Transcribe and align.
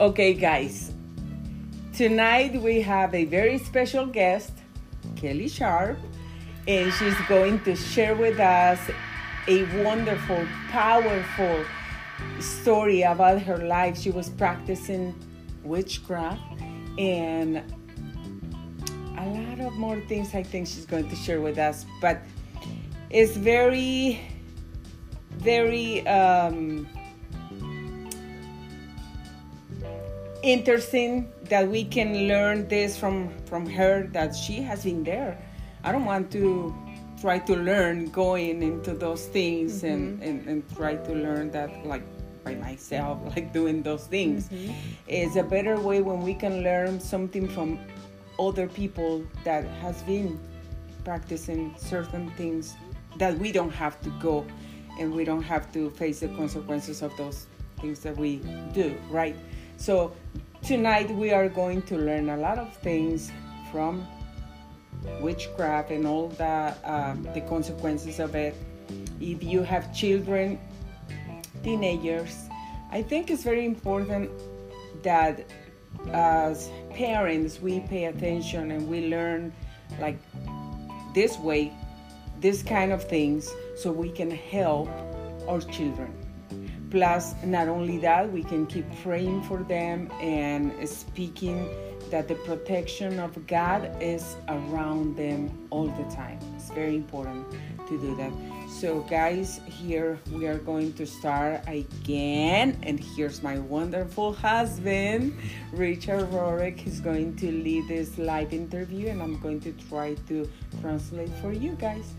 Okay, 0.00 0.32
guys. 0.32 0.92
Tonight 1.92 2.62
we 2.62 2.80
have 2.82 3.12
a 3.16 3.24
very 3.24 3.58
special 3.58 4.06
guest, 4.06 4.52
Kelly 5.16 5.48
Sharp, 5.48 5.98
and 6.68 6.92
she's 6.92 7.16
going 7.28 7.58
to 7.64 7.74
share 7.74 8.14
with 8.14 8.38
us 8.38 8.78
a 9.48 9.64
wonderful, 9.82 10.46
powerful 10.70 11.64
story 12.38 13.02
about 13.02 13.42
her 13.42 13.58
life. 13.58 13.98
She 13.98 14.12
was 14.12 14.30
practicing 14.30 15.16
witchcraft 15.64 16.42
and 16.96 17.56
a 19.18 19.26
lot 19.26 19.58
of 19.58 19.72
more 19.78 20.00
things 20.02 20.32
I 20.32 20.44
think 20.44 20.68
she's 20.68 20.86
going 20.86 21.08
to 21.08 21.16
share 21.16 21.40
with 21.40 21.58
us. 21.58 21.86
But 22.00 22.22
it's 23.10 23.36
very, 23.36 24.20
very 25.38 26.06
um, 26.06 26.86
interesting 30.42 31.32
that 31.44 31.68
we 31.68 31.84
can 31.84 32.28
learn 32.28 32.68
this 32.68 32.98
from 32.98 33.30
from 33.46 33.66
her 33.66 34.08
that 34.12 34.34
she 34.34 34.62
has 34.62 34.84
been 34.84 35.04
there. 35.04 35.38
I 35.84 35.92
don't 35.92 36.04
want 36.04 36.30
to 36.32 36.74
try 37.20 37.38
to 37.38 37.56
learn 37.56 38.10
going 38.10 38.62
into 38.62 38.94
those 38.94 39.26
things 39.26 39.82
mm-hmm. 39.82 39.86
and, 39.86 40.22
and, 40.22 40.48
and 40.48 40.76
try 40.76 40.94
to 40.94 41.12
learn 41.12 41.50
that 41.50 41.84
like 41.86 42.02
by 42.44 42.54
myself, 42.54 43.18
like 43.36 43.52
doing 43.52 43.82
those 43.82 44.06
things. 44.06 44.48
Mm-hmm. 44.48 44.72
It's 45.06 45.36
a 45.36 45.42
better 45.42 45.78
way 45.80 46.00
when 46.00 46.22
we 46.22 46.34
can 46.34 46.62
learn 46.62 47.00
something 47.00 47.48
from 47.48 47.78
other 48.38 48.68
people 48.68 49.24
that 49.44 49.64
has 49.82 50.02
been 50.02 50.38
practicing 51.04 51.74
certain 51.76 52.30
things 52.32 52.74
that 53.16 53.36
we 53.38 53.50
don't 53.50 53.72
have 53.72 54.00
to 54.02 54.10
go 54.20 54.46
and 55.00 55.12
we 55.12 55.24
don't 55.24 55.42
have 55.42 55.72
to 55.72 55.90
face 55.90 56.20
the 56.20 56.28
consequences 56.28 57.02
of 57.02 57.16
those 57.16 57.46
things 57.80 58.00
that 58.00 58.16
we 58.16 58.36
do, 58.72 58.96
right? 59.10 59.36
So 59.78 60.12
tonight 60.64 61.08
we 61.08 61.30
are 61.30 61.48
going 61.48 61.82
to 61.82 61.96
learn 61.96 62.30
a 62.30 62.36
lot 62.36 62.58
of 62.58 62.76
things 62.78 63.30
from 63.70 64.04
witchcraft 65.20 65.92
and 65.92 66.04
all 66.04 66.28
the 66.30 66.74
um, 66.82 67.22
the 67.32 67.40
consequences 67.42 68.18
of 68.18 68.34
it. 68.34 68.56
If 69.20 69.44
you 69.44 69.62
have 69.62 69.94
children, 69.94 70.58
teenagers, 71.62 72.48
I 72.90 73.02
think 73.02 73.30
it's 73.30 73.44
very 73.44 73.64
important 73.64 74.30
that 75.04 75.46
as 76.10 76.68
parents 76.90 77.60
we 77.60 77.78
pay 77.78 78.06
attention 78.06 78.72
and 78.72 78.88
we 78.88 79.06
learn 79.08 79.52
like 80.00 80.18
this 81.14 81.38
way, 81.38 81.72
this 82.40 82.64
kind 82.64 82.90
of 82.90 83.04
things, 83.04 83.48
so 83.76 83.92
we 83.92 84.10
can 84.10 84.30
help 84.30 84.88
our 85.46 85.60
children. 85.60 86.17
Plus, 86.90 87.34
not 87.44 87.68
only 87.68 87.98
that, 87.98 88.30
we 88.32 88.42
can 88.42 88.66
keep 88.66 88.86
praying 89.02 89.42
for 89.42 89.58
them 89.58 90.10
and 90.20 90.88
speaking 90.88 91.68
that 92.10 92.28
the 92.28 92.34
protection 92.34 93.18
of 93.18 93.46
God 93.46 93.90
is 94.00 94.36
around 94.48 95.16
them 95.16 95.50
all 95.70 95.88
the 95.88 96.04
time. 96.14 96.38
It's 96.56 96.70
very 96.70 96.96
important 96.96 97.46
to 97.88 98.00
do 98.00 98.16
that. 98.16 98.32
So, 98.70 99.00
guys, 99.00 99.60
here 99.66 100.18
we 100.32 100.46
are 100.46 100.58
going 100.58 100.92
to 100.94 101.06
start 101.06 101.62
again. 101.66 102.78
And 102.82 102.98
here's 102.98 103.42
my 103.42 103.58
wonderful 103.58 104.32
husband, 104.32 105.36
Richard 105.72 106.30
Rorick. 106.30 106.78
He's 106.78 107.00
going 107.00 107.36
to 107.36 107.50
lead 107.50 107.88
this 107.88 108.16
live 108.18 108.52
interview, 108.52 109.08
and 109.08 109.22
I'm 109.22 109.38
going 109.40 109.60
to 109.60 109.72
try 109.88 110.14
to 110.28 110.48
translate 110.80 111.30
for 111.40 111.52
you 111.52 111.72
guys. 111.72 112.14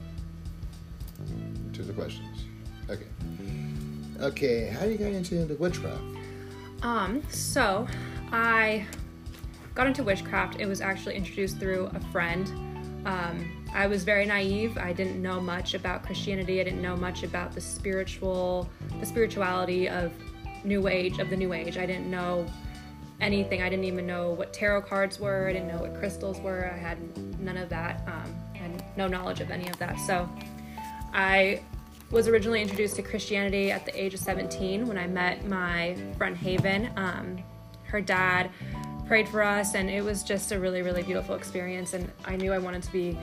To 1.73 1.83
the 1.83 1.93
questions. 1.93 2.38
Okay. 4.21 4.67
How 4.67 4.85
you 4.85 4.97
got 4.97 5.11
into 5.11 5.45
the 5.45 5.55
witchcraft? 5.55 6.01
Um, 6.81 7.23
so 7.29 7.87
I 8.31 8.85
got 9.75 9.87
into 9.87 10.03
witchcraft. 10.03 10.59
It 10.59 10.65
was 10.65 10.81
actually 10.81 11.15
introduced 11.15 11.57
through 11.57 11.89
a 11.93 11.99
friend. 12.11 12.47
Um, 13.05 13.65
I 13.73 13.87
was 13.87 14.03
very 14.03 14.25
naive. 14.25 14.77
I 14.77 14.93
didn't 14.93 15.21
know 15.21 15.39
much 15.39 15.73
about 15.73 16.03
Christianity. 16.03 16.59
I 16.59 16.63
didn't 16.63 16.81
know 16.81 16.95
much 16.95 17.23
about 17.23 17.53
the 17.53 17.61
spiritual, 17.61 18.69
the 18.99 19.05
spirituality 19.05 19.87
of 19.87 20.11
New 20.63 20.87
Age, 20.87 21.19
of 21.19 21.29
the 21.29 21.37
New 21.37 21.53
Age. 21.53 21.77
I 21.77 21.85
didn't 21.85 22.09
know 22.09 22.45
anything. 23.21 23.61
I 23.61 23.69
didn't 23.69 23.85
even 23.85 24.05
know 24.05 24.31
what 24.31 24.53
tarot 24.53 24.81
cards 24.81 25.19
were. 25.19 25.47
I 25.47 25.53
didn't 25.53 25.67
know 25.67 25.81
what 25.81 25.95
crystals 25.95 26.39
were. 26.39 26.71
I 26.73 26.77
had 26.77 26.97
none 27.39 27.57
of 27.57 27.69
that. 27.69 28.03
Um, 28.07 28.35
had 28.53 28.83
no 28.97 29.07
knowledge 29.07 29.39
of 29.39 29.51
any 29.51 29.69
of 29.69 29.77
that. 29.79 29.99
So 29.99 30.27
I 31.13 31.61
was 32.11 32.27
originally 32.27 32.61
introduced 32.61 32.95
to 32.95 33.03
Christianity 33.03 33.71
at 33.71 33.85
the 33.85 33.99
age 33.99 34.13
of 34.13 34.19
17 34.19 34.87
when 34.87 34.97
I 34.97 35.07
met 35.07 35.45
my 35.45 35.95
friend 36.17 36.35
Haven. 36.35 36.89
Um, 36.95 37.43
her 37.83 38.01
dad 38.01 38.49
prayed 39.07 39.27
for 39.27 39.43
us, 39.43 39.75
and 39.75 39.89
it 39.89 40.03
was 40.03 40.23
just 40.23 40.51
a 40.51 40.59
really, 40.59 40.81
really 40.81 41.03
beautiful 41.03 41.35
experience. 41.35 41.93
And 41.93 42.11
I 42.25 42.35
knew 42.35 42.51
I 42.51 42.57
wanted 42.57 42.83
to 42.83 42.91
be 42.91 43.17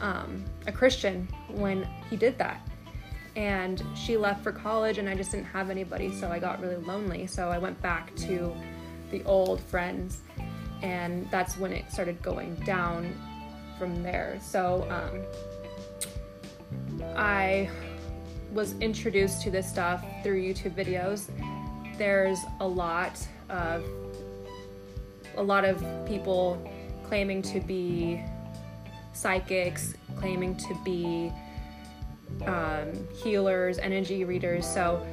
um, 0.00 0.44
a 0.66 0.72
Christian 0.72 1.28
when 1.48 1.86
he 2.10 2.16
did 2.16 2.38
that. 2.38 2.60
And 3.36 3.82
she 3.96 4.16
left 4.16 4.42
for 4.42 4.52
college, 4.52 4.98
and 4.98 5.08
I 5.08 5.14
just 5.14 5.32
didn't 5.32 5.46
have 5.46 5.70
anybody, 5.70 6.12
so 6.12 6.30
I 6.30 6.38
got 6.38 6.60
really 6.60 6.76
lonely. 6.76 7.26
So 7.26 7.48
I 7.48 7.58
went 7.58 7.80
back 7.82 8.14
to 8.16 8.54
the 9.10 9.22
old 9.24 9.60
friends, 9.60 10.20
and 10.82 11.28
that's 11.30 11.56
when 11.56 11.72
it 11.72 11.90
started 11.90 12.20
going 12.22 12.54
down 12.66 13.12
from 13.78 14.02
there. 14.02 14.38
So 14.40 14.86
um, 14.88 15.20
I 17.16 17.68
was 18.54 18.74
introduced 18.80 19.42
to 19.42 19.50
this 19.50 19.68
stuff 19.68 20.04
through 20.22 20.40
YouTube 20.40 20.74
videos. 20.74 21.28
There's 21.98 22.38
a 22.60 22.66
lot 22.66 23.26
of 23.50 23.84
a 25.36 25.42
lot 25.42 25.64
of 25.64 25.84
people 26.06 26.62
claiming 27.02 27.42
to 27.42 27.60
be 27.60 28.22
psychics, 29.12 29.94
claiming 30.16 30.56
to 30.56 30.76
be 30.84 31.32
um, 32.46 32.92
healers, 33.22 33.78
energy 33.78 34.24
readers. 34.24 34.66
So, 34.66 35.04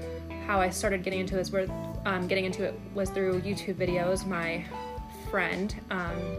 how 0.46 0.62
I 0.62 0.70
started 0.70 1.04
getting 1.04 1.20
into 1.20 1.36
this, 1.36 1.52
um, 2.06 2.28
getting 2.28 2.46
into 2.46 2.64
it 2.64 2.80
was 2.94 3.10
through 3.10 3.42
YouTube 3.42 3.76
videos. 3.76 4.26
My 4.26 4.64
friend, 5.30 5.74
um, 5.90 6.38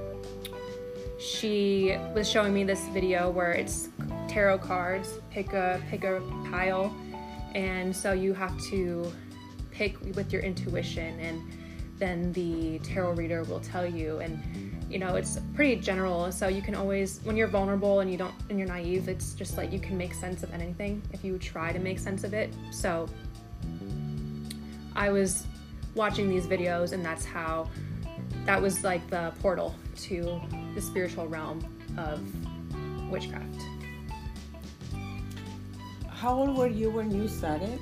she 1.22 1.96
was 2.14 2.28
showing 2.28 2.52
me 2.52 2.64
this 2.64 2.84
video 2.88 3.30
where 3.30 3.52
it's 3.52 3.88
tarot 4.28 4.58
cards. 4.58 5.20
Pick 5.30 5.52
a 5.52 5.80
pick 5.88 6.04
a 6.04 6.20
pile, 6.50 6.94
and 7.54 7.94
so 7.94 8.12
you 8.12 8.34
have 8.34 8.58
to 8.70 9.12
pick 9.70 9.98
with 10.16 10.32
your 10.32 10.42
intuition, 10.42 11.18
and 11.20 11.40
then 11.98 12.32
the 12.32 12.80
tarot 12.80 13.12
reader 13.12 13.44
will 13.44 13.60
tell 13.60 13.86
you. 13.86 14.18
And 14.18 14.42
you 14.90 14.98
know 14.98 15.14
it's 15.14 15.38
pretty 15.54 15.76
general, 15.76 16.32
so 16.32 16.48
you 16.48 16.60
can 16.60 16.74
always 16.74 17.20
when 17.22 17.36
you're 17.36 17.48
vulnerable 17.48 18.00
and 18.00 18.10
you 18.10 18.18
don't 18.18 18.34
and 18.50 18.58
you're 18.58 18.68
naive, 18.68 19.08
it's 19.08 19.34
just 19.34 19.56
like 19.56 19.72
you 19.72 19.78
can 19.78 19.96
make 19.96 20.14
sense 20.14 20.42
of 20.42 20.52
anything 20.52 21.00
if 21.12 21.24
you 21.24 21.38
try 21.38 21.72
to 21.72 21.78
make 21.78 22.00
sense 22.00 22.24
of 22.24 22.34
it. 22.34 22.52
So 22.72 23.08
I 24.96 25.10
was 25.10 25.46
watching 25.94 26.28
these 26.28 26.46
videos, 26.46 26.92
and 26.92 27.04
that's 27.04 27.24
how 27.24 27.70
that 28.44 28.60
was 28.60 28.82
like 28.82 29.08
the 29.08 29.32
portal 29.40 29.74
to 29.96 30.40
the 30.74 30.80
spiritual 30.80 31.26
realm 31.26 31.64
of 31.98 32.20
witchcraft. 33.10 33.62
How 36.08 36.34
old 36.34 36.56
were 36.56 36.68
you 36.68 36.90
when 36.90 37.10
you 37.10 37.28
started? 37.28 37.80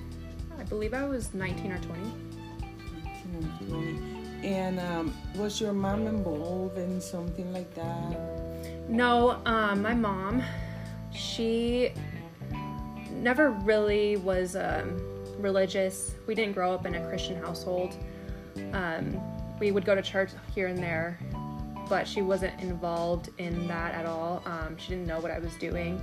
I 0.59 0.65
believe 0.65 0.95
I 0.95 1.07
was 1.07 1.35
19 1.35 1.73
or 1.73 1.79
20. 1.79 2.01
19 3.41 3.63
or 3.63 3.69
20. 3.69 4.21
And 4.43 4.81
um, 4.81 5.15
was 5.37 5.61
your 5.61 5.73
mom 5.73 6.07
involved 6.07 6.79
in 6.79 7.01
something 7.01 7.53
like 7.53 7.73
that? 7.75 8.89
No, 8.89 9.41
um, 9.45 9.83
my 9.83 9.95
mom, 9.95 10.43
she 11.13 11.93
never 13.11 13.51
really 13.51 14.17
was 14.17 14.57
um, 14.57 15.01
religious. 15.39 16.15
We 16.27 16.35
didn't 16.35 16.55
grow 16.55 16.73
up 16.73 16.87
in 16.87 16.95
a 16.95 17.07
Christian 17.07 17.41
household. 17.43 17.97
Um, 18.73 19.21
we 19.59 19.71
would 19.71 19.85
go 19.85 19.95
to 19.95 20.03
church 20.03 20.31
here 20.55 20.69
and 20.69 20.79
there, 20.79 21.19
but 21.91 22.09
she 22.09 22.23
wasn't 22.23 22.59
involved 22.63 23.29
in 23.37 23.67
that 23.67 23.95
at 23.95 24.07
all. 24.07 24.43
Um, 24.47 24.79
she 24.79 24.89
didn't 24.89 25.07
know 25.07 25.21
what 25.21 25.31
I 25.31 25.39
was 25.39 25.55
doing 25.57 26.01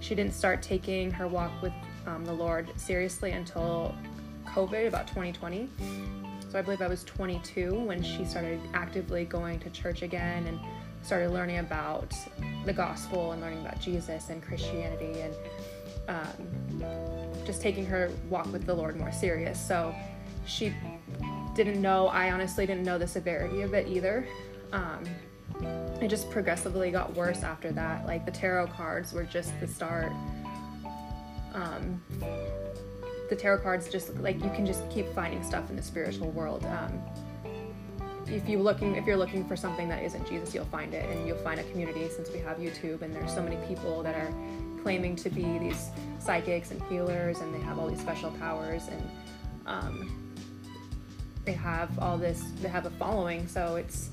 she 0.00 0.14
didn't 0.14 0.34
start 0.34 0.62
taking 0.62 1.10
her 1.10 1.26
walk 1.26 1.50
with 1.62 1.72
um, 2.06 2.24
the 2.24 2.32
Lord 2.32 2.70
seriously 2.76 3.32
until 3.32 3.94
COVID, 4.46 4.86
about 4.86 5.06
2020. 5.08 5.68
So 6.50 6.58
I 6.58 6.62
believe 6.62 6.80
I 6.80 6.86
was 6.86 7.02
22 7.04 7.74
when 7.74 8.02
she 8.02 8.24
started 8.24 8.60
actively 8.74 9.24
going 9.24 9.58
to 9.60 9.70
church 9.70 10.02
again 10.02 10.46
and 10.46 10.60
started 11.02 11.30
learning 11.30 11.58
about 11.58 12.14
the 12.64 12.72
gospel 12.72 13.32
and 13.32 13.42
learning 13.42 13.60
about 13.60 13.80
Jesus 13.80 14.28
and 14.28 14.42
Christianity 14.42 15.20
and 15.20 15.34
um, 16.08 16.82
just 17.44 17.60
taking 17.60 17.84
her 17.86 18.10
walk 18.30 18.50
with 18.52 18.64
the 18.64 18.74
Lord 18.74 18.96
more 18.96 19.12
serious. 19.12 19.60
So 19.60 19.94
she 20.46 20.72
didn't 21.54 21.80
know, 21.80 22.06
I 22.08 22.30
honestly 22.30 22.66
didn't 22.66 22.84
know 22.84 22.98
the 22.98 23.08
severity 23.08 23.62
of 23.62 23.74
it 23.74 23.88
either. 23.88 24.26
Um, 24.72 25.04
it 26.00 26.08
just 26.08 26.30
progressively 26.30 26.90
got 26.90 27.14
worse 27.14 27.42
after 27.42 27.72
that. 27.72 28.06
Like 28.06 28.26
the 28.26 28.32
tarot 28.32 28.68
cards 28.68 29.12
were 29.12 29.24
just 29.24 29.58
the 29.60 29.66
start. 29.66 30.12
Um, 31.54 32.02
the 33.28 33.36
tarot 33.36 33.58
cards 33.58 33.88
just 33.88 34.14
like 34.18 34.36
you 34.42 34.50
can 34.50 34.66
just 34.66 34.88
keep 34.90 35.12
finding 35.14 35.42
stuff 35.42 35.70
in 35.70 35.76
the 35.76 35.82
spiritual 35.82 36.30
world. 36.30 36.64
Um, 36.66 37.02
if 38.28 38.48
you 38.48 38.58
looking 38.58 38.96
if 38.96 39.06
you're 39.06 39.16
looking 39.16 39.46
for 39.46 39.56
something 39.56 39.88
that 39.88 40.02
isn't 40.02 40.28
Jesus, 40.28 40.54
you'll 40.54 40.64
find 40.66 40.94
it, 40.94 41.08
and 41.08 41.26
you'll 41.26 41.38
find 41.38 41.60
a 41.60 41.64
community 41.64 42.08
since 42.08 42.30
we 42.30 42.38
have 42.40 42.58
YouTube, 42.58 43.02
and 43.02 43.14
there's 43.14 43.32
so 43.32 43.42
many 43.42 43.56
people 43.66 44.02
that 44.02 44.14
are 44.14 44.32
claiming 44.82 45.16
to 45.16 45.30
be 45.30 45.58
these 45.58 45.90
psychics 46.18 46.70
and 46.70 46.82
healers, 46.82 47.40
and 47.40 47.54
they 47.54 47.60
have 47.60 47.78
all 47.78 47.88
these 47.88 48.00
special 48.00 48.30
powers, 48.32 48.88
and 48.88 49.10
um, 49.66 50.34
they 51.44 51.52
have 51.52 51.96
all 51.98 52.18
this. 52.18 52.42
They 52.60 52.68
have 52.68 52.86
a 52.86 52.90
following, 52.90 53.46
so 53.46 53.76
it's 53.76 54.10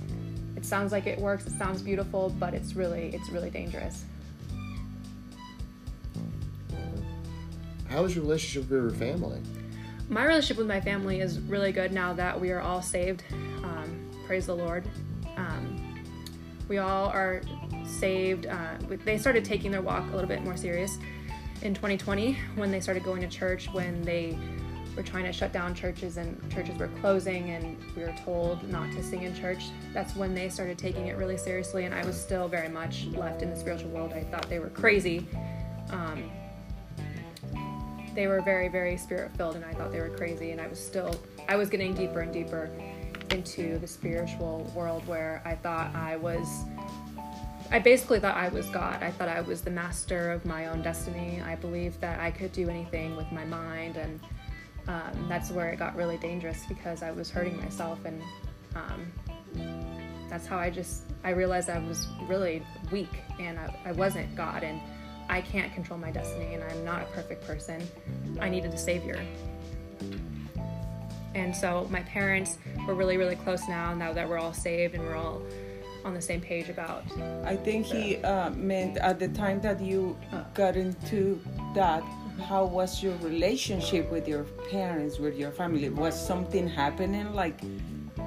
it 0.63 0.67
sounds 0.67 0.93
like 0.93 1.07
it 1.07 1.19
works. 1.19 1.45
It 1.45 1.57
sounds 1.57 1.81
beautiful, 1.81 2.33
but 2.39 2.53
it's 2.53 2.73
really 2.73 3.13
it's 3.13 3.29
really 3.29 3.49
dangerous. 3.49 4.05
How 7.89 8.05
is 8.05 8.15
your 8.15 8.23
relationship 8.23 8.69
with 8.69 8.81
your 8.81 8.89
family? 8.91 9.41
My 10.07 10.23
relationship 10.23 10.57
with 10.59 10.67
my 10.67 10.79
family 10.79 11.19
is 11.19 11.41
really 11.41 11.73
good 11.73 11.91
now 11.91 12.13
that 12.13 12.39
we 12.39 12.51
are 12.51 12.61
all 12.61 12.81
saved. 12.81 13.25
Um, 13.61 14.09
praise 14.25 14.45
the 14.45 14.55
Lord. 14.55 14.87
Um, 15.35 16.01
we 16.69 16.77
all 16.77 17.07
are 17.07 17.41
saved. 17.85 18.45
Uh, 18.45 18.75
they 19.03 19.17
started 19.17 19.43
taking 19.43 19.69
their 19.69 19.81
walk 19.81 20.05
a 20.11 20.15
little 20.15 20.29
bit 20.29 20.43
more 20.45 20.55
serious 20.55 20.97
in 21.61 21.73
2020 21.73 22.37
when 22.55 22.71
they 22.71 22.79
started 22.79 23.03
going 23.03 23.19
to 23.21 23.27
church, 23.27 23.67
when 23.73 24.01
they 24.03 24.37
were 24.95 25.03
trying 25.03 25.25
to 25.25 25.33
shut 25.33 25.51
down 25.51 25.73
churches 25.73 26.17
and 26.17 26.39
churches 26.51 26.77
were 26.77 26.89
closing 26.99 27.51
and 27.51 27.77
we 27.95 28.03
were 28.03 28.15
told 28.23 28.67
not 28.69 28.91
to 28.91 29.03
sing 29.03 29.23
in 29.23 29.35
church. 29.35 29.65
That's 29.93 30.15
when 30.15 30.33
they 30.35 30.49
started 30.49 30.77
taking 30.77 31.07
it 31.07 31.17
really 31.17 31.37
seriously, 31.37 31.85
and 31.85 31.93
I 31.93 32.05
was 32.05 32.19
still 32.19 32.47
very 32.47 32.69
much 32.69 33.05
left 33.07 33.41
in 33.41 33.49
the 33.49 33.55
spiritual 33.55 33.89
world. 33.89 34.13
I 34.13 34.23
thought 34.23 34.49
they 34.49 34.59
were 34.59 34.69
crazy. 34.69 35.27
Um, 35.89 36.31
they 38.15 38.27
were 38.27 38.41
very, 38.41 38.67
very 38.67 38.97
spirit 38.97 39.35
filled, 39.35 39.55
and 39.55 39.65
I 39.65 39.73
thought 39.73 39.91
they 39.91 39.99
were 39.99 40.09
crazy, 40.09 40.51
and 40.51 40.61
I 40.61 40.67
was 40.67 40.79
still, 40.79 41.15
I 41.47 41.55
was 41.55 41.69
getting 41.69 41.95
deeper 41.95 42.21
and 42.21 42.31
deeper 42.31 42.69
into 43.31 43.79
the 43.79 43.87
spiritual 43.87 44.71
world 44.75 45.05
where 45.07 45.41
I 45.43 45.55
thought 45.55 45.95
I 45.95 46.17
was 46.17 46.47
I 47.73 47.79
basically 47.79 48.19
thought 48.19 48.37
I 48.37 48.49
was 48.49 48.69
God. 48.69 49.01
I 49.01 49.09
thought 49.09 49.27
I 49.27 49.41
was 49.41 49.61
the 49.61 49.71
master 49.71 50.31
of 50.31 50.45
my 50.45 50.67
own 50.67 50.83
destiny. 50.83 51.41
I 51.43 51.55
believed 51.55 51.99
that 52.01 52.19
I 52.19 52.29
could 52.29 52.51
do 52.51 52.69
anything 52.69 53.15
with 53.15 53.31
my 53.31 53.45
mind, 53.45 53.97
and 53.97 54.19
um, 54.87 55.25
that's 55.29 55.51
where 55.51 55.69
it 55.69 55.79
got 55.79 55.95
really 55.95 56.17
dangerous 56.17 56.65
because 56.67 57.03
I 57.03 57.11
was 57.11 57.29
hurting 57.29 57.57
myself, 57.57 57.99
and 58.05 58.21
um, 58.75 59.11
that's 60.29 60.45
how 60.45 60.57
I 60.57 60.69
just 60.69 61.03
I 61.23 61.29
realized 61.29 61.69
I 61.69 61.79
was 61.79 62.07
really 62.23 62.63
weak 62.91 63.21
and 63.39 63.57
I, 63.59 63.73
I 63.85 63.91
wasn't 63.93 64.35
God, 64.35 64.63
and 64.63 64.79
I 65.29 65.41
can't 65.41 65.73
control 65.73 65.99
my 65.99 66.11
destiny, 66.11 66.53
and 66.53 66.63
I'm 66.63 66.83
not 66.83 67.01
a 67.01 67.05
perfect 67.05 67.45
person. 67.45 67.81
I 68.39 68.49
needed 68.49 68.73
a 68.73 68.77
savior. 68.77 69.23
And 71.35 71.55
so 71.55 71.87
my 71.89 72.01
parents 72.01 72.57
were 72.87 72.93
really, 72.93 73.17
really 73.17 73.35
close 73.35 73.67
now, 73.67 73.93
now 73.93 74.13
that 74.13 74.27
we're 74.27 74.37
all 74.37 74.53
saved 74.53 74.93
and 74.93 75.03
we're 75.03 75.15
all 75.15 75.41
on 76.05 76.13
the 76.13 76.21
same 76.21 76.41
page 76.41 76.69
about. 76.69 77.03
I 77.43 77.55
think 77.55 77.85
he 77.85 78.17
uh, 78.17 78.49
meant 78.51 78.97
at 78.97 79.19
the 79.19 79.29
time 79.29 79.61
that 79.61 79.81
you 79.81 80.17
got 80.53 80.75
into 80.75 81.41
that, 81.73 82.03
how 82.41 82.65
was 82.65 83.01
your 83.03 83.15
relationship 83.17 84.09
with 84.11 84.27
your 84.27 84.43
parents, 84.71 85.19
with 85.19 85.37
your 85.37 85.51
family? 85.51 85.89
Was 85.89 86.15
something 86.27 86.67
happening 86.67 87.33
like 87.33 87.61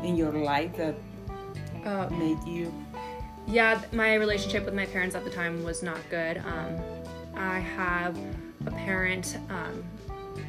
in 0.02 0.16
your 0.16 0.32
life 0.32 0.76
that 0.76 0.94
Uh, 1.84 2.08
made 2.10 2.38
you? 2.46 2.72
yeah, 3.46 3.80
my 3.92 4.14
relationship 4.14 4.64
with 4.64 4.74
my 4.74 4.86
parents 4.86 5.14
at 5.14 5.24
the 5.24 5.30
time 5.30 5.62
was 5.64 5.82
not 5.82 5.98
good. 6.10 6.38
Um, 6.38 6.76
I 7.34 7.58
have 7.60 8.16
a 8.66 8.70
parent 8.70 9.38
um, 9.50 9.84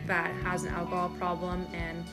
that 0.07 0.31
has 0.43 0.63
an 0.63 0.69
alcohol 0.73 1.09
problem, 1.17 1.67
and 1.73 2.03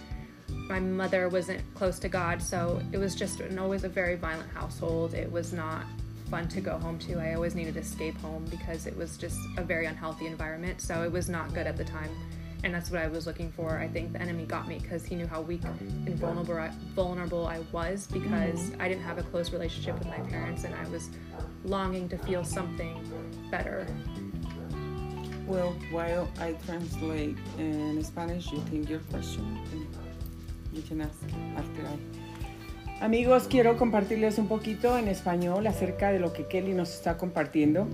my 0.68 0.80
mother 0.80 1.28
wasn't 1.28 1.62
close 1.74 1.98
to 2.00 2.08
God, 2.08 2.42
so 2.42 2.80
it 2.92 2.98
was 2.98 3.14
just 3.14 3.40
an, 3.40 3.58
always 3.58 3.84
a 3.84 3.88
very 3.88 4.16
violent 4.16 4.50
household. 4.52 5.14
It 5.14 5.30
was 5.30 5.52
not 5.52 5.84
fun 6.30 6.48
to 6.48 6.60
go 6.60 6.78
home 6.78 6.98
to. 7.00 7.20
I 7.20 7.34
always 7.34 7.54
needed 7.54 7.74
to 7.74 7.80
escape 7.80 8.16
home 8.18 8.44
because 8.50 8.86
it 8.86 8.96
was 8.96 9.16
just 9.16 9.38
a 9.56 9.62
very 9.62 9.86
unhealthy 9.86 10.26
environment, 10.26 10.80
so 10.80 11.02
it 11.02 11.12
was 11.12 11.28
not 11.28 11.54
good 11.54 11.66
at 11.66 11.76
the 11.76 11.84
time. 11.84 12.10
And 12.64 12.72
that's 12.72 12.90
what 12.90 13.02
I 13.02 13.08
was 13.08 13.26
looking 13.26 13.52
for. 13.52 13.78
I 13.78 13.86
think 13.86 14.14
the 14.14 14.22
enemy 14.22 14.46
got 14.46 14.66
me 14.66 14.78
because 14.78 15.04
he 15.04 15.14
knew 15.16 15.26
how 15.26 15.42
weak 15.42 15.62
and 15.64 16.16
vulnerable 16.16 16.56
I, 16.56 16.70
vulnerable 16.94 17.46
I 17.46 17.60
was 17.72 18.06
because 18.06 18.72
I 18.80 18.88
didn't 18.88 19.02
have 19.02 19.18
a 19.18 19.22
close 19.22 19.52
relationship 19.52 19.98
with 19.98 20.08
my 20.08 20.18
parents 20.30 20.64
and 20.64 20.74
I 20.74 20.88
was 20.88 21.10
longing 21.64 22.08
to 22.08 22.16
feel 22.16 22.42
something 22.42 23.06
better. 23.50 23.86
Well, 25.46 25.76
while 25.90 26.26
I 26.40 26.52
translate 26.64 27.36
in 27.58 28.02
Spanish, 28.02 28.50
you 28.50 28.60
think 28.70 28.88
your 28.88 29.00
question, 29.00 29.58
you 30.72 30.80
can 30.80 31.02
ask 31.02 31.22
after 31.56 31.86
I. 31.86 32.23
Amigos, 33.00 33.48
quiero 33.48 33.76
compartirles 33.76 34.38
un 34.38 34.46
poquito 34.46 34.96
en 34.96 35.08
español 35.08 35.66
acerca 35.66 36.12
de 36.12 36.20
lo 36.20 36.32
que 36.32 36.46
Kelly 36.46 36.72
nos 36.74 36.94
está 36.94 37.16
compartiendo. 37.16 37.88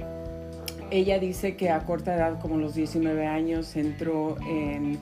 Ella 0.90 1.18
dice 1.18 1.56
que 1.56 1.70
a 1.70 1.80
corta 1.80 2.14
edad, 2.14 2.38
como 2.38 2.58
los 2.58 2.74
19 2.74 3.26
años, 3.26 3.76
entró 3.76 4.36
en 4.46 4.98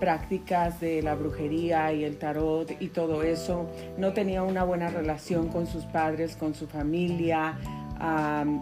prácticas 0.00 0.80
de 0.80 1.02
la 1.02 1.14
brujería 1.14 1.92
y 1.92 2.04
el 2.04 2.16
tarot 2.16 2.70
y 2.80 2.88
todo 2.88 3.22
eso. 3.22 3.68
No 3.98 4.12
tenía 4.12 4.42
una 4.42 4.64
buena 4.64 4.88
relación 4.88 5.48
con 5.48 5.66
sus 5.66 5.84
padres, 5.84 6.36
con 6.36 6.54
su 6.54 6.66
familia. 6.66 7.58
Am, 8.00 8.60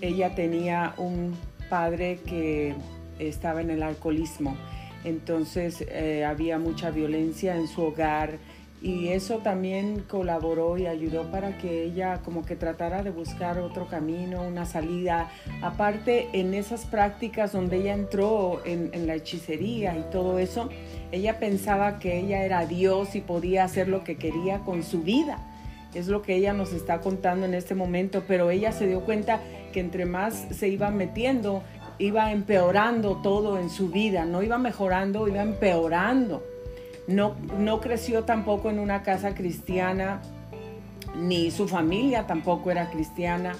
ella 0.00 0.34
tenía 0.34 0.94
un 0.96 1.34
padre 1.68 2.20
que 2.24 2.74
estaba 3.18 3.60
en 3.60 3.70
el 3.70 3.82
alcoholismo. 3.82 4.56
Entonces 5.04 5.84
eh, 5.88 6.24
había 6.24 6.58
mucha 6.58 6.90
violencia 6.90 7.56
en 7.56 7.68
su 7.68 7.82
hogar 7.82 8.38
y 8.86 9.08
eso 9.08 9.38
también 9.38 10.04
colaboró 10.08 10.78
y 10.78 10.86
ayudó 10.86 11.24
para 11.24 11.58
que 11.58 11.82
ella 11.82 12.20
como 12.24 12.44
que 12.44 12.54
tratara 12.54 13.02
de 13.02 13.10
buscar 13.10 13.58
otro 13.58 13.88
camino, 13.88 14.42
una 14.42 14.64
salida. 14.64 15.28
Aparte, 15.60 16.28
en 16.34 16.54
esas 16.54 16.84
prácticas 16.84 17.50
donde 17.50 17.78
ella 17.78 17.94
entró 17.94 18.64
en, 18.64 18.90
en 18.92 19.08
la 19.08 19.16
hechicería 19.16 19.98
y 19.98 20.04
todo 20.12 20.38
eso, 20.38 20.68
ella 21.10 21.40
pensaba 21.40 21.98
que 21.98 22.20
ella 22.20 22.44
era 22.44 22.64
Dios 22.64 23.16
y 23.16 23.22
podía 23.22 23.64
hacer 23.64 23.88
lo 23.88 24.04
que 24.04 24.18
quería 24.18 24.60
con 24.60 24.84
su 24.84 25.02
vida. 25.02 25.40
Es 25.92 26.06
lo 26.06 26.22
que 26.22 26.36
ella 26.36 26.52
nos 26.52 26.72
está 26.72 27.00
contando 27.00 27.44
en 27.44 27.54
este 27.54 27.74
momento, 27.74 28.22
pero 28.28 28.50
ella 28.50 28.70
se 28.70 28.86
dio 28.86 29.00
cuenta 29.00 29.40
que 29.72 29.80
entre 29.80 30.06
más 30.06 30.46
se 30.52 30.68
iba 30.68 30.92
metiendo, 30.92 31.64
iba 31.98 32.30
empeorando 32.30 33.16
todo 33.16 33.58
en 33.58 33.68
su 33.68 33.88
vida, 33.88 34.24
no 34.24 34.44
iba 34.44 34.58
mejorando, 34.58 35.26
iba 35.26 35.42
empeorando. 35.42 36.55
No, 37.08 37.36
no 37.58 37.80
creció 37.80 38.24
tampoco 38.24 38.68
en 38.70 38.78
una 38.78 39.02
casa 39.02 39.34
cristiana, 39.34 40.20
ni 41.16 41.50
su 41.50 41.68
familia 41.68 42.26
tampoco 42.26 42.70
era 42.70 42.90
cristiana. 42.90 43.54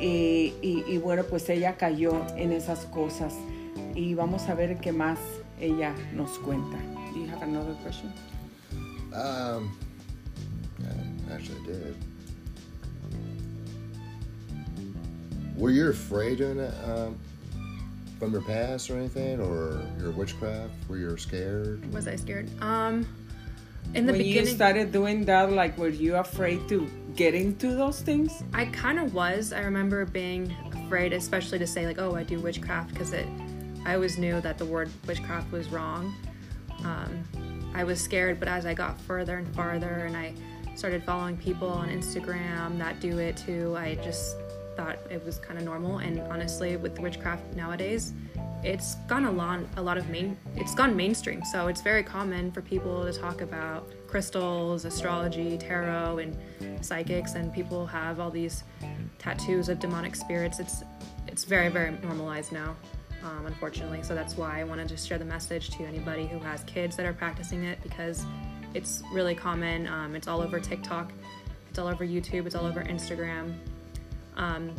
Y, 0.00 0.52
y- 0.62 0.84
y 0.86 0.98
bueno, 0.98 1.24
pues 1.24 1.48
ella 1.48 1.76
cayó 1.76 2.12
en 2.36 2.52
esas 2.52 2.86
cosas. 2.86 3.34
Y 3.94 4.14
vamos 4.14 4.48
a 4.48 4.54
ver 4.54 4.78
qué 4.78 4.92
más 4.92 5.18
ella 5.60 5.94
nos 6.14 6.38
cuenta. 6.38 6.76
Do 7.14 7.20
you 7.24 7.30
have 7.30 7.42
another 7.42 7.74
question? 7.82 8.12
Um, 9.12 9.70
I 10.80 11.32
actually 11.34 11.60
did. 11.66 11.94
Were 15.56 15.70
you 15.72 15.88
afraid 15.90 16.38
doing 16.38 16.58
that 16.58 16.72
um, 16.86 17.16
from 18.18 18.32
your 18.32 18.42
past 18.42 18.90
or 18.90 18.96
anything, 18.96 19.40
or 19.40 19.82
your 20.00 20.10
witchcraft? 20.10 20.72
Were 20.88 20.96
you 20.96 21.16
scared? 21.16 21.92
Was 21.92 22.08
I 22.08 22.16
scared? 22.16 22.48
Um, 22.62 23.06
in 23.94 24.06
the 24.06 24.12
when 24.12 24.24
you 24.24 24.44
started 24.44 24.92
doing 24.92 25.24
that, 25.26 25.52
like, 25.52 25.78
were 25.78 25.88
you 25.88 26.16
afraid 26.16 26.68
to 26.68 26.86
get 27.16 27.34
into 27.34 27.74
those 27.74 28.00
things? 28.00 28.42
I 28.52 28.66
kind 28.66 28.98
of 28.98 29.14
was. 29.14 29.52
I 29.52 29.60
remember 29.60 30.04
being 30.04 30.54
afraid, 30.72 31.12
especially 31.12 31.58
to 31.60 31.66
say 31.66 31.86
like, 31.86 31.98
"Oh, 31.98 32.14
I 32.14 32.22
do 32.22 32.38
witchcraft," 32.40 32.92
because 32.92 33.12
it. 33.12 33.26
I 33.86 33.94
always 33.94 34.18
knew 34.18 34.40
that 34.40 34.58
the 34.58 34.66
word 34.66 34.90
witchcraft 35.06 35.50
was 35.50 35.68
wrong. 35.68 36.14
Um, 36.84 37.70
I 37.74 37.84
was 37.84 38.00
scared, 38.00 38.38
but 38.38 38.48
as 38.48 38.66
I 38.66 38.74
got 38.74 39.00
further 39.00 39.38
and 39.38 39.54
farther, 39.54 40.04
and 40.06 40.16
I 40.16 40.34
started 40.74 41.02
following 41.04 41.36
people 41.36 41.68
on 41.68 41.88
Instagram 41.88 42.78
that 42.78 43.00
do 43.00 43.18
it 43.18 43.36
too, 43.36 43.74
I 43.76 43.94
just 43.96 44.36
thought 44.78 45.00
it 45.10 45.24
was 45.24 45.40
kind 45.40 45.58
of 45.58 45.64
normal. 45.64 45.98
And 45.98 46.20
honestly, 46.30 46.76
with 46.76 47.00
witchcraft 47.00 47.42
nowadays, 47.56 48.12
it's 48.62 48.94
gone 49.08 49.24
a 49.24 49.30
lot, 49.30 49.58
a 49.76 49.82
lot 49.82 49.98
of 49.98 50.08
main. 50.08 50.36
It's 50.54 50.72
gone 50.72 50.94
mainstream, 50.94 51.44
so 51.44 51.66
it's 51.66 51.80
very 51.80 52.04
common 52.04 52.52
for 52.52 52.62
people 52.62 53.04
to 53.04 53.12
talk 53.12 53.40
about 53.40 53.90
crystals, 54.06 54.84
astrology, 54.84 55.58
tarot, 55.58 56.18
and 56.18 56.36
psychics, 56.84 57.34
and 57.34 57.52
people 57.52 57.86
have 57.86 58.20
all 58.20 58.30
these 58.30 58.62
tattoos 59.18 59.68
of 59.68 59.80
demonic 59.80 60.14
spirits. 60.14 60.60
It's 60.60 60.84
it's 61.26 61.42
very 61.42 61.70
very 61.70 61.90
normalized 62.02 62.52
now, 62.52 62.76
um, 63.24 63.46
unfortunately. 63.46 64.04
So 64.04 64.14
that's 64.14 64.36
why 64.36 64.60
I 64.60 64.64
wanted 64.64 64.88
to 64.90 64.96
share 64.96 65.18
the 65.18 65.24
message 65.24 65.70
to 65.70 65.84
anybody 65.84 66.28
who 66.28 66.38
has 66.38 66.62
kids 66.64 66.94
that 66.96 67.06
are 67.06 67.12
practicing 67.12 67.64
it 67.64 67.82
because 67.82 68.24
it's 68.74 69.02
really 69.12 69.34
common. 69.34 69.88
Um, 69.88 70.14
it's 70.14 70.28
all 70.28 70.40
over 70.40 70.60
TikTok, 70.60 71.12
it's 71.68 71.80
all 71.80 71.88
over 71.88 72.06
YouTube, 72.06 72.46
it's 72.46 72.54
all 72.54 72.66
over 72.66 72.84
Instagram. 72.84 73.54
Um, 74.38 74.70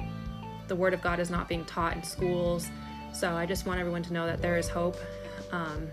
the 0.68 0.76
Word 0.76 0.94
of 0.94 1.02
God 1.02 1.20
is 1.20 1.30
not 1.30 1.48
being 1.48 1.66
taught 1.66 1.96
in 1.96 2.04
schools, 2.04 2.70
so 3.14 3.36
I 3.36 3.46
just 3.46 3.66
want 3.66 3.80
everyone 3.80 4.04
to 4.04 4.14
know 4.14 4.26
that 4.26 4.42
there 4.42 4.58
is 4.58 4.68
hope. 4.68 4.98
Um, 5.52 5.88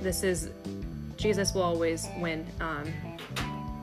this 0.00 0.22
is 0.22 0.50
Jesus 1.16 1.54
will 1.54 1.62
always 1.62 2.08
win. 2.18 2.46
Um, 2.60 2.92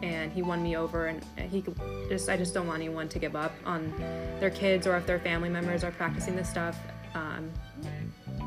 and 0.04 0.32
he 0.32 0.42
won 0.42 0.62
me 0.62 0.78
over, 0.78 1.08
and 1.08 1.24
he 1.52 1.64
just 2.10 2.30
I 2.30 2.38
just 2.38 2.54
don't 2.54 2.68
want 2.68 2.82
anyone 2.82 3.10
to 3.10 3.20
give 3.20 3.36
up 3.36 3.54
on 3.66 3.94
their 4.40 4.50
kids 4.50 4.86
or 4.86 4.96
if 4.98 5.06
their 5.06 5.20
family 5.20 5.50
members 5.50 5.84
are 5.84 5.92
practicing 5.92 6.36
this 6.36 6.50
stuff. 6.50 6.78
Um, 7.16 7.52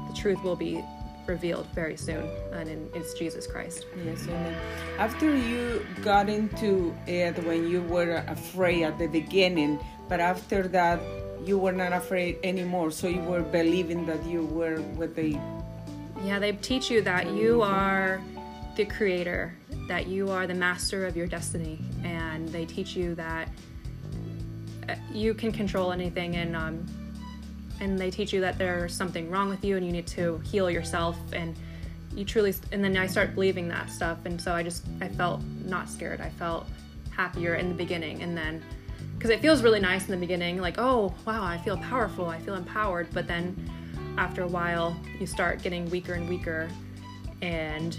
the 0.08 0.16
truth 0.16 0.42
will 0.42 0.56
be 0.56 0.84
revealed 1.26 1.66
very 1.74 1.96
soon, 1.96 2.28
and 2.52 2.90
it's 2.94 3.14
Jesus 3.14 3.46
Christ. 3.46 3.86
Yes, 4.04 4.26
amen. 4.26 4.54
After 4.98 5.36
you 5.36 5.86
got 6.02 6.28
into 6.28 6.94
it 7.06 7.38
when 7.44 7.68
you 7.68 7.82
were 7.82 8.24
afraid 8.28 8.84
at 8.84 8.98
the 8.98 9.06
beginning, 9.06 9.78
but 10.08 10.20
after 10.20 10.66
that 10.68 11.00
you 11.44 11.58
were 11.58 11.72
not 11.72 11.92
afraid 11.92 12.38
anymore, 12.44 12.90
so 12.90 13.08
you 13.08 13.22
were 13.22 13.42
believing 13.42 14.06
that 14.06 14.24
you 14.24 14.44
were 14.44 14.80
with 14.96 15.14
the. 15.14 15.38
Yeah, 16.24 16.38
they 16.38 16.52
teach 16.52 16.90
you 16.90 17.00
that 17.02 17.30
you 17.30 17.62
are 17.62 18.20
the 18.76 18.84
creator, 18.84 19.54
that 19.88 20.06
you 20.06 20.30
are 20.30 20.46
the 20.46 20.54
master 20.54 21.06
of 21.06 21.16
your 21.16 21.26
destiny, 21.26 21.78
and 22.04 22.48
they 22.48 22.66
teach 22.66 22.94
you 22.94 23.14
that 23.14 23.48
uh, 24.88 24.94
you 25.12 25.34
can 25.34 25.52
control 25.52 25.92
anything 25.92 26.36
and 26.36 26.54
um, 26.56 26.86
and 27.80 27.98
they 27.98 28.10
teach 28.10 28.32
you 28.32 28.40
that 28.42 28.58
there's 28.58 28.94
something 28.94 29.30
wrong 29.30 29.48
with 29.48 29.64
you 29.64 29.76
and 29.76 29.84
you 29.84 29.92
need 29.92 30.06
to 30.06 30.38
heal 30.38 30.70
yourself 30.70 31.16
and 31.32 31.56
you 32.14 32.24
truly 32.24 32.54
and 32.72 32.82
then 32.82 32.96
i 32.96 33.06
start 33.06 33.34
believing 33.34 33.68
that 33.68 33.90
stuff. 33.90 34.18
And 34.24 34.40
so 34.40 34.52
i 34.52 34.62
just 34.62 34.84
i 35.00 35.08
felt 35.08 35.42
not 35.64 35.88
scared. 35.88 36.20
I 36.20 36.30
felt 36.30 36.66
happier 37.10 37.54
in 37.54 37.68
the 37.68 37.74
beginning. 37.74 38.22
And 38.22 38.36
then 38.36 38.62
because 39.16 39.30
it 39.30 39.40
feels 39.40 39.62
really 39.62 39.80
nice 39.80 40.06
in 40.06 40.10
the 40.10 40.16
beginning 40.16 40.60
like 40.60 40.76
oh 40.78 41.14
wow 41.26 41.42
i 41.42 41.58
feel 41.58 41.76
powerful. 41.76 42.26
I 42.26 42.38
feel 42.38 42.54
empowered. 42.54 43.08
But 43.12 43.26
then 43.26 43.56
after 44.18 44.42
a 44.42 44.48
while 44.48 44.96
you 45.18 45.26
start 45.26 45.62
getting 45.62 45.88
weaker 45.90 46.14
and 46.14 46.28
weaker. 46.28 46.68
And 47.42 47.96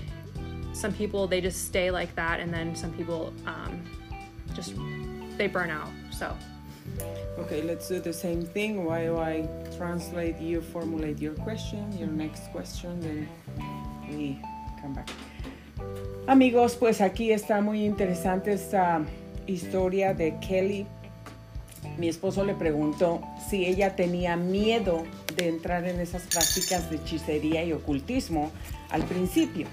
some 0.73 0.93
people 0.93 1.27
they 1.27 1.41
just 1.41 1.65
stay 1.65 1.89
like 1.91 2.13
that. 2.15 2.39
And 2.39 2.53
then 2.53 2.75
some 2.75 2.93
people 2.93 3.33
um, 3.45 3.81
just 4.53 4.75
they 5.37 5.47
burn 5.47 5.69
out. 5.69 5.89
So 6.11 6.35
Okay, 7.39 7.61
let's 7.61 7.87
do 7.87 7.99
the 7.99 8.13
same 8.13 8.43
thing. 8.43 8.85
While 8.85 9.19
I 9.19 9.47
translate, 9.77 10.39
you 10.39 10.61
formulate 10.61 11.19
your 11.19 11.33
question, 11.33 11.91
your 11.97 12.09
next 12.09 12.51
question, 12.51 12.99
then 13.01 13.27
we 14.09 14.39
come 14.81 14.93
back. 14.93 15.09
Amigos, 16.27 16.75
pues 16.75 17.01
aquí 17.01 17.31
está 17.31 17.61
muy 17.61 17.85
interesante 17.85 18.53
esta 18.53 19.01
historia 19.47 20.13
de 20.13 20.37
Kelly. 20.39 20.85
Mi 21.97 22.07
esposo 22.07 22.45
le 22.45 22.53
preguntó 22.53 23.21
si 23.49 23.65
ella 23.65 23.95
tenía 23.95 24.37
miedo 24.37 25.03
de 25.35 25.49
entrar 25.49 25.85
en 25.87 25.99
esas 25.99 26.23
prácticas 26.23 26.89
de 26.89 26.97
hechicería 26.97 27.63
y 27.63 27.73
ocultismo 27.73 28.51
al 28.91 29.03
principio 29.03 29.67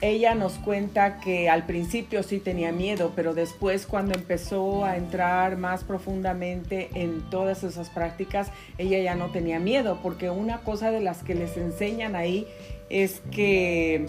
ella 0.00 0.34
nos 0.34 0.54
cuenta 0.54 1.20
que 1.20 1.48
al 1.48 1.66
principio 1.66 2.22
sí 2.22 2.38
tenía 2.38 2.72
miedo, 2.72 3.12
pero 3.14 3.32
después 3.32 3.86
cuando 3.86 4.14
empezó 4.14 4.84
a 4.84 4.96
entrar 4.96 5.56
más 5.56 5.84
profundamente 5.84 6.90
en 6.94 7.22
todas 7.30 7.62
esas 7.62 7.90
prácticas, 7.90 8.50
ella 8.76 8.98
ya 8.98 9.14
no 9.14 9.30
tenía 9.30 9.58
miedo, 9.60 10.00
porque 10.02 10.30
una 10.30 10.60
cosa 10.60 10.90
de 10.90 11.00
las 11.00 11.22
que 11.22 11.34
les 11.34 11.56
enseñan 11.56 12.16
ahí 12.16 12.46
es 12.90 13.22
que 13.30 14.06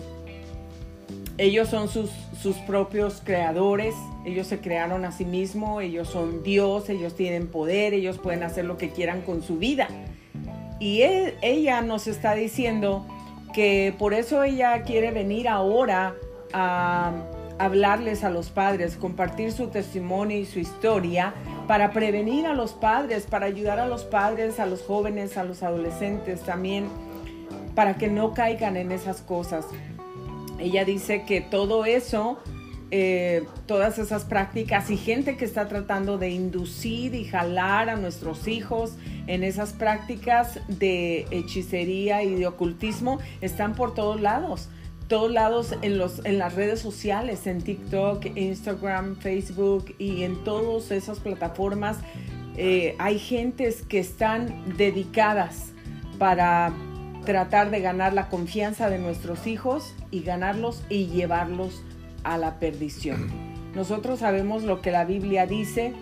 ellos 1.37 1.69
son 1.69 1.87
sus, 1.87 2.09
sus 2.41 2.55
propios 2.57 3.21
creadores, 3.23 3.93
ellos 4.25 4.47
se 4.47 4.59
crearon 4.59 5.05
a 5.05 5.11
sí 5.11 5.25
mismos, 5.25 5.83
ellos 5.83 6.09
son 6.09 6.43
Dios, 6.43 6.89
ellos 6.89 7.15
tienen 7.15 7.47
poder, 7.47 7.93
ellos 7.93 8.17
pueden 8.17 8.43
hacer 8.43 8.65
lo 8.65 8.77
que 8.77 8.89
quieran 8.89 9.21
con 9.21 9.43
su 9.43 9.57
vida. 9.57 9.87
Y 10.79 11.03
ella 11.41 11.81
nos 11.81 12.07
está 12.07 12.35
diciendo 12.35 13.05
que 13.55 13.95
por 13.97 14.13
eso 14.13 14.43
ella 14.43 14.81
quiere 14.81 15.11
venir 15.11 15.47
ahora 15.47 16.13
a 16.51 17.13
hablarles 17.57 18.25
a 18.25 18.29
los 18.29 18.49
padres, 18.49 18.97
compartir 18.97 19.53
su 19.53 19.67
testimonio 19.67 20.37
y 20.37 20.45
su 20.45 20.59
historia 20.59 21.33
para 21.65 21.91
prevenir 21.91 22.47
a 22.47 22.53
los 22.53 22.73
padres, 22.73 23.25
para 23.25 23.45
ayudar 23.45 23.79
a 23.79 23.87
los 23.87 24.03
padres, 24.03 24.59
a 24.59 24.65
los 24.65 24.81
jóvenes, 24.81 25.37
a 25.37 25.45
los 25.45 25.63
adolescentes 25.63 26.41
también, 26.41 26.89
para 27.75 27.97
que 27.97 28.09
no 28.09 28.33
caigan 28.33 28.75
en 28.75 28.91
esas 28.91 29.21
cosas. 29.21 29.65
Ella 30.59 30.83
dice 30.83 31.23
que 31.23 31.39
todo 31.39 31.85
eso, 31.85 32.37
eh, 32.97 33.43
todas 33.65 33.99
esas 33.99 34.23
prácticas 34.23 34.89
y 34.89 34.95
gente 34.95 35.35
que 35.35 35.43
está 35.43 35.67
tratando 35.67 36.17
de 36.17 36.29
inducir 36.29 37.13
y 37.13 37.25
jalar 37.25 37.89
a 37.89 37.97
nuestros 37.97 38.47
hijos 38.47 38.93
en 39.27 39.43
esas 39.43 39.73
prácticas 39.73 40.61
de 40.69 41.27
hechicería 41.29 42.23
y 42.23 42.35
de 42.35 42.47
ocultismo 42.47 43.19
están 43.41 43.75
por 43.75 43.93
todos 43.93 44.21
lados. 44.21 44.69
Todos 45.09 45.29
lados 45.29 45.75
en, 45.81 45.97
los, 45.97 46.23
en 46.23 46.37
las 46.37 46.55
redes 46.55 46.79
sociales, 46.79 47.47
en 47.47 47.61
TikTok, 47.61 48.27
Instagram, 48.37 49.17
Facebook 49.17 49.93
y 49.99 50.23
en 50.23 50.41
todas 50.45 50.89
esas 50.91 51.19
plataformas 51.19 51.97
eh, 52.55 52.95
hay 52.97 53.19
gentes 53.19 53.81
que 53.81 53.99
están 53.99 54.77
dedicadas 54.77 55.73
para 56.17 56.71
tratar 57.25 57.71
de 57.71 57.81
ganar 57.81 58.13
la 58.13 58.29
confianza 58.29 58.89
de 58.89 58.99
nuestros 58.99 59.47
hijos 59.47 59.93
y 60.11 60.21
ganarlos 60.21 60.81
y 60.87 61.07
llevarlos 61.07 61.83
a 62.25 62.37
la 62.37 62.59
perdición. 62.59 63.29
Nosotros 63.73 64.19
sabemos 64.19 64.63
lo 64.63 64.81
que 64.81 64.91
la 64.91 65.05
Biblia 65.05 65.45
dice, 65.45 65.93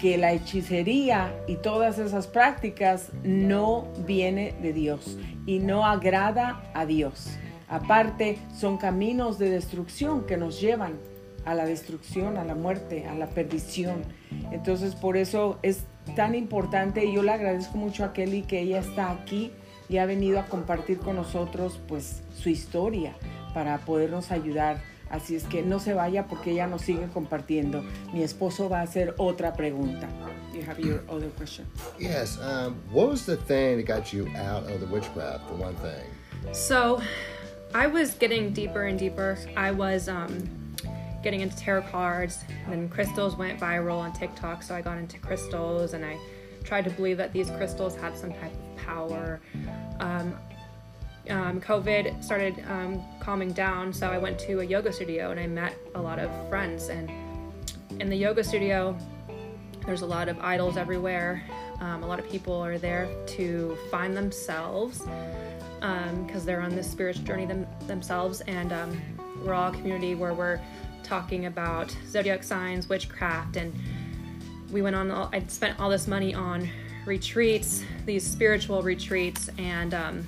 que 0.00 0.18
la 0.18 0.32
hechicería 0.32 1.34
y 1.46 1.56
todas 1.56 1.98
esas 1.98 2.26
prácticas 2.26 3.10
no 3.22 3.86
viene 4.06 4.54
de 4.60 4.72
Dios 4.72 5.18
y 5.46 5.58
no 5.58 5.86
agrada 5.86 6.62
a 6.74 6.84
Dios. 6.84 7.30
Aparte, 7.68 8.38
son 8.54 8.78
caminos 8.78 9.38
de 9.38 9.50
destrucción 9.50 10.26
que 10.26 10.36
nos 10.36 10.60
llevan 10.60 10.94
a 11.44 11.54
la 11.54 11.64
destrucción, 11.64 12.36
a 12.36 12.44
la 12.44 12.54
muerte, 12.54 13.06
a 13.06 13.14
la 13.14 13.28
perdición. 13.28 14.02
Entonces, 14.52 14.94
por 14.94 15.16
eso 15.16 15.58
es 15.62 15.84
tan 16.14 16.34
importante 16.34 17.04
y 17.04 17.14
yo 17.14 17.22
le 17.22 17.32
agradezco 17.32 17.78
mucho 17.78 18.04
a 18.04 18.12
Kelly 18.12 18.42
que 18.42 18.60
ella 18.60 18.80
está 18.80 19.10
aquí 19.10 19.52
y 19.88 19.98
ha 19.98 20.06
venido 20.06 20.38
a 20.40 20.46
compartir 20.46 20.98
con 20.98 21.16
nosotros 21.16 21.80
pues 21.88 22.22
su 22.36 22.48
historia 22.48 23.14
para 23.54 23.78
podernos 23.78 24.30
ayudar 24.30 24.80
Así 25.10 25.36
es 25.36 25.44
que 25.44 25.62
no 25.62 25.78
se 25.78 25.94
vaya 25.94 26.26
porque 26.26 26.50
ella 26.50 26.66
nos 26.66 26.82
sigue 26.82 27.08
compartiendo. 27.12 27.84
Mi 28.12 28.22
esposo 28.22 28.68
va 28.68 28.80
a 28.80 28.82
hacer 28.82 29.14
otra 29.18 29.54
pregunta. 29.54 30.08
You 30.52 30.62
have 30.62 30.80
your 30.80 31.02
other 31.08 31.28
question. 31.36 31.66
Yes. 31.98 32.38
Um, 32.40 32.76
what 32.90 33.08
was 33.08 33.24
the 33.26 33.36
thing 33.36 33.76
that 33.76 33.86
got 33.86 34.12
you 34.12 34.26
out 34.36 34.68
of 34.70 34.80
the 34.80 34.86
witchcraft, 34.86 35.48
for 35.48 35.54
one 35.54 35.76
thing? 35.76 36.02
So, 36.52 37.00
I 37.74 37.86
was 37.86 38.14
getting 38.14 38.52
deeper 38.52 38.84
and 38.84 38.98
deeper. 38.98 39.36
I 39.56 39.70
was 39.70 40.08
um, 40.08 40.48
getting 41.22 41.40
into 41.40 41.56
tarot 41.56 41.82
cards, 41.82 42.38
and 42.70 42.90
crystals 42.90 43.36
went 43.36 43.60
viral 43.60 43.98
on 43.98 44.12
TikTok, 44.12 44.62
so 44.62 44.74
I 44.74 44.80
got 44.80 44.98
into 44.98 45.18
crystals, 45.18 45.92
and 45.92 46.04
I 46.04 46.16
tried 46.64 46.84
to 46.84 46.90
believe 46.90 47.18
that 47.18 47.32
these 47.32 47.50
crystals 47.50 47.94
had 47.96 48.16
some 48.16 48.32
type 48.32 48.52
of 48.52 48.76
power. 48.76 49.40
Um, 50.00 50.34
um, 51.30 51.60
COVID 51.60 52.22
started 52.22 52.64
um, 52.68 53.02
calming 53.20 53.52
down, 53.52 53.92
so 53.92 54.08
I 54.08 54.18
went 54.18 54.38
to 54.40 54.60
a 54.60 54.64
yoga 54.64 54.92
studio 54.92 55.30
and 55.30 55.40
I 55.40 55.46
met 55.46 55.76
a 55.94 56.00
lot 56.00 56.18
of 56.18 56.30
friends. 56.48 56.88
And 56.88 57.10
in 58.00 58.08
the 58.08 58.16
yoga 58.16 58.44
studio, 58.44 58.96
there's 59.84 60.02
a 60.02 60.06
lot 60.06 60.28
of 60.28 60.38
idols 60.40 60.76
everywhere. 60.76 61.42
Um, 61.80 62.02
a 62.02 62.06
lot 62.06 62.18
of 62.18 62.28
people 62.28 62.54
are 62.54 62.78
there 62.78 63.08
to 63.26 63.76
find 63.90 64.16
themselves 64.16 65.00
because 65.80 66.40
um, 66.40 66.46
they're 66.46 66.60
on 66.60 66.74
this 66.74 66.90
spiritual 66.90 67.24
journey 67.24 67.46
them, 67.46 67.66
themselves. 67.86 68.40
And 68.42 68.72
um, 68.72 69.00
we're 69.44 69.54
all 69.54 69.70
a 69.70 69.72
community 69.72 70.14
where 70.14 70.34
we're 70.34 70.60
talking 71.02 71.46
about 71.46 71.96
zodiac 72.08 72.42
signs, 72.42 72.88
witchcraft, 72.88 73.56
and 73.56 73.72
we 74.70 74.82
went 74.82 74.96
on. 74.96 75.10
All, 75.10 75.30
I 75.32 75.42
spent 75.46 75.78
all 75.78 75.90
this 75.90 76.08
money 76.08 76.34
on 76.34 76.68
retreats, 77.04 77.84
these 78.04 78.26
spiritual 78.26 78.82
retreats, 78.82 79.48
and 79.58 79.94
um, 79.94 80.26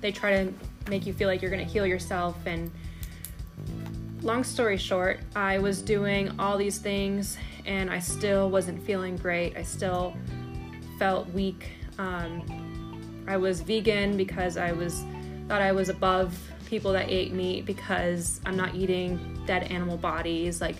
they 0.00 0.12
try 0.12 0.44
to 0.44 0.52
make 0.88 1.06
you 1.06 1.12
feel 1.12 1.28
like 1.28 1.42
you're 1.42 1.50
going 1.50 1.64
to 1.64 1.70
heal 1.70 1.86
yourself 1.86 2.36
and 2.46 2.70
long 4.22 4.42
story 4.42 4.76
short 4.76 5.20
i 5.34 5.58
was 5.58 5.82
doing 5.82 6.32
all 6.38 6.56
these 6.56 6.78
things 6.78 7.36
and 7.66 7.90
i 7.90 7.98
still 7.98 8.48
wasn't 8.48 8.82
feeling 8.84 9.16
great. 9.16 9.56
I 9.56 9.62
still 9.62 10.16
felt 10.98 11.28
weak. 11.30 11.68
Um, 11.98 13.24
i 13.28 13.36
was 13.36 13.60
vegan 13.60 14.16
because 14.16 14.56
i 14.56 14.72
was 14.72 15.04
thought 15.48 15.60
i 15.60 15.72
was 15.72 15.88
above 15.88 16.38
people 16.66 16.92
that 16.92 17.08
ate 17.08 17.32
meat 17.32 17.66
because 17.66 18.40
i'm 18.46 18.56
not 18.56 18.74
eating 18.74 19.42
dead 19.46 19.64
animal 19.64 19.96
bodies. 19.96 20.60
Like 20.60 20.76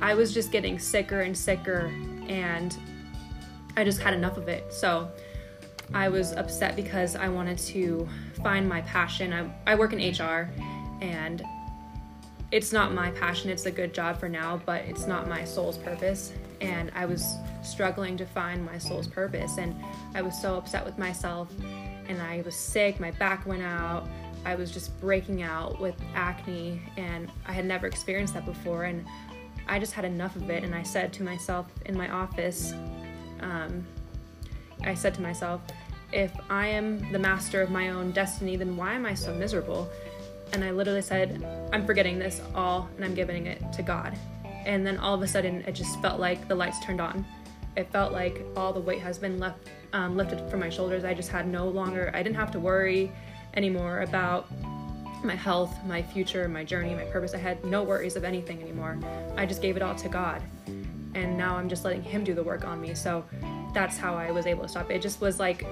i 0.00 0.14
was 0.14 0.34
just 0.34 0.50
getting 0.50 0.78
sicker 0.78 1.20
and 1.20 1.36
sicker 1.36 1.92
and 2.28 2.76
i 3.76 3.84
just 3.84 4.00
had 4.00 4.14
enough 4.14 4.36
of 4.36 4.48
it. 4.48 4.72
So 4.72 5.10
I 5.94 6.08
was 6.08 6.32
upset 6.32 6.74
because 6.74 7.14
I 7.14 7.28
wanted 7.28 7.56
to 7.58 8.08
find 8.42 8.68
my 8.68 8.82
passion. 8.82 9.32
I, 9.32 9.48
I 9.72 9.74
work 9.76 9.92
in 9.92 10.00
HR 10.00 10.50
and 11.00 11.42
it's 12.50 12.72
not 12.72 12.92
my 12.92 13.10
passion, 13.12 13.48
it's 13.48 13.66
a 13.66 13.70
good 13.70 13.94
job 13.94 14.18
for 14.18 14.28
now, 14.28 14.60
but 14.66 14.82
it's 14.82 15.06
not 15.06 15.28
my 15.28 15.44
soul's 15.44 15.78
purpose. 15.78 16.32
And 16.60 16.90
I 16.94 17.06
was 17.06 17.36
struggling 17.62 18.16
to 18.16 18.26
find 18.26 18.64
my 18.66 18.76
soul's 18.76 19.06
purpose. 19.06 19.56
And 19.58 19.74
I 20.14 20.22
was 20.22 20.40
so 20.40 20.56
upset 20.56 20.84
with 20.84 20.98
myself. 20.98 21.48
And 22.08 22.20
I 22.20 22.42
was 22.44 22.56
sick, 22.56 23.00
my 23.00 23.12
back 23.12 23.46
went 23.46 23.62
out, 23.62 24.08
I 24.44 24.56
was 24.56 24.70
just 24.70 25.00
breaking 25.00 25.42
out 25.42 25.80
with 25.80 25.94
acne, 26.14 26.82
and 26.96 27.30
I 27.46 27.52
had 27.52 27.64
never 27.64 27.86
experienced 27.86 28.34
that 28.34 28.44
before. 28.44 28.84
And 28.84 29.06
I 29.66 29.78
just 29.78 29.92
had 29.92 30.04
enough 30.04 30.36
of 30.36 30.50
it. 30.50 30.64
And 30.64 30.74
I 30.74 30.82
said 30.82 31.12
to 31.14 31.22
myself 31.22 31.66
in 31.86 31.96
my 31.96 32.10
office, 32.10 32.74
um, 33.40 33.86
I 34.84 34.94
said 34.94 35.14
to 35.14 35.22
myself, 35.22 35.62
if 36.14 36.32
I 36.48 36.68
am 36.68 37.10
the 37.10 37.18
master 37.18 37.60
of 37.60 37.70
my 37.70 37.90
own 37.90 38.12
destiny, 38.12 38.54
then 38.56 38.76
why 38.76 38.94
am 38.94 39.04
I 39.04 39.14
so 39.14 39.34
miserable? 39.34 39.90
And 40.52 40.62
I 40.62 40.70
literally 40.70 41.02
said, 41.02 41.44
I'm 41.72 41.84
forgetting 41.84 42.20
this 42.20 42.40
all 42.54 42.88
and 42.94 43.04
I'm 43.04 43.14
giving 43.14 43.46
it 43.46 43.60
to 43.72 43.82
God. 43.82 44.16
And 44.64 44.86
then 44.86 44.96
all 44.98 45.14
of 45.14 45.22
a 45.22 45.26
sudden, 45.26 45.62
it 45.66 45.72
just 45.72 46.00
felt 46.00 46.20
like 46.20 46.46
the 46.46 46.54
lights 46.54 46.78
turned 46.78 47.00
on. 47.00 47.26
It 47.76 47.90
felt 47.90 48.12
like 48.12 48.46
all 48.56 48.72
the 48.72 48.80
weight 48.80 49.00
has 49.00 49.18
been 49.18 49.40
left 49.40 49.58
um, 49.92 50.16
lifted 50.16 50.48
from 50.50 50.60
my 50.60 50.70
shoulders. 50.70 51.04
I 51.04 51.14
just 51.14 51.30
had 51.30 51.48
no 51.48 51.68
longer, 51.68 52.10
I 52.14 52.22
didn't 52.22 52.36
have 52.36 52.52
to 52.52 52.60
worry 52.60 53.10
anymore 53.54 54.02
about 54.02 54.46
my 55.24 55.34
health, 55.34 55.76
my 55.84 56.02
future, 56.02 56.48
my 56.48 56.62
journey, 56.62 56.94
my 56.94 57.04
purpose. 57.04 57.34
I 57.34 57.38
had 57.38 57.64
no 57.64 57.82
worries 57.82 58.14
of 58.14 58.24
anything 58.24 58.62
anymore. 58.62 58.98
I 59.36 59.46
just 59.46 59.62
gave 59.62 59.76
it 59.76 59.82
all 59.82 59.94
to 59.96 60.08
God. 60.08 60.42
And 61.14 61.36
now 61.36 61.56
I'm 61.56 61.68
just 61.68 61.84
letting 61.84 62.02
Him 62.02 62.22
do 62.22 62.34
the 62.34 62.42
work 62.42 62.64
on 62.64 62.80
me. 62.80 62.94
So 62.94 63.24
that's 63.72 63.96
how 63.96 64.14
I 64.14 64.30
was 64.30 64.46
able 64.46 64.62
to 64.62 64.68
stop. 64.68 64.90
It 64.90 65.02
just 65.02 65.20
was 65.20 65.40
like 65.40 65.64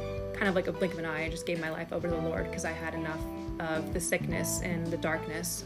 kind 0.42 0.48
of 0.48 0.56
like 0.56 0.66
a 0.66 0.72
blink 0.72 0.92
of 0.92 0.98
an 0.98 1.04
eye. 1.04 1.26
I 1.26 1.28
just 1.28 1.46
gave 1.46 1.60
my 1.60 1.70
life 1.70 1.92
over 1.92 2.08
to 2.08 2.14
the 2.16 2.20
Lord 2.20 2.46
because 2.46 2.64
I 2.64 2.72
had 2.72 2.94
enough 2.94 3.20
of 3.60 3.94
the 3.94 4.00
sickness 4.00 4.60
and 4.62 4.84
the 4.88 4.96
darkness. 4.96 5.64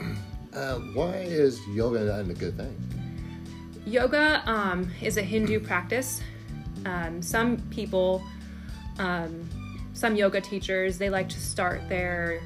Uh, 0.52 0.74
why 0.92 1.12
is 1.14 1.66
yoga 1.68 2.00
not 2.00 2.28
a 2.28 2.34
good 2.34 2.54
thing? 2.58 2.76
Yoga 3.86 4.42
um, 4.44 4.90
is 5.00 5.16
a 5.16 5.22
Hindu 5.22 5.60
practice. 5.60 6.20
Um, 6.84 7.22
some 7.22 7.56
people, 7.70 8.22
um, 8.98 9.48
some 9.94 10.14
yoga 10.14 10.42
teachers, 10.42 10.98
they 10.98 11.08
like 11.08 11.30
to 11.30 11.40
start 11.40 11.88
their 11.88 12.42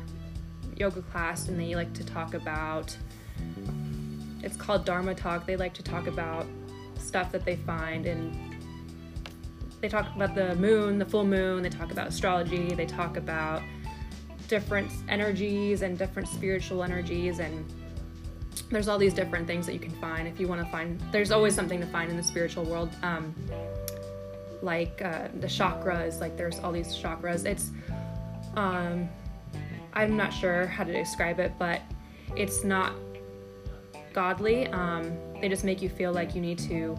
yoga 0.76 1.02
class 1.02 1.48
and 1.48 1.58
they 1.58 1.74
like 1.74 1.92
to 1.94 2.04
talk 2.04 2.34
about. 2.34 2.96
It's 4.44 4.56
called 4.56 4.84
Dharma 4.84 5.12
talk. 5.16 5.44
They 5.44 5.56
like 5.56 5.74
to 5.74 5.82
talk 5.82 6.06
about 6.06 6.46
stuff 6.98 7.32
that 7.32 7.44
they 7.44 7.56
find 7.56 8.06
and 8.06 8.55
they 9.80 9.88
talk 9.88 10.14
about 10.14 10.34
the 10.34 10.54
moon, 10.56 10.98
the 10.98 11.04
full 11.04 11.24
moon, 11.24 11.62
they 11.62 11.68
talk 11.68 11.92
about 11.92 12.08
astrology, 12.08 12.74
they 12.74 12.86
talk 12.86 13.16
about 13.16 13.62
different 14.48 14.90
energies 15.08 15.82
and 15.82 15.98
different 15.98 16.28
spiritual 16.28 16.82
energies 16.82 17.40
and 17.40 17.64
there's 18.70 18.88
all 18.88 18.98
these 18.98 19.14
different 19.14 19.46
things 19.46 19.66
that 19.66 19.72
you 19.72 19.78
can 19.78 19.90
find 20.00 20.26
if 20.26 20.40
you 20.40 20.48
want 20.48 20.64
to 20.64 20.70
find 20.70 21.00
there's 21.12 21.30
always 21.30 21.54
something 21.54 21.80
to 21.80 21.86
find 21.86 22.10
in 22.10 22.16
the 22.16 22.22
spiritual 22.22 22.64
world. 22.64 22.90
Um, 23.02 23.34
like 24.62 25.02
uh, 25.02 25.28
the 25.40 25.46
chakras 25.46 26.20
like 26.20 26.36
there's 26.36 26.58
all 26.60 26.72
these 26.72 26.96
chakras. 26.96 27.44
It's 27.44 27.70
um, 28.56 29.08
i'm 29.92 30.16
not 30.16 30.32
sure 30.32 30.66
how 30.66 30.84
to 30.84 30.92
describe 30.92 31.38
it 31.40 31.52
but 31.58 31.82
it's 32.34 32.64
not 32.64 32.92
godly. 34.16 34.66
Um, 34.68 35.12
they 35.40 35.48
just 35.48 35.62
make 35.62 35.82
you 35.82 35.90
feel 35.90 36.12
like 36.12 36.34
you 36.34 36.40
need 36.40 36.58
to 36.60 36.98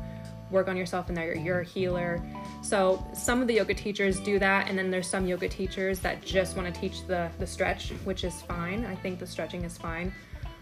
work 0.51 0.69
on 0.69 0.77
yourself 0.77 1.09
and 1.09 1.17
that 1.17 1.25
you're, 1.25 1.35
you're 1.35 1.59
a 1.61 1.65
healer 1.65 2.21
so 2.67 3.05
some 3.13 3.41
of 3.41 3.47
the 3.47 3.53
yoga 3.53 3.73
teachers 3.73 4.19
do 4.19 4.39
that 4.39 4.67
and 4.67 4.77
then 4.77 4.91
there's 4.91 5.07
some 5.07 5.25
yoga 5.25 5.47
teachers 5.47 5.99
that 5.99 6.23
just 6.23 6.55
want 6.57 6.73
to 6.73 6.81
teach 6.81 7.05
the, 7.07 7.29
the 7.39 7.47
stretch 7.47 7.89
which 8.03 8.23
is 8.23 8.41
fine 8.41 8.85
i 8.85 8.95
think 8.95 9.19
the 9.19 9.27
stretching 9.27 9.63
is 9.63 9.77
fine 9.77 10.11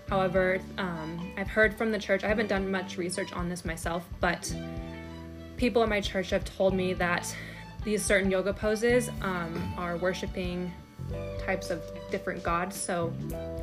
However, 0.09 0.59
um, 0.77 1.31
I've 1.35 1.47
heard 1.47 1.75
from 1.75 1.91
the 1.91 1.97
church, 1.97 2.23
I 2.23 2.27
haven't 2.27 2.47
done 2.47 2.69
much 2.69 2.97
research 2.97 3.33
on 3.33 3.49
this 3.49 3.65
myself, 3.65 4.05
but 4.19 4.53
people 5.57 5.81
in 5.83 5.89
my 5.89 6.01
church 6.01 6.29
have 6.29 6.45
told 6.45 6.73
me 6.73 6.93
that 6.93 7.35
these 7.83 8.03
certain 8.03 8.29
yoga 8.29 8.53
poses 8.53 9.09
um, 9.21 9.73
are 9.77 9.97
worshiping 9.97 10.71
types 11.39 11.69
of 11.69 11.81
different 12.11 12.43
gods. 12.43 12.75
So 12.75 13.13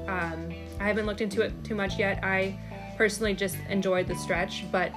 um, 0.08 0.52
I 0.80 0.86
haven't 0.86 1.06
looked 1.06 1.20
into 1.20 1.42
it 1.42 1.52
too 1.64 1.74
much 1.74 1.98
yet. 1.98 2.22
I 2.24 2.58
personally 2.96 3.34
just 3.34 3.56
enjoyed 3.68 4.08
the 4.08 4.16
stretch, 4.16 4.64
but 4.72 4.92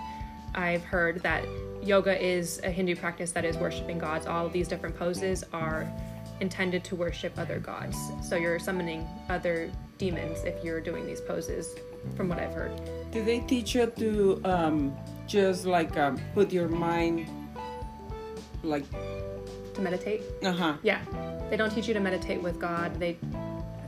I've 0.56 0.84
heard 0.84 1.22
that 1.22 1.44
yoga 1.86 2.20
is 2.22 2.60
a 2.64 2.70
Hindu 2.70 2.96
practice 2.96 3.32
that 3.32 3.46
is 3.46 3.58
worshiping 3.58 4.00
gods. 4.00 4.26
All 4.26 4.50
these 4.50 4.68
different 4.68 4.98
poses 4.98 5.44
are 5.54 5.88
intended 6.42 6.84
to 6.86 6.96
worship 6.96 7.38
other 7.38 7.60
gods. 7.60 7.96
So 8.22 8.36
you're 8.36 8.60
summoning 8.60 9.08
other 9.30 9.70
demons 9.98 10.44
if 10.44 10.64
you're 10.64 10.82
doing 10.82 11.06
these 11.06 11.22
poses, 11.22 11.76
from 12.18 12.28
what 12.28 12.40
I've 12.40 12.54
heard. 12.54 12.72
Do 13.12 13.24
they 13.24 13.40
teach 13.40 13.76
you 13.76 13.86
to 13.88 14.42
um, 14.44 14.96
just 15.28 15.66
like 15.66 15.96
um, 15.98 16.20
put 16.34 16.52
your 16.52 16.68
mind 16.68 17.28
like 18.64 18.84
To 19.76 19.82
meditate? 19.82 20.22
uh 20.44 20.52
huh 20.52 20.74
Yeah. 20.84 21.02
They 21.50 21.58
don't 21.58 21.70
teach 21.72 21.88
you 21.88 21.94
to 21.94 22.00
meditate 22.00 22.42
with 22.42 22.60
God. 22.60 23.00
They 23.00 23.18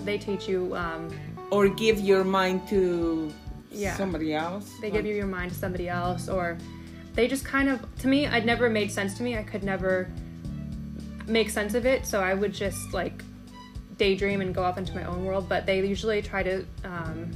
they 0.01 0.17
teach 0.17 0.47
you 0.47 0.75
um, 0.75 1.10
or 1.51 1.67
give 1.67 1.99
your 1.99 2.23
mind 2.23 2.67
to 2.69 3.33
Yeah. 3.71 3.97
somebody 3.97 4.33
else? 4.33 4.71
they 4.79 4.89
give 4.91 5.05
you 5.05 5.15
your 5.15 5.27
mind 5.27 5.51
to 5.51 5.57
somebody 5.57 5.89
else 5.89 6.29
or 6.29 6.57
they 7.17 7.27
just 7.27 7.43
kind 7.43 7.67
of 7.67 7.84
to 7.97 8.08
me 8.08 8.25
it 8.25 8.45
never 8.45 8.69
made 8.69 8.91
sense 8.91 9.17
to 9.17 9.23
me. 9.23 9.38
I 9.38 9.43
could 9.43 9.63
never 9.63 10.08
make 11.27 11.49
sense 11.49 11.73
of 11.73 11.86
it 11.86 12.06
so 12.06 12.21
i 12.21 12.34
would 12.34 12.53
just 12.53 12.93
like 12.93 13.21
daydream 13.97 14.39
and 14.39 14.56
go 14.56 14.63
off 14.63 14.77
into 14.77 14.95
my 14.95 15.03
own 15.03 15.25
world 15.25 15.49
but 15.49 15.65
they 15.65 15.86
usually 15.86 16.21
try 16.21 16.41
to 16.41 16.65
um, 16.86 17.30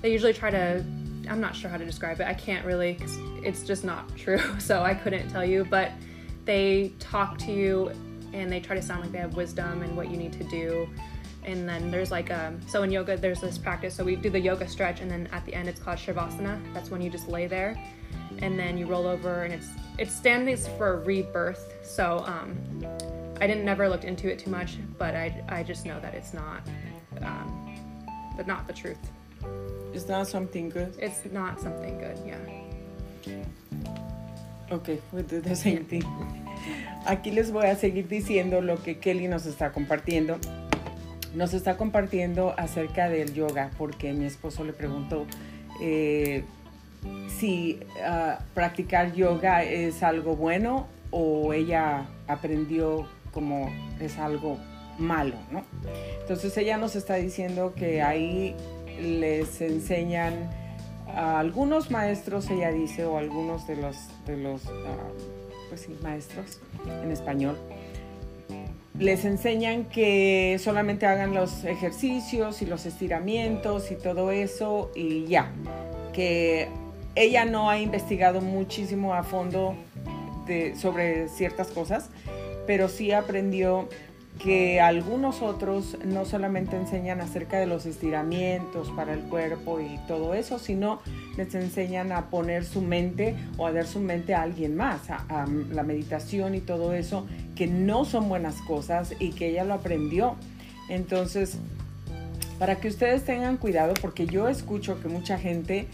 they 0.00 0.10
usually 0.10 0.32
try 0.32 0.50
to 0.50 0.82
i'm 1.28 1.40
not 1.40 1.54
sure 1.54 1.68
how 1.68 1.76
to 1.76 1.84
describe 1.84 2.20
it. 2.20 2.26
I 2.26 2.32
can't 2.32 2.64
really 2.64 2.94
cause 2.94 3.18
it's 3.42 3.64
just 3.64 3.84
not 3.84 4.16
true 4.16 4.40
so 4.58 4.82
i 4.82 4.94
couldn't 4.94 5.28
tell 5.28 5.44
you 5.44 5.66
but 5.68 5.92
they 6.46 6.92
talk 6.98 7.36
to 7.38 7.52
you 7.52 7.92
and 8.32 8.50
they 8.50 8.60
try 8.60 8.76
to 8.76 8.82
sound 8.82 9.02
like 9.02 9.12
they 9.12 9.18
have 9.18 9.36
wisdom 9.36 9.82
and 9.82 9.96
what 9.96 10.08
you 10.08 10.16
need 10.16 10.32
to 10.34 10.44
do. 10.44 10.88
And 11.44 11.68
then 11.68 11.90
there's 11.90 12.10
like 12.10 12.30
um 12.30 12.60
so 12.68 12.84
in 12.84 12.90
yoga 12.90 13.16
there's 13.16 13.40
this 13.40 13.58
practice 13.58 13.94
so 13.94 14.04
we 14.04 14.14
do 14.14 14.30
the 14.30 14.38
yoga 14.38 14.68
stretch 14.68 15.00
and 15.00 15.10
then 15.10 15.28
at 15.32 15.44
the 15.46 15.54
end 15.54 15.68
it's 15.68 15.80
called 15.80 15.98
shavasana. 15.98 16.60
That's 16.72 16.90
when 16.90 17.00
you 17.00 17.10
just 17.10 17.28
lay 17.28 17.48
there 17.48 17.76
and 18.42 18.58
then 18.58 18.76
you 18.78 18.86
roll 18.86 19.06
over 19.06 19.44
and 19.44 19.52
it's 19.54 19.68
it 19.98 20.10
stands 20.10 20.66
for 20.78 21.00
rebirth 21.00 21.72
so 21.82 22.24
um 22.26 22.56
i 23.40 23.46
didn't 23.46 23.64
never 23.64 23.88
looked 23.88 24.04
into 24.04 24.30
it 24.30 24.38
too 24.38 24.50
much 24.50 24.76
but 24.98 25.14
i 25.14 25.32
i 25.48 25.62
just 25.62 25.84
know 25.86 25.98
that 26.00 26.14
it's 26.14 26.32
not 26.32 26.60
um 27.22 27.76
but 28.36 28.46
not 28.46 28.66
the 28.66 28.72
truth 28.72 28.98
It's 29.92 30.06
not 30.08 30.28
something 30.28 30.70
good. 30.70 30.94
it's 30.98 31.24
not 31.32 31.60
something 31.60 31.98
good 31.98 32.18
yeah 32.24 32.38
Okay, 34.72 35.00
we 35.12 35.22
do 35.22 35.40
the 35.40 35.56
same 35.56 35.84
thing. 35.84 36.04
Aquí 37.04 37.32
les 37.32 37.50
voy 37.50 37.66
a 37.66 37.74
seguir 37.74 38.06
diciendo 38.06 38.60
lo 38.60 38.76
que 38.76 39.00
Kelly 39.00 39.26
nos 39.26 39.44
está 39.44 39.72
compartiendo. 39.72 40.38
Nos 41.34 41.54
está 41.54 41.76
compartiendo 41.76 42.54
acerca 42.56 43.08
del 43.08 43.34
yoga, 43.34 43.72
porque 43.76 44.12
mi 44.12 44.26
esposo 44.26 44.62
le 44.62 44.72
preguntó 44.72 45.26
eh, 45.80 46.44
si 47.38 47.80
ah, 48.04 48.38
practicar 48.54 49.12
yoga 49.12 49.62
es 49.62 50.02
algo 50.02 50.36
bueno 50.36 50.86
o 51.10 51.52
ella 51.52 52.06
aprendió 52.28 53.06
como 53.32 53.70
es 54.00 54.18
algo 54.18 54.58
malo, 54.98 55.36
¿no? 55.50 55.64
Entonces 56.20 56.56
ella 56.56 56.76
nos 56.76 56.96
está 56.96 57.14
diciendo 57.14 57.72
que 57.74 58.02
ahí 58.02 58.54
les 59.00 59.60
enseñan 59.60 60.50
a 61.08 61.40
algunos 61.40 61.90
maestros, 61.90 62.50
ella 62.50 62.70
dice, 62.70 63.04
o 63.04 63.18
algunos 63.18 63.66
de 63.66 63.76
los, 63.76 63.96
de 64.26 64.36
los 64.36 64.66
ah, 64.66 65.08
pues 65.68 65.88
maestros 66.02 66.60
en 67.02 67.10
español, 67.10 67.56
les 68.98 69.24
enseñan 69.24 69.84
que 69.84 70.58
solamente 70.62 71.06
hagan 71.06 71.32
los 71.32 71.64
ejercicios 71.64 72.60
y 72.60 72.66
los 72.66 72.84
estiramientos 72.84 73.90
y 73.90 73.96
todo 73.96 74.30
eso 74.30 74.90
y 74.94 75.24
ya, 75.26 75.50
que 76.12 76.68
ella 77.14 77.44
no 77.44 77.70
ha 77.70 77.78
investigado 77.78 78.40
muchísimo 78.40 79.14
a 79.14 79.22
fondo 79.22 79.74
sobre 80.76 81.28
ciertas 81.28 81.68
cosas, 81.68 82.10
pero 82.66 82.88
sí 82.88 83.12
aprendió 83.12 83.88
que 84.42 84.80
algunos 84.80 85.42
otros 85.42 85.98
no 86.04 86.24
solamente 86.24 86.74
enseñan 86.74 87.20
acerca 87.20 87.58
de 87.58 87.66
los 87.66 87.84
estiramientos 87.84 88.90
para 88.90 89.12
el 89.12 89.20
cuerpo 89.20 89.80
y 89.80 89.98
todo 90.08 90.32
eso, 90.32 90.58
sino 90.58 91.00
les 91.36 91.54
enseñan 91.54 92.10
a 92.10 92.30
poner 92.30 92.64
su 92.64 92.80
mente 92.80 93.36
o 93.58 93.66
a 93.66 93.72
dar 93.72 93.86
su 93.86 94.00
mente 94.00 94.34
a 94.34 94.42
alguien 94.42 94.76
más, 94.76 95.10
a 95.10 95.46
la 95.70 95.82
meditación 95.82 96.54
y 96.54 96.60
todo 96.60 96.94
eso, 96.94 97.26
que 97.54 97.66
no 97.66 98.06
son 98.06 98.28
buenas 98.30 98.56
cosas 98.62 99.14
y 99.18 99.32
que 99.32 99.48
ella 99.48 99.64
lo 99.64 99.74
aprendió. 99.74 100.36
Entonces, 100.88 101.58
para 102.58 102.76
que 102.76 102.88
ustedes 102.88 103.24
tengan 103.24 103.58
cuidado, 103.58 103.92
porque 104.00 104.26
yo 104.26 104.48
escucho 104.48 105.00
que 105.02 105.08
mucha 105.08 105.38
gente 105.38 105.86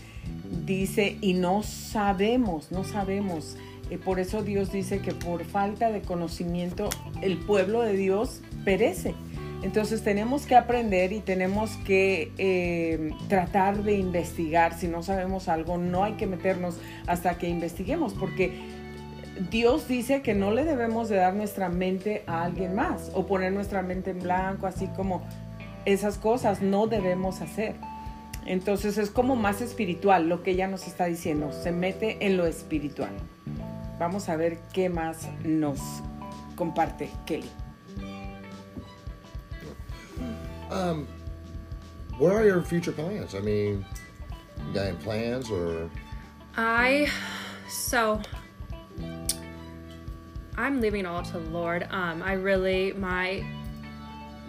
dice 0.65 1.17
y 1.21 1.35
no 1.35 1.63
sabemos, 1.63 2.71
no 2.73 2.85
sabemos. 2.85 3.57
Eh, 3.91 3.99
por 3.99 4.19
eso 4.19 4.43
Dios 4.43 4.73
dice 4.73 5.01
que 5.01 5.13
por 5.13 5.45
falta 5.45 5.91
de 5.91 6.03
conocimiento 6.03 6.91
el 7.23 7.39
pueblo 7.39 7.83
de 7.83 7.95
Dios 7.95 8.41
perece. 8.65 9.15
Entonces 9.63 10.03
tenemos 10.03 10.47
que 10.47 10.55
aprender 10.55 11.13
y 11.13 11.21
tenemos 11.21 11.71
que 11.79 12.31
eh, 12.39 13.11
tratar 13.29 13.83
de 13.83 13.97
investigar. 13.97 14.79
Si 14.79 14.87
no 14.87 15.03
sabemos 15.03 15.49
algo, 15.49 15.79
no 15.79 16.05
hay 16.05 16.13
que 16.13 16.27
meternos 16.27 16.79
hasta 17.07 17.39
que 17.39 17.49
investiguemos, 17.49 18.15
porque 18.15 18.53
Dios 19.51 19.89
dice 19.89 20.23
que 20.23 20.35
no 20.35 20.51
le 20.51 20.65
debemos 20.65 21.09
de 21.09 21.17
dar 21.17 21.35
nuestra 21.35 21.69
mente 21.69 22.23
a 22.27 22.45
alguien 22.45 22.75
más 22.75 23.11
o 23.15 23.27
poner 23.27 23.53
nuestra 23.53 23.83
mente 23.83 24.11
en 24.11 24.21
blanco, 24.21 24.67
así 24.67 24.87
como 24.89 25.23
esas 25.85 26.19
cosas 26.19 26.63
no 26.63 26.87
debemos 26.87 27.41
hacer. 27.41 27.75
Entonces 28.47 28.97
es 28.97 29.11
como 29.11 29.35
más 29.35 29.61
espiritual 29.61 30.29
lo 30.29 30.43
que 30.43 30.53
ella 30.53 30.69
nos 30.69 30.87
está 30.87 31.07
diciendo, 31.07 31.53
se 31.53 31.73
mete 31.73 32.25
en 32.25 32.37
lo 32.37 32.47
espiritual. 32.47 33.11
Vamos 33.99 34.29
a 34.29 34.37
ver 34.37 34.59
qué 34.73 34.89
más 34.89 35.29
nos 35.45 35.81
comparte 36.55 37.11
Kelly. 37.27 37.51
Um, 40.71 41.07
what 42.19 42.33
are 42.33 42.45
your 42.45 42.63
future 42.63 42.93
plans? 42.93 43.35
I 43.35 43.41
mean, 43.41 43.85
you 44.67 44.73
got 44.75 44.87
any 44.87 44.97
plans 44.99 45.51
or? 45.51 45.91
I 46.57 47.09
so 47.69 48.21
I'm 50.57 50.81
leaving 50.81 51.01
it 51.01 51.07
all 51.07 51.23
to 51.23 51.33
the 51.39 51.51
Lord. 51.51 51.87
Um, 51.91 52.23
I 52.23 52.33
really 52.33 52.93
my 52.93 53.45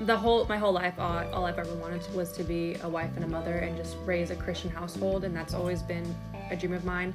the 0.02 0.16
whole 0.16 0.46
my 0.46 0.58
whole 0.58 0.74
life 0.74 0.96
all, 1.00 1.18
all 1.34 1.46
I've 1.46 1.58
ever 1.58 1.74
wanted 1.76 2.02
was 2.14 2.32
to 2.34 2.44
be 2.44 2.76
a 2.84 2.90
wife 2.90 3.12
and 3.16 3.26
a 3.26 3.28
mother 3.28 3.58
and 3.58 3.76
just 3.76 3.98
raise 4.06 4.30
a 4.30 4.36
Christian 4.36 4.70
household, 4.70 5.24
and 5.24 5.36
that's 5.36 5.54
always 5.54 5.82
been 5.82 6.16
a 6.52 6.56
dream 6.56 6.74
of 6.74 6.86
mine. 6.86 7.14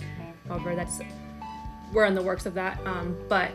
However, 0.49 0.75
that's 0.75 1.01
we're 1.93 2.07
in 2.07 2.15
the 2.15 2.23
works 2.23 2.47
of 2.47 2.55
that. 2.55 2.81
Um, 2.87 3.17
but 3.29 3.53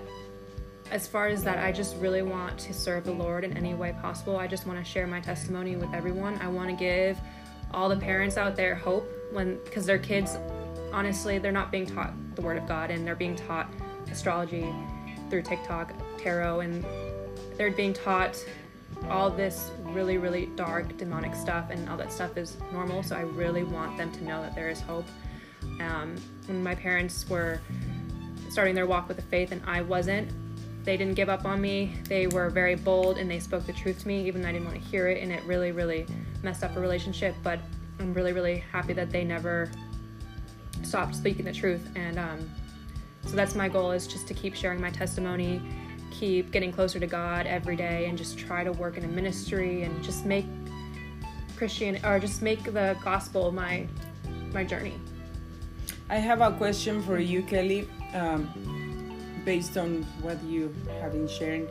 as 0.91 1.07
far 1.07 1.27
as 1.27 1.43
that, 1.43 1.57
I 1.57 1.71
just 1.71 1.97
really 1.97 2.21
want 2.21 2.57
to 2.59 2.73
serve 2.73 3.03
the 3.03 3.11
Lord 3.11 3.43
in 3.43 3.57
any 3.57 3.73
way 3.73 3.93
possible. 4.01 4.37
I 4.37 4.47
just 4.47 4.65
want 4.65 4.79
to 4.79 4.85
share 4.85 5.07
my 5.07 5.19
testimony 5.19 5.75
with 5.75 5.93
everyone. 5.93 6.39
I 6.41 6.47
want 6.47 6.69
to 6.69 6.75
give 6.75 7.19
all 7.73 7.89
the 7.89 7.97
parents 7.97 8.37
out 8.37 8.55
there 8.55 8.75
hope 8.75 9.11
when 9.31 9.59
because 9.65 9.85
their 9.85 9.99
kids 9.99 10.37
honestly 10.93 11.37
they're 11.37 11.51
not 11.51 11.69
being 11.69 11.85
taught 11.85 12.13
the 12.35 12.41
word 12.41 12.57
of 12.57 12.65
God 12.65 12.91
and 12.91 13.05
they're 13.05 13.15
being 13.15 13.35
taught 13.35 13.69
astrology 14.09 14.73
through 15.29 15.41
TikTok, 15.41 15.91
tarot 16.17 16.61
and 16.61 16.85
they're 17.57 17.71
being 17.71 17.93
taught 17.93 18.41
all 19.09 19.29
this 19.29 19.71
really 19.83 20.17
really 20.17 20.47
dark 20.55 20.97
demonic 20.97 21.33
stuff 21.35 21.69
and 21.69 21.87
all 21.89 21.97
that 21.97 22.11
stuff 22.11 22.37
is 22.37 22.57
normal 22.71 23.03
so 23.03 23.15
I 23.15 23.21
really 23.21 23.63
want 23.63 23.97
them 23.97 24.11
to 24.11 24.23
know 24.23 24.41
that 24.41 24.55
there 24.55 24.69
is 24.69 24.81
hope. 24.81 25.05
Um, 25.79 26.15
when 26.47 26.63
my 26.63 26.75
parents 26.75 27.27
were 27.29 27.59
starting 28.49 28.75
their 28.75 28.85
walk 28.85 29.07
with 29.07 29.17
the 29.17 29.23
faith 29.23 29.51
and 29.51 29.61
I 29.65 29.81
wasn't, 29.81 30.31
they 30.87 30.95
didn't 30.95 31.15
give 31.15 31.27
up 31.27 31.45
on 31.45 31.59
me. 31.59 31.95
They 32.05 32.27
were 32.27 32.49
very 32.49 32.75
bold 32.75 33.17
and 33.17 33.29
they 33.29 33.39
spoke 33.39 33.65
the 33.65 33.73
truth 33.73 34.01
to 34.03 34.07
me, 34.07 34.25
even 34.25 34.41
though 34.41 34.47
I 34.47 34.53
didn't 34.53 34.67
want 34.67 34.81
to 34.81 34.89
hear 34.89 35.09
it. 35.09 35.21
And 35.21 35.31
it 35.33 35.43
really, 35.43 35.73
really 35.73 36.07
messed 36.43 36.63
up 36.63 36.77
a 36.77 36.79
relationship. 36.79 37.35
But 37.43 37.59
I'm 37.99 38.13
really, 38.13 38.31
really 38.31 38.63
happy 38.71 38.93
that 38.93 39.11
they 39.11 39.25
never 39.25 39.69
stopped 40.83 41.15
speaking 41.15 41.43
the 41.43 41.51
truth. 41.51 41.89
And 41.95 42.17
um, 42.17 42.49
so 43.25 43.35
that's 43.35 43.53
my 43.53 43.67
goal 43.67 43.91
is 43.91 44.07
just 44.07 44.27
to 44.29 44.33
keep 44.33 44.55
sharing 44.55 44.79
my 44.79 44.89
testimony, 44.89 45.61
keep 46.11 46.51
getting 46.51 46.71
closer 46.71 46.99
to 46.99 47.07
God 47.07 47.45
every 47.45 47.75
day, 47.75 48.05
and 48.07 48.17
just 48.17 48.37
try 48.37 48.63
to 48.63 48.71
work 48.71 48.97
in 48.97 49.03
a 49.03 49.07
ministry 49.07 49.83
and 49.83 50.03
just 50.03 50.25
make 50.25 50.45
Christian 51.55 51.99
or 52.05 52.19
just 52.19 52.41
make 52.41 52.63
the 52.63 52.97
gospel 53.03 53.51
my 53.51 53.87
my 54.53 54.63
journey. 54.63 54.93
I 56.09 56.17
have 56.17 56.41
a 56.41 56.51
question 56.51 57.01
for 57.01 57.19
you, 57.19 57.41
Kelly. 57.43 57.87
Um, 58.13 58.47
based 59.43 59.77
on 59.77 60.03
what 60.21 60.41
you 60.43 60.73
have 60.99 61.13
been 61.13 61.27
sharing, 61.27 61.67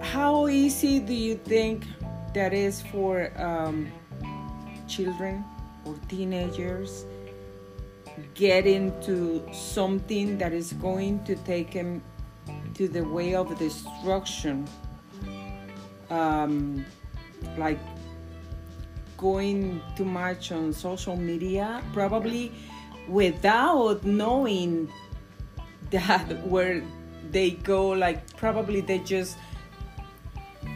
how 0.00 0.46
easy 0.46 1.00
do 1.00 1.12
you 1.12 1.34
think 1.34 1.84
that 2.32 2.52
is 2.52 2.80
for 2.80 3.32
um, 3.36 3.90
children 4.88 5.44
or 5.84 5.94
teenagers 6.08 7.04
get 8.34 8.66
into 8.66 9.42
something 9.52 10.38
that 10.38 10.52
is 10.52 10.72
going 10.74 11.22
to 11.24 11.34
take 11.36 11.72
them 11.72 12.02
to 12.74 12.88
the 12.88 13.02
way 13.02 13.34
of 13.34 13.56
destruction? 13.58 14.66
Um, 16.10 16.84
like 17.56 17.78
going 19.16 19.80
too 19.96 20.04
much 20.04 20.52
on 20.52 20.72
social 20.72 21.16
media, 21.16 21.82
probably 21.92 22.52
without 23.08 24.04
knowing 24.04 24.90
that 25.90 26.46
where 26.46 26.82
they 27.30 27.50
go 27.50 27.88
like 27.88 28.36
probably 28.36 28.80
they 28.80 28.98
just 28.98 29.36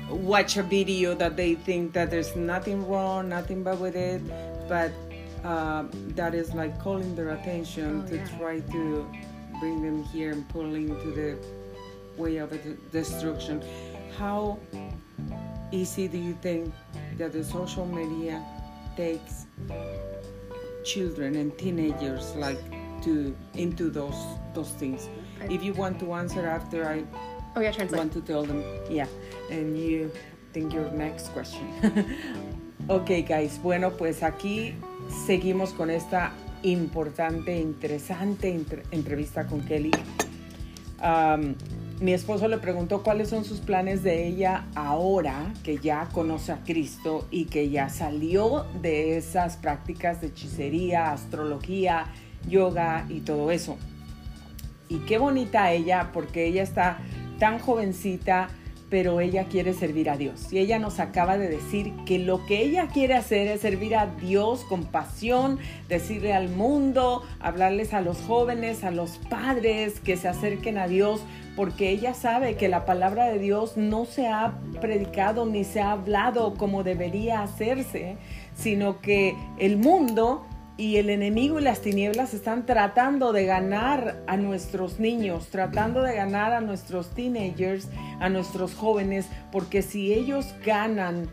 watch 0.08 0.56
a 0.56 0.62
video 0.62 1.14
that 1.14 1.36
they 1.36 1.54
think 1.54 1.92
that 1.92 2.10
there's 2.10 2.34
nothing 2.36 2.86
wrong 2.88 3.28
nothing 3.28 3.62
bad 3.62 3.78
with 3.80 3.94
it 3.96 4.22
but 4.68 4.92
uh, 5.44 5.84
that 6.14 6.34
is 6.34 6.54
like 6.54 6.78
calling 6.80 7.14
their 7.14 7.30
attention 7.30 8.02
Oh, 8.04 8.08
to 8.08 8.16
yeah. 8.16 8.38
try 8.38 8.60
to 8.60 9.06
bring 9.60 9.82
them 9.82 10.02
here 10.04 10.32
and 10.32 10.48
pulling 10.48 10.88
to 10.88 11.10
the 11.12 11.38
way 12.16 12.36
of 12.38 12.50
destruction. 12.92 13.62
How 14.18 14.58
easy 15.72 16.08
do 16.08 16.18
you 16.18 16.34
think 16.42 16.72
that 17.18 17.32
the 17.32 17.44
social 17.44 17.86
media 17.86 18.42
takes 18.96 19.46
children 20.84 21.34
and 21.36 21.56
teenagers 21.58 22.34
like 22.36 22.58
to 23.02 23.34
into 23.54 23.90
those 23.90 24.16
those 24.54 24.70
things? 24.78 25.08
If 25.50 25.62
you 25.62 25.74
want 25.74 25.98
to 26.00 26.12
answer 26.14 26.46
after 26.46 26.86
i 26.88 27.04
Oh 27.56 27.60
yeah, 27.60 27.72
translate. 27.72 27.98
want 27.98 28.12
to 28.12 28.20
tell 28.20 28.44
them. 28.44 28.62
Yeah. 28.90 29.06
And 29.50 29.78
you 29.78 30.10
think 30.52 30.72
your 30.72 30.90
next 30.92 31.32
question. 31.32 31.66
Ok 32.88 33.26
guys. 33.26 33.58
Bueno 33.62 33.90
pues 33.96 34.22
aquí 34.22 34.74
seguimos 35.26 35.72
con 35.72 35.90
esta 35.90 36.32
importante 36.62 37.58
interesante 37.58 38.48
entre- 38.50 38.84
entrevista 38.92 39.44
con 39.46 39.62
Kelly. 39.62 39.90
Am, 41.00 41.56
mi 42.00 42.12
esposo 42.12 42.46
le 42.46 42.58
preguntó 42.58 43.02
cuáles 43.02 43.30
son 43.30 43.44
sus 43.44 43.60
planes 43.60 44.02
de 44.02 44.26
ella 44.26 44.66
ahora 44.74 45.54
que 45.64 45.78
ya 45.78 46.08
conoce 46.12 46.52
a 46.52 46.62
Cristo 46.62 47.26
y 47.30 47.46
que 47.46 47.70
ya 47.70 47.88
salió 47.88 48.66
de 48.82 49.16
esas 49.16 49.56
prácticas 49.56 50.20
de 50.20 50.26
hechicería, 50.26 51.10
astrología, 51.12 52.06
yoga 52.48 53.06
y 53.08 53.20
todo 53.20 53.50
eso. 53.50 53.78
Y 54.88 54.98
qué 55.00 55.16
bonita 55.18 55.72
ella, 55.72 56.10
porque 56.12 56.46
ella 56.46 56.62
está 56.62 56.98
tan 57.38 57.58
jovencita, 57.58 58.48
pero 58.88 59.20
ella 59.20 59.44
quiere 59.44 59.72
servir 59.72 60.10
a 60.10 60.16
Dios. 60.16 60.52
Y 60.52 60.58
ella 60.58 60.78
nos 60.78 61.00
acaba 61.00 61.38
de 61.38 61.48
decir 61.48 61.92
que 62.04 62.18
lo 62.18 62.46
que 62.46 62.62
ella 62.62 62.88
quiere 62.88 63.14
hacer 63.14 63.48
es 63.48 63.62
servir 63.62 63.96
a 63.96 64.06
Dios 64.06 64.64
con 64.64 64.84
pasión, 64.84 65.58
decirle 65.88 66.34
al 66.34 66.50
mundo, 66.50 67.24
hablarles 67.40 67.94
a 67.94 68.00
los 68.00 68.18
jóvenes, 68.18 68.84
a 68.84 68.92
los 68.92 69.18
padres 69.28 69.98
que 69.98 70.16
se 70.16 70.28
acerquen 70.28 70.78
a 70.78 70.86
Dios, 70.86 71.22
porque 71.56 71.90
ella 71.90 72.12
sabe 72.12 72.56
que 72.56 72.68
la 72.68 72.84
palabra 72.84 73.24
de 73.24 73.38
Dios 73.38 73.78
no 73.78 74.04
se 74.04 74.28
ha 74.28 74.52
predicado 74.80 75.46
ni 75.46 75.64
se 75.64 75.80
ha 75.80 75.92
hablado 75.92 76.54
como 76.54 76.84
debería 76.84 77.42
hacerse, 77.42 78.18
sino 78.54 79.00
que 79.00 79.34
el 79.58 79.78
mundo 79.78 80.46
y 80.76 80.96
el 80.96 81.08
enemigo 81.08 81.58
y 81.58 81.62
las 81.62 81.80
tinieblas 81.80 82.34
están 82.34 82.66
tratando 82.66 83.32
de 83.32 83.46
ganar 83.46 84.22
a 84.26 84.36
nuestros 84.36 85.00
niños, 85.00 85.48
tratando 85.48 86.02
de 86.02 86.14
ganar 86.14 86.52
a 86.52 86.60
nuestros 86.60 87.08
teenagers, 87.14 87.88
a 88.20 88.28
nuestros 88.28 88.74
jóvenes, 88.74 89.26
porque 89.50 89.80
si 89.80 90.12
ellos 90.12 90.54
ganan 90.64 91.30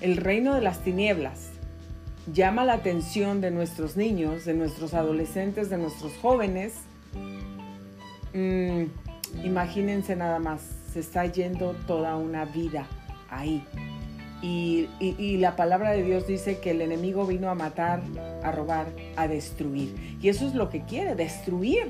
el 0.00 0.16
reino 0.16 0.54
de 0.54 0.60
las 0.60 0.84
tinieblas, 0.84 1.50
llama 2.32 2.64
la 2.64 2.74
atención 2.74 3.40
de 3.40 3.50
nuestros 3.50 3.96
niños, 3.96 4.44
de 4.44 4.54
nuestros 4.54 4.94
adolescentes, 4.94 5.70
de 5.70 5.78
nuestros 5.78 6.12
jóvenes, 6.22 6.74
mm, 8.32 8.84
imagínense 9.42 10.16
nada 10.16 10.38
más, 10.38 10.60
se 10.92 11.00
está 11.00 11.26
yendo 11.26 11.74
toda 11.86 12.16
una 12.16 12.44
vida 12.44 12.86
ahí. 13.30 13.64
Y, 14.46 15.38
la 15.38 15.56
palabra 15.56 15.92
de 15.92 16.02
Dios 16.02 16.26
dice 16.26 16.58
que 16.58 16.72
el 16.72 16.82
enemigo 16.82 17.26
vino 17.26 17.48
a 17.48 17.54
matar, 17.54 18.02
a 18.42 18.52
robar, 18.52 18.86
a 19.16 19.26
destruir. 19.26 20.18
Y 20.20 20.28
eso 20.28 20.46
es 20.46 20.54
lo 20.54 20.68
que 20.68 20.82
quiere, 20.82 21.14
destruir. 21.14 21.88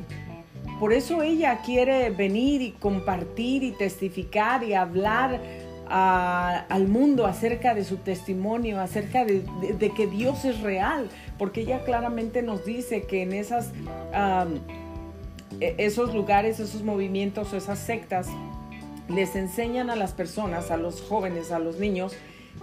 Por 0.79 0.93
eso 0.93 1.23
ella 1.23 1.61
quiere 1.65 2.11
venir 2.11 2.63
y 2.63 2.71
compartir 2.73 3.65
y 3.65 3.73
testificar 3.73 4.63
y 4.63 4.75
hablar 4.75 5.41
al 5.89 6.89
mundo 6.89 7.27
acerca 7.27 7.75
de 7.75 7.85
su 7.85 7.97
testimonio, 7.99 8.81
acerca 8.81 9.25
de, 9.25 9.93
que 9.97 10.07
Dios 10.07 10.45
es 10.45 10.61
real, 10.61 11.09
porque 11.39 11.63
ella 11.63 11.85
claramente 11.85 12.43
nos 12.43 12.65
dice 12.65 13.03
que 13.03 13.23
en 13.23 13.33
esas, 13.33 13.73
esos 15.61 16.15
lugares, 16.15 16.61
esos 16.61 16.83
movimientos, 16.83 17.53
esas 17.53 17.79
sectas, 17.79 18.29
les 19.09 19.37
enseñan 19.37 19.91
a 19.91 19.97
las 19.97 20.13
personas, 20.13 20.71
a 20.71 20.77
los 20.77 21.03
jóvenes, 21.03 21.51
a 21.53 21.59
los 21.59 21.79
niños, 21.79 22.15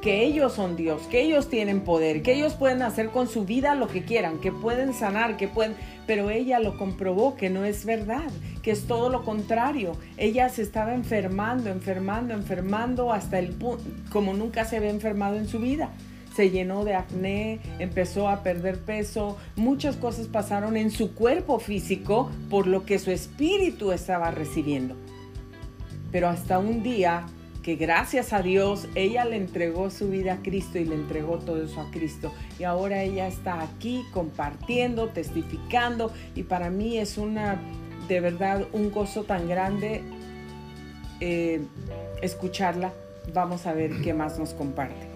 que 0.01 0.23
ellos 0.23 0.53
son 0.53 0.75
Dios, 0.75 1.03
que 1.03 1.21
ellos 1.21 1.49
tienen 1.49 1.81
poder, 1.81 2.23
que 2.23 2.33
ellos 2.33 2.53
pueden 2.53 2.81
hacer 2.81 3.09
con 3.09 3.27
su 3.27 3.45
vida 3.45 3.75
lo 3.75 3.87
que 3.87 4.03
quieran, 4.03 4.39
que 4.39 4.51
pueden 4.51 4.93
sanar, 4.93 5.37
que 5.37 5.47
pueden... 5.47 5.75
Pero 6.07 6.29
ella 6.29 6.59
lo 6.59 6.77
comprobó 6.77 7.35
que 7.35 7.49
no 7.49 7.65
es 7.65 7.85
verdad, 7.85 8.29
que 8.63 8.71
es 8.71 8.87
todo 8.87 9.09
lo 9.09 9.23
contrario. 9.23 9.95
Ella 10.17 10.49
se 10.49 10.63
estaba 10.63 10.95
enfermando, 10.95 11.69
enfermando, 11.69 12.33
enfermando 12.33 13.11
hasta 13.11 13.37
el 13.37 13.49
punto, 13.49 13.83
como 14.11 14.33
nunca 14.33 14.65
se 14.65 14.77
había 14.77 14.89
enfermado 14.89 15.35
en 15.35 15.47
su 15.47 15.59
vida. 15.59 15.91
Se 16.35 16.49
llenó 16.49 16.85
de 16.85 16.95
acné, 16.95 17.59
empezó 17.79 18.29
a 18.29 18.43
perder 18.43 18.79
peso, 18.79 19.37
muchas 19.55 19.97
cosas 19.97 20.27
pasaron 20.27 20.77
en 20.77 20.91
su 20.91 21.13
cuerpo 21.13 21.59
físico 21.59 22.31
por 22.49 22.67
lo 22.67 22.85
que 22.85 22.99
su 22.99 23.11
espíritu 23.11 23.91
estaba 23.91 24.31
recibiendo. 24.31 24.95
Pero 26.11 26.27
hasta 26.27 26.59
un 26.59 26.83
día 26.83 27.25
que 27.63 27.75
gracias 27.75 28.33
a 28.33 28.41
Dios 28.41 28.87
ella 28.95 29.23
le 29.25 29.37
entregó 29.37 29.89
su 29.89 30.09
vida 30.09 30.33
a 30.33 30.37
Cristo 30.37 30.79
y 30.79 30.85
le 30.85 30.95
entregó 30.95 31.37
todo 31.37 31.63
eso 31.63 31.81
a 31.81 31.91
Cristo. 31.91 32.33
Y 32.59 32.63
ahora 32.63 33.03
ella 33.03 33.27
está 33.27 33.61
aquí 33.61 34.03
compartiendo, 34.11 35.09
testificando 35.09 36.11
y 36.35 36.43
para 36.43 36.69
mí 36.69 36.97
es 36.97 37.17
una, 37.17 37.61
de 38.07 38.19
verdad, 38.19 38.67
un 38.73 38.91
gozo 38.91 39.23
tan 39.23 39.47
grande 39.47 40.01
eh, 41.19 41.61
escucharla. 42.21 42.93
Vamos 43.33 43.67
a 43.67 43.73
ver 43.73 44.01
qué 44.01 44.13
más 44.13 44.39
nos 44.39 44.53
comparte. 44.53 45.10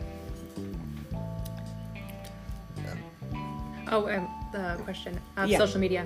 Oh, 3.91 4.07
um, 4.09 4.27
the 4.51 4.79
question 4.83 5.19
of 5.37 5.49
Yeah. 5.49 5.57
social 5.57 5.79
media. 5.79 6.05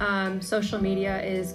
Um, 0.00 0.40
social 0.40 0.80
media 0.80 1.22
is 1.22 1.54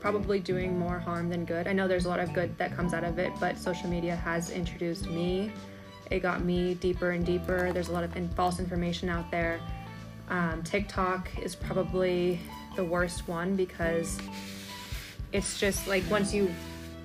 probably 0.00 0.38
doing 0.38 0.78
more 0.78 0.98
harm 0.98 1.28
than 1.28 1.44
good. 1.44 1.66
I 1.66 1.72
know 1.72 1.88
there's 1.88 2.04
a 2.04 2.08
lot 2.08 2.20
of 2.20 2.32
good 2.32 2.56
that 2.58 2.76
comes 2.76 2.92
out 2.94 3.04
of 3.04 3.18
it, 3.18 3.32
but 3.40 3.56
social 3.58 3.88
media 3.88 4.14
has 4.16 4.50
introduced 4.50 5.08
me. 5.08 5.50
It 6.10 6.20
got 6.20 6.44
me 6.44 6.74
deeper 6.74 7.10
and 7.12 7.24
deeper. 7.24 7.72
There's 7.72 7.88
a 7.88 7.92
lot 7.92 8.04
of 8.04 8.14
in- 8.16 8.28
false 8.30 8.58
information 8.60 9.08
out 9.08 9.30
there. 9.30 9.60
Um, 10.28 10.62
TikTok 10.62 11.28
is 11.42 11.54
probably 11.54 12.38
the 12.76 12.84
worst 12.84 13.26
one 13.28 13.56
because 13.56 14.18
it's 15.32 15.58
just 15.58 15.86
like 15.88 16.02
once 16.10 16.34
you 16.34 16.52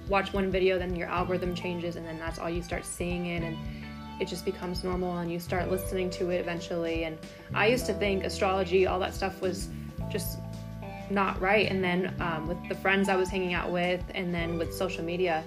watch 0.07 0.33
one 0.33 0.51
video, 0.51 0.77
then 0.79 0.95
your 0.95 1.07
algorithm 1.07 1.53
changes, 1.55 1.95
and 1.95 2.05
then 2.05 2.17
that's 2.19 2.39
all 2.39 2.49
you 2.49 2.62
start 2.63 2.85
seeing 2.85 3.27
it, 3.27 3.43
and 3.43 3.57
it 4.19 4.27
just 4.27 4.45
becomes 4.45 4.84
normal, 4.84 5.17
and 5.17 5.32
you 5.32 5.39
start 5.39 5.71
listening 5.71 6.10
to 6.12 6.29
it 6.29 6.39
eventually. 6.39 7.05
And 7.05 7.17
I 7.53 7.67
used 7.67 7.86
to 7.86 7.93
think 7.93 8.23
astrology, 8.23 8.88
all 8.88 8.99
that 8.99 9.13
stuff 9.13 9.41
was 9.41 9.69
just 10.12 10.39
not 11.10 11.39
right, 11.41 11.69
and 11.69 11.84
then 11.84 12.13
um, 12.19 12.47
with 12.47 12.58
the 12.69 12.75
friends 12.75 13.10
I 13.10 13.15
was 13.15 13.29
hanging 13.29 13.53
out 13.53 13.71
with, 13.71 14.03
and 14.13 14.34
then 14.34 14.58
with 14.58 14.73
social 14.73 15.03
media, 15.03 15.43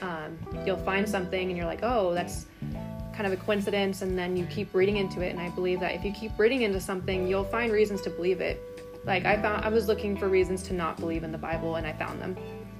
um, 0.00 0.38
you'll 0.66 0.76
find 0.76 1.08
something, 1.08 1.48
and 1.48 1.56
you're 1.56 1.66
like, 1.66 1.80
oh, 1.82 2.14
that's 2.14 2.46
kind 3.14 3.26
of 3.26 3.32
a 3.32 3.36
coincidence, 3.36 4.02
and 4.02 4.18
then 4.18 4.36
you 4.36 4.46
keep 4.46 4.72
reading 4.74 4.96
into 4.96 5.20
it. 5.20 5.30
And 5.30 5.40
I 5.40 5.50
believe 5.50 5.80
that 5.80 5.94
if 5.94 6.04
you 6.04 6.12
keep 6.12 6.38
reading 6.38 6.62
into 6.62 6.80
something, 6.80 7.26
you'll 7.26 7.44
find 7.44 7.72
reasons 7.72 8.00
to 8.02 8.10
believe 8.10 8.40
it. 8.40 8.60
Like 9.04 9.24
I 9.24 9.40
found, 9.40 9.64
I 9.64 9.68
was 9.68 9.88
looking 9.88 10.16
for 10.16 10.28
reasons 10.28 10.62
to 10.64 10.72
not 10.72 10.96
believe 10.98 11.24
in 11.24 11.32
the 11.32 11.38
Bible, 11.38 11.76
and 11.76 11.86
I 11.86 11.92
found 11.92 12.20
them. 12.20 12.36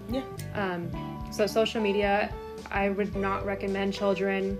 Yeah. 0.08 0.22
Um, 0.54 0.90
so 1.32 1.46
social 1.46 1.80
media, 1.80 2.32
I 2.70 2.90
would 2.90 3.14
not 3.16 3.44
recommend 3.44 3.92
children 3.92 4.58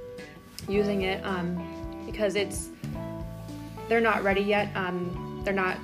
using 0.68 1.02
it 1.02 1.24
um, 1.24 2.02
because 2.06 2.34
it's 2.34 2.70
they're 3.88 4.00
not 4.00 4.22
ready 4.22 4.42
yet. 4.42 4.70
Um, 4.74 5.42
they're 5.44 5.54
not. 5.54 5.76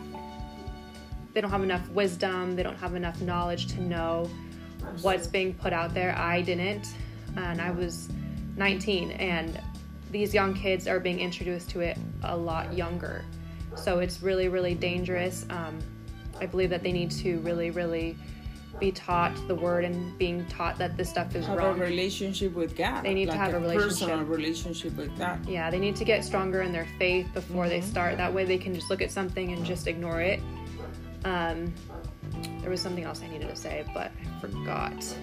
They 1.35 1.41
don't 1.41 1.51
have 1.51 1.63
enough 1.63 1.89
wisdom. 1.91 2.57
They 2.57 2.63
don't 2.63 2.79
have 2.79 2.95
enough 2.95 3.21
knowledge 3.21 3.67
to 3.75 3.83
know 3.83 4.31
what's 5.03 5.27
being 5.27 5.55
put 5.55 5.73
out 5.73 5.95
there. 5.95 6.17
I 6.17 6.41
didn't, 6.41 6.95
and 7.37 7.61
I 7.61 7.71
was 7.71 8.09
19, 8.57 9.13
and 9.13 9.61
these 10.11 10.33
young 10.33 10.55
kids 10.55 10.89
are 10.89 10.99
being 10.99 11.21
introduced 11.21 11.71
to 11.71 11.81
it 11.81 11.99
a 12.25 12.37
lot 12.37 12.73
younger. 12.73 13.25
So 13.77 13.99
it's 13.99 14.23
really, 14.23 14.49
really 14.49 14.75
dangerous. 14.75 15.47
Um, 15.51 15.79
I 16.41 16.47
believe 16.47 16.71
that 16.71 16.83
they 16.83 16.93
need 16.93 17.11
to 17.13 17.39
really, 17.41 17.71
really 17.71 18.17
be 18.81 18.93
taught 18.93 19.35
the 19.49 19.55
word 19.55 19.85
and 19.85 20.17
being 20.19 20.47
taught 20.47 20.79
that 20.79 20.97
this 20.97 21.09
stuff 21.09 21.35
is 21.35 21.47
Have 21.47 21.59
a 21.59 21.75
relationship 21.75 22.55
with 22.55 22.77
God. 22.77 23.05
They 23.05 23.15
need 23.15 23.27
to 23.27 23.37
have 23.37 23.55
a 23.55 23.61
personal 23.61 24.19
relationship. 24.25 24.29
relationship 24.29 24.97
with 24.97 25.19
God. 25.19 25.47
Yeah, 25.49 25.71
they 25.71 25.79
need 25.79 25.97
to 25.97 26.05
get 26.05 26.25
stronger 26.25 26.63
in 26.63 26.73
their 26.73 26.87
faith 26.99 27.29
before 27.35 27.69
they 27.69 27.81
start. 27.81 28.17
That 28.17 28.33
way, 28.33 28.45
they 28.45 28.59
can 28.59 28.75
just 28.75 28.91
look 28.91 29.03
at 29.03 29.11
something 29.11 29.53
and 29.53 29.65
just 29.65 29.87
ignore 29.87 30.21
it. 30.21 30.41
Um, 31.25 31.73
there 32.61 32.71
was 32.71 32.81
something 32.81 33.05
else 33.05 33.23
I 33.23 33.29
needed 33.29 33.49
to 33.49 33.57
say, 33.57 33.85
but 33.95 34.13
I 34.37 34.41
forgot. 34.41 35.17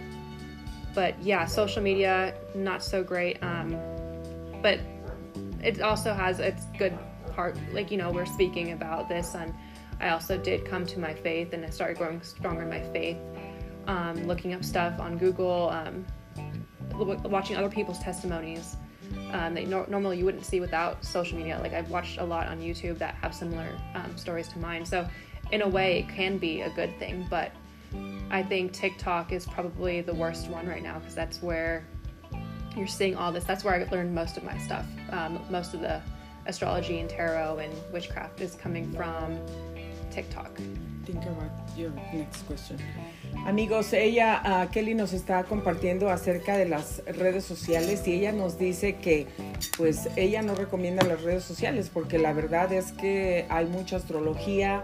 But 0.94 1.22
yeah, 1.22 1.46
social 1.46 1.82
media 1.82 2.34
not 2.56 2.84
so 2.84 3.04
great. 3.04 3.42
Um, 3.44 3.78
but 4.62 4.80
it 5.64 5.82
also 5.82 6.14
has 6.14 6.40
its 6.40 6.66
good 6.78 6.98
part. 7.36 7.58
Like 7.74 7.92
you 7.92 7.98
know, 7.98 8.12
we're 8.12 8.26
speaking 8.26 8.72
about 8.72 9.10
this, 9.10 9.36
and 9.36 9.54
I 10.00 10.10
also 10.10 10.38
did 10.38 10.66
come 10.66 10.86
to 10.88 11.00
my 11.00 11.14
faith, 11.14 11.54
and 11.54 11.66
I 11.66 11.70
started 11.70 11.98
growing 11.98 12.22
stronger 12.22 12.64
in 12.64 12.70
my 12.70 12.82
faith. 12.92 13.18
Um, 13.88 14.26
looking 14.26 14.54
up 14.54 14.64
stuff 14.64 15.00
on 15.00 15.18
Google, 15.18 15.70
um, 15.70 16.06
watching 16.94 17.56
other 17.56 17.70
people's 17.70 18.00
testimonies 18.00 18.78
um, 19.32 19.54
that 19.54 19.68
nor 19.68 19.86
normally 19.88 20.18
you 20.18 20.26
wouldn't 20.26 20.46
see 20.46 20.60
without 20.60 21.04
social 21.04 21.38
media. 21.38 21.60
Like 21.62 21.74
I've 21.74 21.90
watched 21.90 22.18
a 22.18 22.24
lot 22.24 22.48
on 22.48 22.60
YouTube 22.60 22.98
that 23.00 23.16
have 23.16 23.34
similar 23.34 23.68
um, 23.94 24.18
stories 24.18 24.48
to 24.50 24.60
mine. 24.60 24.86
So 24.86 25.08
in 25.52 25.62
a 25.62 25.68
way, 25.68 26.00
it 26.00 26.10
can 26.10 26.38
be 26.38 26.62
a 26.62 26.70
good 26.72 26.98
thing. 27.00 27.28
But 27.30 27.52
I 28.30 28.44
think 28.44 28.74
TikTok 28.74 29.32
is 29.32 29.46
probably 29.46 30.02
the 30.02 30.14
worst 30.14 30.50
one 30.50 30.68
right 30.68 30.84
now 30.84 31.00
because 31.00 31.16
that's 31.16 31.42
where 31.42 31.86
you're 32.76 32.88
seeing 32.88 33.16
all 33.16 33.32
this. 33.32 33.44
That's 33.44 33.64
where 33.64 33.76
I 33.76 33.90
learned 33.92 34.14
most 34.14 34.38
of 34.38 34.44
my 34.44 34.58
stuff. 34.58 34.86
Um, 35.12 35.40
most 35.50 35.74
of 35.74 35.82
the 35.82 36.02
astrology 36.46 37.00
and 37.00 37.10
tarot 37.10 37.60
and 37.60 37.74
witchcraft 37.92 38.42
is 38.42 38.56
coming 38.56 38.92
from 38.94 39.40
TikTok. 40.12 40.56
Think 41.06 41.24
about 41.24 41.52
your 41.78 41.92
next 42.14 42.44
question. 42.44 42.80
Amigos, 43.46 43.94
ella, 43.94 44.42
ah, 44.44 44.70
Kelly 44.72 44.96
nos 44.96 45.14
está 45.14 45.44
compartiendo 45.44 46.10
acerca 46.10 46.58
de 46.58 46.68
las 46.68 47.04
redes 47.06 47.44
sociales 47.44 48.08
y 48.08 48.14
ella 48.14 48.32
nos 48.32 48.58
dice 48.58 48.96
que 48.96 49.28
pues 49.78 50.10
ella 50.16 50.42
no 50.42 50.56
recomienda 50.56 51.04
las 51.04 51.22
redes 51.22 51.44
sociales 51.44 51.92
porque 51.94 52.18
la 52.18 52.34
verdad 52.34 52.74
es 52.74 52.92
que 52.92 53.46
hay 53.50 53.68
mucha 53.68 53.98
astrología, 53.98 54.84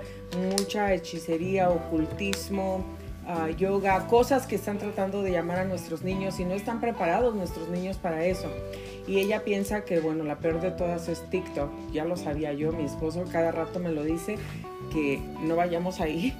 mucha 0.52 0.94
hechicería, 0.94 1.72
ocultismo, 1.72 2.86
ah, 3.26 3.50
yoga, 3.50 4.06
cosas 4.08 4.46
que 4.46 4.58
están 4.58 4.78
tratando 4.78 5.24
de 5.24 5.32
llamar 5.32 5.58
a 5.58 5.66
nuestros 5.66 6.04
niños 6.04 6.40
y 6.40 6.46
no 6.46 6.54
están 6.54 6.80
preparados 6.80 7.34
nuestros 7.34 7.68
niños 7.70 7.98
para 7.98 8.26
eso. 8.26 8.48
Y 9.08 9.20
ella 9.20 9.44
piensa 9.44 9.84
que, 9.84 10.00
bueno, 10.00 10.24
la 10.24 10.38
peor 10.38 10.62
de 10.62 10.70
todas 10.70 11.10
es 11.10 11.28
TikTok. 11.32 11.72
Ya 11.92 12.06
lo 12.06 12.16
sabía 12.16 12.54
yo, 12.54 12.72
mi 12.72 12.84
esposo 12.84 13.26
cada 13.32 13.52
rato 13.52 13.80
me 13.80 13.92
lo 13.92 14.04
dice, 14.04 14.38
que 14.94 15.20
no 15.42 15.56
vayamos 15.56 16.00
ahí 16.00 16.36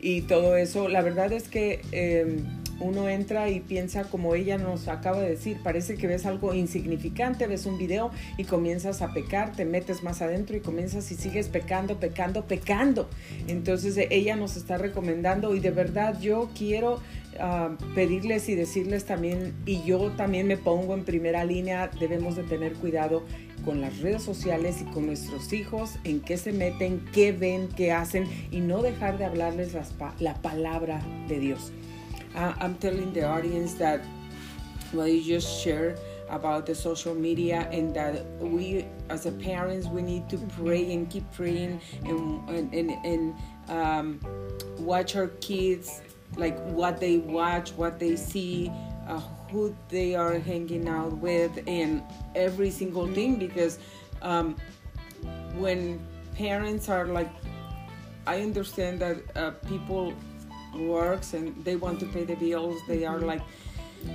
y 0.00 0.22
todo 0.22 0.56
eso. 0.56 0.88
La 0.88 1.02
verdad 1.02 1.32
es 1.32 1.48
que 1.48 1.80
eh, 1.92 2.40
uno 2.80 3.08
entra 3.08 3.50
y 3.50 3.60
piensa 3.60 4.04
como 4.04 4.34
ella 4.34 4.58
nos 4.58 4.88
acaba 4.88 5.20
de 5.20 5.30
decir, 5.30 5.58
parece 5.62 5.96
que 5.96 6.06
ves 6.06 6.26
algo 6.26 6.54
insignificante, 6.54 7.46
ves 7.46 7.66
un 7.66 7.78
video 7.78 8.10
y 8.36 8.44
comienzas 8.44 9.02
a 9.02 9.12
pecar, 9.12 9.52
te 9.52 9.64
metes 9.64 10.02
más 10.02 10.22
adentro 10.22 10.56
y 10.56 10.60
comienzas 10.60 11.10
y 11.10 11.16
sigues 11.16 11.48
pecando, 11.48 11.98
pecando, 11.98 12.44
pecando. 12.46 13.08
Entonces 13.48 13.96
eh, 13.96 14.08
ella 14.10 14.36
nos 14.36 14.56
está 14.56 14.78
recomendando 14.78 15.54
y 15.54 15.60
de 15.60 15.70
verdad 15.70 16.20
yo 16.20 16.50
quiero 16.56 17.00
ah, 17.40 17.76
pedirles 17.94 18.48
y 18.48 18.54
decirles 18.54 19.04
también, 19.04 19.54
y 19.66 19.82
yo 19.84 20.12
también 20.12 20.46
me 20.46 20.56
pongo 20.56 20.94
en 20.94 21.04
primera 21.04 21.44
línea, 21.44 21.90
debemos 21.98 22.36
de 22.36 22.44
tener 22.44 22.74
cuidado 22.74 23.24
con 23.64 23.80
las 23.80 23.98
redes 23.98 24.22
sociales 24.22 24.76
y 24.80 24.84
con 24.84 25.06
nuestros 25.06 25.52
hijos, 25.52 25.98
en 26.04 26.20
qué 26.20 26.36
se 26.36 26.52
meten, 26.52 27.04
qué 27.12 27.32
ven, 27.32 27.68
qué 27.76 27.92
hacen 27.92 28.24
y 28.50 28.60
no 28.60 28.82
dejar 28.82 29.18
de 29.18 29.24
hablarles 29.24 29.76
la 30.20 30.34
palabra 30.34 31.02
de 31.28 31.40
Dios. 31.40 31.72
Uh, 32.34 32.54
I'm 32.58 32.74
telling 32.76 33.12
the 33.12 33.24
audience 33.24 33.74
that 33.74 34.00
what 34.92 35.10
you 35.10 35.22
just 35.22 35.62
shared 35.62 35.98
about 36.28 36.66
the 36.66 36.74
social 36.74 37.14
media 37.14 37.68
and 37.72 37.94
that 37.94 38.24
we 38.38 38.84
as 39.08 39.26
a 39.26 39.32
parents 39.32 39.86
we 39.86 40.02
need 40.02 40.28
to 40.28 40.36
pray 40.58 40.92
and 40.92 41.10
keep 41.10 41.30
praying 41.32 41.80
and 42.04 42.48
and, 42.48 42.74
and, 42.74 42.90
and 43.04 43.34
um, 43.68 44.20
watch 44.78 45.16
our 45.16 45.28
kids 45.40 46.02
like 46.36 46.58
what 46.66 47.00
they 47.00 47.18
watch 47.18 47.70
what 47.72 47.98
they 47.98 48.14
see 48.16 48.70
uh, 49.08 49.20
who 49.50 49.74
they 49.88 50.14
are 50.14 50.38
hanging 50.38 50.88
out 50.88 51.12
with 51.16 51.62
and 51.66 52.02
every 52.34 52.70
single 52.70 53.06
thing 53.08 53.36
because 53.36 53.78
um, 54.20 54.54
when 55.56 55.98
parents 56.34 56.88
are 56.88 57.06
like 57.06 57.30
i 58.26 58.42
understand 58.42 59.00
that 59.00 59.16
uh, 59.36 59.50
people 59.66 60.12
works 60.78 61.34
and 61.34 61.54
they 61.64 61.76
want 61.76 62.00
to 62.00 62.06
pay 62.06 62.24
the 62.24 62.36
bills 62.36 62.80
they 62.88 63.04
are 63.04 63.20
like 63.20 63.42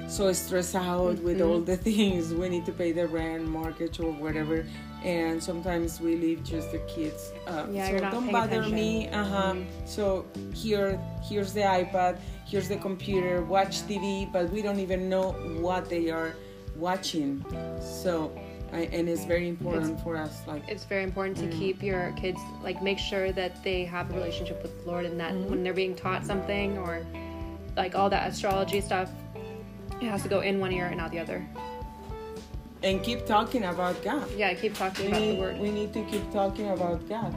so 0.07 0.31
stressed 0.31 0.75
out 0.75 1.19
with 1.19 1.41
all 1.41 1.59
the 1.59 1.75
things. 1.89 2.33
We 2.33 2.47
need 2.49 2.65
to 2.67 2.71
pay 2.71 2.93
the 2.93 3.05
rent 3.07 3.47
mortgage 3.47 3.99
or 3.99 4.11
whatever. 4.11 4.65
And 5.03 5.43
sometimes 5.43 5.99
we 5.99 6.15
leave 6.15 6.41
just 6.43 6.71
the 6.71 6.79
kids 6.79 7.33
uh, 7.47 7.65
Yeah, 7.69 7.85
so 7.85 7.91
you're 7.91 8.01
not 8.01 8.13
don't 8.13 8.31
bother 8.31 8.59
attention. 8.61 8.75
me 8.75 9.09
uh-huh 9.09 9.55
so 9.85 10.25
here 10.53 10.97
here's 11.21 11.51
the 11.51 11.59
ipad 11.59 12.17
here's 12.45 12.69
the 12.69 12.77
computer 12.77 13.41
watch 13.41 13.81
tv 13.81 14.31
but 14.31 14.49
we 14.49 14.61
don't 14.61 14.79
even 14.79 15.09
know 15.09 15.33
what 15.59 15.89
they 15.89 16.09
are 16.09 16.33
watching. 16.77 17.43
So 17.81 18.31
I, 18.73 18.89
and 18.91 19.07
it's 19.07 19.23
very 19.25 19.47
important 19.47 20.01
for 20.01 20.17
us 20.17 20.41
like 20.47 20.63
it's 20.67 20.83
very 20.83 21.03
important 21.03 21.37
to 21.37 21.47
keep 21.57 21.83
your 21.83 22.11
kids 22.17 22.39
like 22.63 22.81
make 22.81 22.97
sure 22.97 23.31
that 23.31 23.63
they 23.63 23.85
have 23.85 24.09
a 24.09 24.13
relationship 24.15 24.63
with 24.63 24.73
the 24.83 24.89
Lord 24.89 25.05
and 25.05 25.19
that 25.19 25.33
when 25.35 25.63
they're 25.63 25.73
being 25.75 25.95
taught 25.95 26.25
something 26.25 26.77
or 26.79 27.05
like 27.77 27.93
all 27.95 28.09
that 28.09 28.27
astrology 28.31 28.81
stuff, 28.81 29.09
it 30.01 30.05
has 30.05 30.23
to 30.23 30.29
go 30.29 30.39
in 30.41 30.59
one 30.59 30.71
ear 30.71 30.87
and 30.87 30.99
out 30.99 31.11
the 31.11 31.19
other. 31.19 31.45
and 32.83 33.01
keep 33.03 33.25
talking 33.25 33.63
about 33.65 34.01
God. 34.03 34.27
Yeah, 34.35 34.53
keep 34.55 34.73
talking 34.75 35.05
We 35.05 35.11
about 35.11 35.21
the 35.21 35.35
word. 35.39 35.59
we 35.59 35.71
need 35.71 35.93
to 35.93 36.03
keep 36.05 36.25
talking 36.31 36.69
about 36.69 37.07
God. 37.07 37.33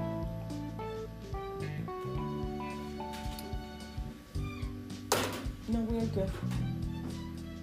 No, 5.68 5.80
we're 5.80 6.06
good. 6.06 6.30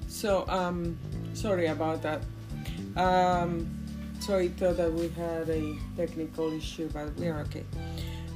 So, 0.08 0.46
um, 0.50 0.98
sorry 1.34 1.68
about 1.68 2.02
that. 2.04 2.22
Um, 2.96 3.68
so 4.20 4.38
I 4.38 4.48
thought 4.50 4.78
that 4.78 4.94
we 4.94 5.10
had 5.10 5.50
a 5.50 5.76
technical 5.98 6.52
issue, 6.54 6.90
but 6.94 7.14
we're 7.18 7.38
okay. 7.40 7.66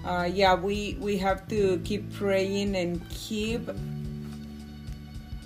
Uh, 0.05 0.29
yeah, 0.31 0.55
we 0.55 0.97
we 0.99 1.17
have 1.17 1.47
to 1.49 1.79
keep 1.83 2.11
praying 2.13 2.75
and 2.75 3.01
keep 3.09 3.69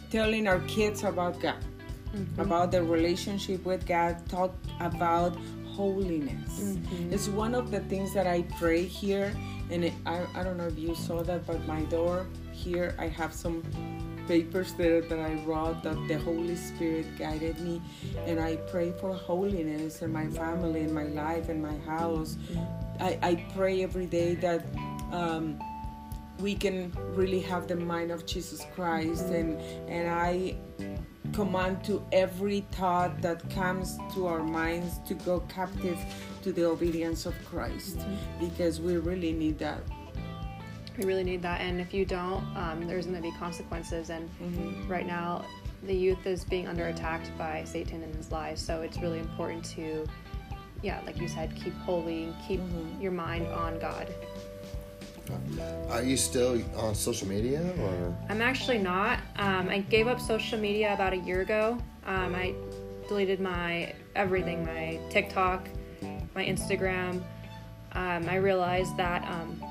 telling 0.09 0.47
our 0.47 0.59
kids 0.61 1.03
about 1.03 1.39
God, 1.39 1.55
about 2.37 2.71
the 2.71 2.83
relationship 2.83 3.65
with 3.65 3.85
God. 3.85 4.17
Talk 4.29 4.53
about 4.79 5.37
holiness. 5.75 6.77
It's 7.11 7.27
one 7.27 7.55
of 7.55 7.71
the 7.71 7.79
things 7.81 8.13
that 8.13 8.27
I 8.27 8.43
pray 8.59 8.83
here, 8.83 9.33
and 9.69 9.85
it, 9.85 9.93
I 10.05 10.25
I 10.35 10.43
don't 10.43 10.57
know 10.57 10.67
if 10.67 10.77
you 10.77 10.95
saw 10.95 11.23
that, 11.23 11.45
but 11.47 11.65
my 11.67 11.83
door 11.85 12.27
here 12.51 12.93
I 12.99 13.07
have 13.07 13.33
some 13.33 13.63
papers 14.31 14.71
there 14.75 15.01
that 15.01 15.19
I 15.19 15.33
wrote 15.43 15.83
that 15.83 15.97
the 16.07 16.17
Holy 16.17 16.55
Spirit 16.55 17.05
guided 17.17 17.59
me, 17.59 17.81
and 18.25 18.39
I 18.39 18.55
pray 18.73 18.93
for 19.01 19.13
holiness 19.13 20.01
in 20.01 20.13
my 20.13 20.27
family, 20.27 20.81
in 20.87 20.93
my 20.93 21.07
life, 21.23 21.49
in 21.49 21.61
my 21.61 21.77
house. 21.79 22.37
I, 23.01 23.19
I 23.21 23.33
pray 23.53 23.83
every 23.83 24.05
day 24.05 24.35
that 24.35 24.61
um, 25.11 25.59
we 26.39 26.55
can 26.55 26.93
really 27.13 27.41
have 27.41 27.67
the 27.67 27.75
mind 27.75 28.09
of 28.09 28.25
Jesus 28.25 28.65
Christ, 28.73 29.25
and 29.39 29.59
and 29.95 30.09
I 30.09 30.55
command 31.33 31.83
to 31.89 32.01
every 32.13 32.61
thought 32.71 33.21
that 33.21 33.39
comes 33.49 33.99
to 34.13 34.27
our 34.27 34.43
minds 34.43 34.99
to 35.09 35.13
go 35.13 35.41
captive 35.57 35.99
to 36.43 36.53
the 36.53 36.65
obedience 36.75 37.25
of 37.25 37.35
Christ, 37.51 37.97
because 38.39 38.79
we 38.79 38.95
really 38.95 39.33
need 39.33 39.59
that. 39.59 39.83
We 41.01 41.07
really 41.07 41.23
need 41.23 41.41
that, 41.41 41.61
and 41.61 41.81
if 41.81 41.95
you 41.95 42.05
don't, 42.05 42.43
um, 42.55 42.85
there's 42.85 43.07
going 43.07 43.15
to 43.15 43.23
be 43.23 43.31
consequences. 43.39 44.11
And 44.11 44.29
right 44.87 45.07
now, 45.07 45.43
the 45.81 45.95
youth 45.95 46.27
is 46.27 46.45
being 46.45 46.67
under 46.67 46.89
attacked 46.89 47.35
by 47.39 47.63
Satan 47.63 48.03
and 48.03 48.13
his 48.13 48.31
lies. 48.31 48.61
So 48.61 48.83
it's 48.83 48.99
really 48.99 49.17
important 49.17 49.65
to, 49.71 50.07
yeah, 50.83 51.01
like 51.07 51.17
you 51.17 51.27
said, 51.27 51.55
keep 51.55 51.75
holy, 51.79 52.35
keep 52.47 52.61
your 52.99 53.11
mind 53.11 53.47
on 53.47 53.79
God. 53.79 54.13
Are 55.89 56.03
you 56.03 56.17
still 56.17 56.61
on 56.75 56.93
social 56.93 57.27
media 57.27 57.61
or? 57.79 58.15
I'm 58.29 58.41
actually 58.43 58.77
not. 58.77 59.21
Um, 59.37 59.69
I 59.69 59.79
gave 59.79 60.07
up 60.07 60.19
social 60.19 60.59
media 60.59 60.93
about 60.93 61.13
a 61.13 61.17
year 61.17 61.41
ago. 61.41 61.79
Um, 62.05 62.35
I 62.35 62.53
deleted 63.07 63.39
my 63.39 63.95
everything, 64.15 64.63
my 64.67 64.99
TikTok, 65.09 65.67
my 66.35 66.45
Instagram. 66.45 67.23
Um, 67.93 68.29
I 68.29 68.35
realized 68.35 68.95
that 68.97 69.27
um, 69.27 69.61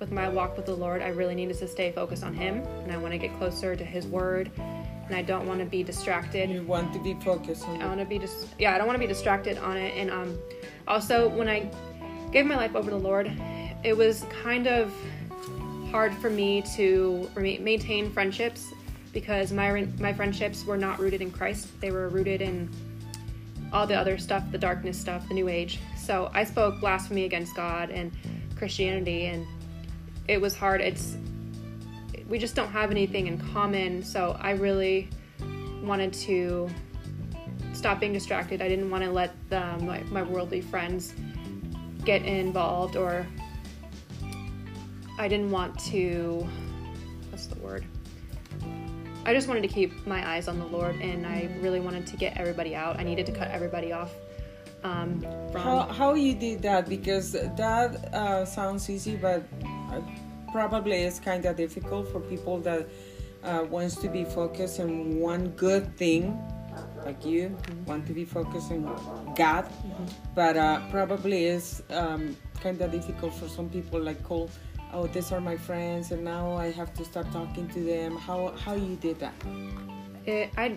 with 0.00 0.10
my 0.10 0.28
walk 0.28 0.56
with 0.56 0.64
the 0.64 0.74
Lord, 0.74 1.02
I 1.02 1.08
really 1.08 1.34
needed 1.34 1.58
to 1.58 1.68
stay 1.68 1.92
focused 1.92 2.24
on 2.24 2.34
Him, 2.34 2.62
and 2.82 2.90
I 2.90 2.96
want 2.96 3.12
to 3.12 3.18
get 3.18 3.36
closer 3.36 3.76
to 3.76 3.84
His 3.84 4.06
Word, 4.06 4.50
and 4.56 5.14
I 5.14 5.20
don't 5.20 5.46
want 5.46 5.60
to 5.60 5.66
be 5.66 5.82
distracted. 5.82 6.48
You 6.48 6.62
want 6.62 6.92
to 6.94 6.98
be 6.98 7.14
focused 7.14 7.68
on 7.68 7.82
I 7.82 7.86
want 7.86 8.00
to 8.00 8.06
be 8.06 8.18
just 8.18 8.48
yeah, 8.58 8.74
I 8.74 8.78
don't 8.78 8.86
want 8.86 8.96
to 8.96 9.00
be 9.00 9.06
distracted 9.06 9.58
on 9.58 9.76
it. 9.76 9.92
And 9.96 10.10
um, 10.10 10.38
also 10.88 11.28
when 11.28 11.48
I 11.48 11.70
gave 12.32 12.46
my 12.46 12.56
life 12.56 12.74
over 12.74 12.90
to 12.90 12.96
the 12.96 13.02
Lord, 13.02 13.30
it 13.84 13.96
was 13.96 14.24
kind 14.42 14.66
of 14.66 14.92
hard 15.90 16.14
for 16.14 16.30
me 16.30 16.62
to 16.76 17.28
rema- 17.34 17.60
maintain 17.60 18.10
friendships 18.10 18.72
because 19.12 19.52
my 19.52 19.68
re- 19.68 19.92
my 19.98 20.14
friendships 20.14 20.64
were 20.64 20.78
not 20.78 20.98
rooted 20.98 21.20
in 21.20 21.30
Christ. 21.30 21.78
They 21.80 21.90
were 21.90 22.08
rooted 22.08 22.40
in 22.40 22.70
all 23.72 23.86
the 23.86 23.94
other 23.94 24.16
stuff, 24.16 24.50
the 24.50 24.58
darkness 24.58 24.98
stuff, 24.98 25.28
the 25.28 25.34
new 25.34 25.48
age. 25.48 25.78
So 25.98 26.30
I 26.32 26.44
spoke 26.44 26.80
blasphemy 26.80 27.24
against 27.24 27.54
God 27.54 27.90
and 27.90 28.10
Christianity 28.56 29.26
and 29.26 29.46
it 30.28 30.40
was 30.40 30.56
hard. 30.56 30.80
It's 30.80 31.16
we 32.28 32.38
just 32.38 32.54
don't 32.54 32.70
have 32.70 32.90
anything 32.90 33.26
in 33.26 33.38
common. 33.38 34.02
So 34.02 34.36
I 34.40 34.52
really 34.52 35.08
wanted 35.82 36.12
to 36.12 36.70
stop 37.72 38.00
being 38.00 38.12
distracted. 38.12 38.62
I 38.62 38.68
didn't 38.68 38.90
want 38.90 39.02
to 39.04 39.10
let 39.10 39.34
the, 39.50 39.60
my, 39.80 40.00
my 40.04 40.22
worldly 40.22 40.60
friends 40.60 41.12
get 42.04 42.22
involved, 42.24 42.96
or 42.96 43.26
I 45.18 45.28
didn't 45.28 45.50
want 45.50 45.78
to. 45.90 46.46
What's 47.30 47.46
the 47.46 47.58
word? 47.58 47.84
I 49.24 49.34
just 49.34 49.48
wanted 49.48 49.62
to 49.62 49.68
keep 49.68 50.06
my 50.06 50.26
eyes 50.26 50.48
on 50.48 50.58
the 50.58 50.66
Lord, 50.66 50.96
and 50.96 51.26
I 51.26 51.48
really 51.60 51.80
wanted 51.80 52.06
to 52.06 52.16
get 52.16 52.36
everybody 52.38 52.74
out. 52.74 52.98
I 52.98 53.02
needed 53.02 53.26
to 53.26 53.32
cut 53.32 53.48
everybody 53.48 53.92
off 53.92 54.12
um, 54.82 55.20
from. 55.52 55.62
How, 55.62 55.80
how 55.82 56.14
you 56.14 56.34
did 56.34 56.62
that? 56.62 56.88
Because 56.88 57.32
that 57.32 58.14
uh, 58.14 58.44
sounds 58.44 58.88
easy, 58.88 59.16
but 59.16 59.42
probably 60.52 61.02
it's 61.02 61.20
kind 61.20 61.44
of 61.44 61.56
difficult 61.56 62.10
for 62.10 62.20
people 62.20 62.58
that 62.60 62.88
uh, 63.42 63.64
wants 63.70 63.96
to 63.96 64.08
be 64.08 64.24
focused 64.24 64.80
on 64.80 65.18
one 65.18 65.48
good 65.50 65.96
thing, 65.96 66.38
like 67.04 67.24
you 67.24 67.56
want 67.86 68.06
to 68.06 68.12
be 68.12 68.24
focused 68.24 68.70
on 68.70 69.34
God, 69.36 69.66
but 70.34 70.56
uh, 70.56 70.80
probably 70.90 71.46
is 71.46 71.82
um, 71.90 72.36
kind 72.60 72.80
of 72.80 72.92
difficult 72.92 73.34
for 73.34 73.48
some 73.48 73.68
people. 73.68 74.00
Like 74.00 74.22
call, 74.22 74.50
oh, 74.92 75.06
these 75.06 75.32
are 75.32 75.40
my 75.40 75.56
friends, 75.56 76.10
and 76.12 76.24
now 76.24 76.54
I 76.54 76.70
have 76.72 76.92
to 76.94 77.04
start 77.04 77.30
talking 77.32 77.68
to 77.68 77.80
them. 77.80 78.16
How 78.16 78.54
how 78.64 78.74
you 78.74 78.96
did 78.96 79.18
that? 79.20 79.34
it, 80.26 80.50
I 80.56 80.76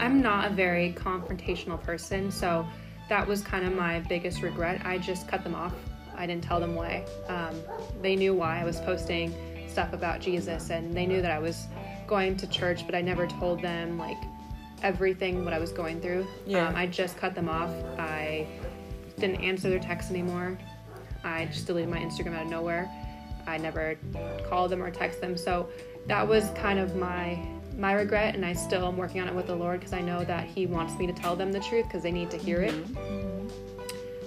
I'm 0.00 0.20
not 0.20 0.50
a 0.50 0.54
very 0.54 0.92
confrontational 0.92 1.82
person, 1.82 2.30
so 2.30 2.66
that 3.08 3.26
was 3.26 3.40
kind 3.40 3.66
of 3.66 3.74
my 3.74 4.00
biggest 4.00 4.42
regret. 4.42 4.82
I 4.84 4.98
just 4.98 5.28
cut 5.28 5.42
them 5.44 5.54
off. 5.54 5.74
I 6.18 6.26
didn't 6.26 6.42
tell 6.42 6.60
them 6.60 6.74
why. 6.74 7.04
Um, 7.28 7.54
they 8.02 8.16
knew 8.16 8.34
why 8.34 8.60
I 8.60 8.64
was 8.64 8.80
posting 8.80 9.32
stuff 9.68 9.92
about 9.92 10.20
Jesus, 10.20 10.70
and 10.70 10.94
they 10.94 11.06
knew 11.06 11.22
that 11.22 11.30
I 11.30 11.38
was 11.38 11.66
going 12.06 12.36
to 12.38 12.46
church, 12.48 12.84
but 12.84 12.94
I 12.94 13.00
never 13.00 13.26
told 13.26 13.62
them 13.62 13.96
like 13.96 14.18
everything 14.82 15.44
what 15.44 15.54
I 15.54 15.58
was 15.58 15.72
going 15.72 16.00
through. 16.00 16.26
Yeah. 16.46 16.68
Um, 16.68 16.76
I 16.76 16.86
just 16.86 17.16
cut 17.16 17.34
them 17.34 17.48
off. 17.48 17.70
I 17.98 18.46
didn't 19.18 19.42
answer 19.42 19.70
their 19.70 19.78
texts 19.78 20.10
anymore. 20.10 20.58
I 21.24 21.46
just 21.46 21.66
deleted 21.66 21.90
my 21.90 21.98
Instagram 21.98 22.34
out 22.34 22.44
of 22.44 22.50
nowhere. 22.50 22.90
I 23.46 23.56
never 23.56 23.96
called 24.48 24.70
them 24.70 24.82
or 24.82 24.90
text 24.90 25.20
them. 25.20 25.36
So 25.36 25.68
that 26.06 26.26
was 26.26 26.50
kind 26.50 26.78
of 26.78 26.96
my 26.96 27.38
my 27.76 27.92
regret, 27.92 28.34
and 28.34 28.44
I 28.44 28.54
still 28.54 28.88
am 28.88 28.96
working 28.96 29.20
on 29.20 29.28
it 29.28 29.34
with 29.34 29.46
the 29.46 29.54
Lord 29.54 29.78
because 29.78 29.92
I 29.92 30.00
know 30.00 30.24
that 30.24 30.46
He 30.46 30.66
wants 30.66 30.98
me 30.98 31.06
to 31.06 31.12
tell 31.12 31.36
them 31.36 31.52
the 31.52 31.60
truth 31.60 31.84
because 31.86 32.02
they 32.02 32.10
need 32.10 32.28
to 32.32 32.36
hear 32.36 32.60
it. 32.60 32.74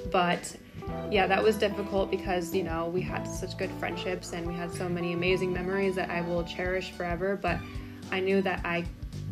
But 0.09 0.55
yeah, 1.09 1.27
that 1.27 1.43
was 1.43 1.57
difficult 1.57 2.09
because 2.09 2.55
you 2.55 2.63
know 2.63 2.87
we 2.87 3.01
had 3.01 3.25
such 3.25 3.57
good 3.57 3.71
friendships 3.79 4.33
and 4.33 4.47
we 4.47 4.53
had 4.53 4.71
so 4.71 4.87
many 4.87 5.13
amazing 5.13 5.51
memories 5.51 5.95
that 5.95 6.09
I 6.09 6.21
will 6.21 6.43
cherish 6.43 6.91
forever. 6.91 7.37
But 7.41 7.59
I 8.11 8.19
knew 8.19 8.41
that 8.41 8.61
I 8.65 8.85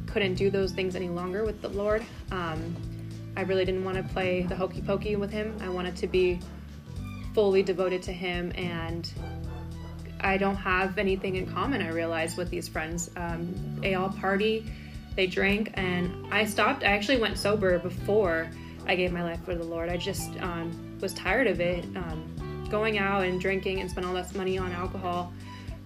couldn't 0.05 0.35
do 0.35 0.49
those 0.49 0.71
things 0.71 0.95
any 0.95 1.09
longer 1.09 1.43
with 1.45 1.61
the 1.61 1.69
Lord. 1.69 2.03
Um, 2.31 2.75
I 3.37 3.41
really 3.41 3.65
didn't 3.65 3.83
want 3.83 3.97
to 3.97 4.03
play 4.13 4.43
the 4.43 4.55
hokey 4.55 4.81
pokey 4.81 5.15
with 5.15 5.31
Him. 5.31 5.57
I 5.61 5.69
wanted 5.69 5.95
to 5.97 6.07
be 6.07 6.39
fully 7.33 7.63
devoted 7.63 8.01
to 8.03 8.11
Him 8.11 8.51
and 8.55 9.11
I 10.21 10.37
don't 10.37 10.55
have 10.55 10.97
anything 10.97 11.35
in 11.35 11.45
common. 11.45 11.81
I 11.81 11.89
realized 11.89 12.37
with 12.37 12.49
these 12.49 12.67
friends, 12.67 13.09
um, 13.15 13.53
they 13.79 13.95
all 13.95 14.09
party, 14.09 14.65
they 15.15 15.27
drink, 15.27 15.71
and 15.75 16.27
I 16.31 16.45
stopped. 16.45 16.83
I 16.83 16.87
actually 16.87 17.19
went 17.19 17.37
sober 17.37 17.79
before 17.79 18.49
I 18.89 18.95
gave 18.95 19.11
my 19.11 19.21
life 19.21 19.45
for 19.45 19.53
the 19.53 19.63
Lord. 19.63 19.87
I 19.87 19.97
just 19.97 20.35
um, 20.41 20.97
was 20.99 21.13
tired 21.13 21.45
of 21.45 21.61
it, 21.61 21.85
um, 21.95 22.65
going 22.71 22.97
out 22.97 23.23
and 23.23 23.39
drinking 23.39 23.81
and 23.81 23.89
spend 23.89 24.07
all 24.07 24.15
this 24.15 24.33
money 24.33 24.57
on 24.57 24.71
alcohol. 24.71 25.31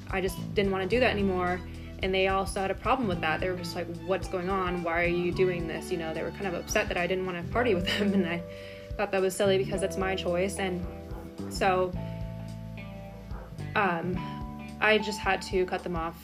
I 0.09 0.21
just 0.21 0.37
didn't 0.55 0.71
want 0.71 0.83
to 0.83 0.89
do 0.89 1.01
that 1.01 1.11
anymore. 1.11 1.59
And 2.01 2.13
they 2.13 2.29
also 2.29 2.61
had 2.61 2.71
a 2.71 2.75
problem 2.75 3.09
with 3.09 3.19
that. 3.19 3.41
They 3.41 3.49
were 3.49 3.57
just 3.57 3.75
like, 3.75 3.87
"What's 4.05 4.29
going 4.29 4.49
on? 4.49 4.83
Why 4.83 5.03
are 5.03 5.07
you 5.07 5.33
doing 5.33 5.67
this?" 5.67 5.91
You 5.91 5.97
know, 5.97 6.13
they 6.13 6.23
were 6.23 6.31
kind 6.31 6.47
of 6.47 6.53
upset 6.53 6.87
that 6.87 6.95
I 6.95 7.05
didn't 7.05 7.25
want 7.25 7.45
to 7.45 7.51
party 7.51 7.75
with 7.75 7.85
them, 7.87 8.13
and 8.17 8.25
I 8.25 8.41
thought 8.95 9.11
that 9.11 9.21
was 9.21 9.35
silly 9.35 9.57
because 9.57 9.81
that's 9.81 9.97
my 9.97 10.15
choice. 10.15 10.57
And 10.59 10.85
so 11.49 11.91
um, 13.75 14.17
I 14.79 14.97
just 14.97 15.19
had 15.19 15.41
to 15.43 15.65
cut 15.65 15.83
them 15.83 15.97
off 15.97 16.15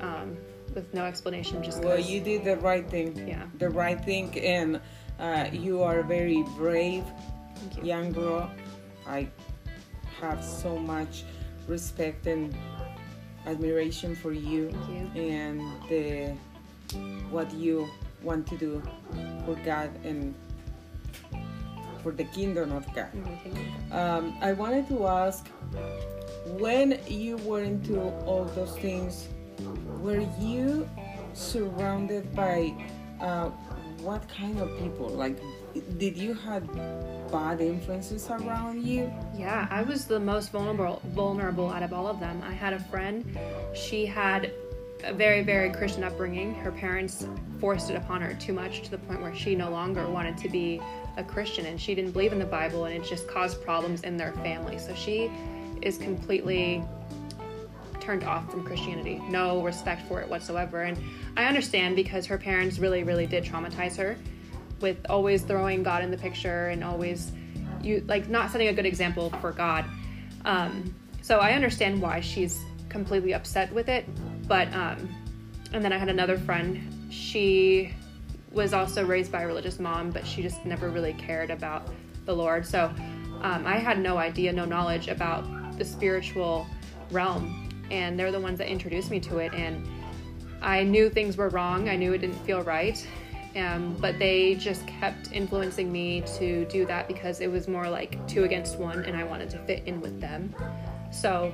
um, 0.00 0.38
with 0.74 0.94
no 0.94 1.04
explanation. 1.04 1.62
Just 1.62 1.84
Well, 1.84 2.00
you 2.00 2.22
did 2.22 2.44
the 2.44 2.56
right 2.56 2.88
thing. 2.88 3.28
Yeah. 3.28 3.44
The 3.58 3.68
right 3.68 4.02
thing, 4.02 4.38
and 4.38 4.80
uh, 5.20 5.48
you 5.52 5.82
are 5.82 6.00
a 6.00 6.02
very 6.02 6.42
brave, 6.56 7.04
you. 7.76 7.84
young 7.84 8.12
girl. 8.12 8.50
I 9.06 9.28
have 10.20 10.44
so 10.44 10.78
much 10.78 11.24
respect 11.68 12.26
and 12.26 12.54
admiration 13.46 14.14
for 14.16 14.32
you 14.32 14.70
Thank 14.86 15.16
and 15.16 15.60
the 15.88 16.34
what 17.30 17.52
you 17.54 17.88
want 18.22 18.46
to 18.48 18.56
do 18.56 18.82
for 19.46 19.54
God 19.64 19.90
and 20.04 20.34
for 22.02 22.12
the 22.12 22.24
kingdom 22.24 22.72
of 22.72 22.86
God. 22.94 23.08
You. 23.14 23.96
Um, 23.96 24.36
I 24.40 24.52
wanted 24.52 24.88
to 24.88 25.06
ask 25.06 25.46
when 26.58 26.98
you 27.06 27.36
were 27.38 27.62
into 27.62 28.00
all 28.00 28.44
those 28.56 28.76
things, 28.78 29.28
were 30.00 30.26
you 30.40 30.88
surrounded 31.32 32.34
by 32.34 32.74
uh, 33.20 33.50
what 34.02 34.26
kind 34.28 34.58
of 34.58 34.76
people? 34.78 35.08
Like, 35.08 35.38
did 35.98 36.16
you 36.16 36.34
have 36.34 36.66
bad 37.30 37.60
influences 37.60 38.28
around 38.30 38.82
you? 38.82 39.12
Yeah, 39.36 39.68
I 39.70 39.82
was 39.82 40.06
the 40.06 40.18
most 40.18 40.50
vulnerable 40.50 41.02
vulnerable 41.08 41.70
out 41.70 41.82
of 41.82 41.92
all 41.92 42.06
of 42.06 42.20
them. 42.20 42.42
I 42.44 42.52
had 42.52 42.72
a 42.72 42.80
friend. 42.80 43.24
She 43.74 44.06
had 44.06 44.52
a 45.04 45.12
very 45.12 45.42
very 45.42 45.70
Christian 45.70 46.04
upbringing. 46.04 46.54
Her 46.54 46.72
parents 46.72 47.26
forced 47.60 47.90
it 47.90 47.96
upon 47.96 48.22
her 48.22 48.34
too 48.34 48.52
much 48.52 48.82
to 48.82 48.90
the 48.90 48.98
point 48.98 49.20
where 49.20 49.34
she 49.34 49.54
no 49.54 49.70
longer 49.70 50.08
wanted 50.08 50.36
to 50.38 50.48
be 50.48 50.80
a 51.16 51.24
Christian 51.24 51.66
and 51.66 51.80
she 51.80 51.94
didn't 51.94 52.12
believe 52.12 52.32
in 52.32 52.38
the 52.38 52.44
Bible 52.44 52.84
and 52.86 52.94
it 52.94 53.06
just 53.06 53.28
caused 53.28 53.62
problems 53.62 54.02
in 54.02 54.16
their 54.16 54.32
family. 54.34 54.78
So 54.78 54.94
she 54.94 55.30
is 55.82 55.98
completely 55.98 56.82
turned 58.00 58.24
off 58.24 58.50
from 58.50 58.64
Christianity. 58.64 59.20
No 59.28 59.62
respect 59.62 60.08
for 60.08 60.20
it 60.20 60.28
whatsoever. 60.28 60.82
And 60.82 60.98
I 61.36 61.44
understand 61.44 61.96
because 61.96 62.26
her 62.26 62.38
parents 62.38 62.78
really 62.78 63.02
really 63.02 63.26
did 63.26 63.44
traumatize 63.44 63.96
her 63.96 64.16
with 64.80 64.98
always 65.08 65.42
throwing 65.42 65.82
God 65.82 66.02
in 66.02 66.10
the 66.10 66.18
picture 66.18 66.68
and 66.68 66.82
always 66.82 67.32
you 67.82 68.04
like 68.06 68.28
not 68.28 68.50
setting 68.50 68.68
a 68.68 68.72
good 68.72 68.86
example 68.86 69.30
for 69.40 69.52
God. 69.52 69.84
Um, 70.44 70.94
so 71.22 71.38
I 71.38 71.52
understand 71.52 72.00
why 72.00 72.20
she's 72.20 72.62
completely 72.88 73.34
upset 73.34 73.72
with 73.72 73.88
it. 73.88 74.06
But 74.46 74.72
um, 74.74 75.08
and 75.72 75.84
then 75.84 75.92
I 75.92 75.98
had 75.98 76.08
another 76.08 76.36
friend. 76.36 77.12
She 77.12 77.94
was 78.50 78.72
also 78.72 79.04
raised 79.04 79.30
by 79.30 79.42
a 79.42 79.46
religious 79.46 79.78
mom, 79.78 80.10
but 80.10 80.26
she 80.26 80.42
just 80.42 80.64
never 80.64 80.90
really 80.90 81.12
cared 81.14 81.50
about 81.50 81.88
the 82.24 82.34
Lord. 82.34 82.66
So 82.66 82.92
um, 83.42 83.66
I 83.66 83.76
had 83.76 84.00
no 84.00 84.18
idea, 84.18 84.52
no 84.52 84.64
knowledge 84.64 85.08
about 85.08 85.78
the 85.78 85.84
spiritual 85.84 86.66
realm, 87.10 87.68
and 87.90 88.18
they're 88.18 88.32
the 88.32 88.40
ones 88.40 88.58
that 88.58 88.68
introduced 88.68 89.10
me 89.10 89.20
to 89.20 89.38
it. 89.38 89.54
And 89.54 89.86
I 90.62 90.82
knew 90.82 91.10
things 91.10 91.36
were 91.36 91.48
wrong. 91.48 91.88
I 91.88 91.96
knew 91.96 92.12
it 92.12 92.18
didn't 92.18 92.44
feel 92.44 92.62
right. 92.62 93.06
Um, 93.56 93.96
but 94.00 94.18
they 94.18 94.54
just 94.54 94.86
kept 94.86 95.32
influencing 95.32 95.90
me 95.90 96.22
to 96.38 96.64
do 96.66 96.86
that 96.86 97.08
because 97.08 97.40
it 97.40 97.50
was 97.50 97.66
more 97.66 97.88
like 97.88 98.26
two 98.28 98.44
against 98.44 98.78
one 98.78 99.04
and 99.04 99.16
I 99.16 99.24
wanted 99.24 99.50
to 99.50 99.58
fit 99.58 99.82
in 99.86 100.00
with 100.00 100.20
them. 100.20 100.54
So 101.10 101.52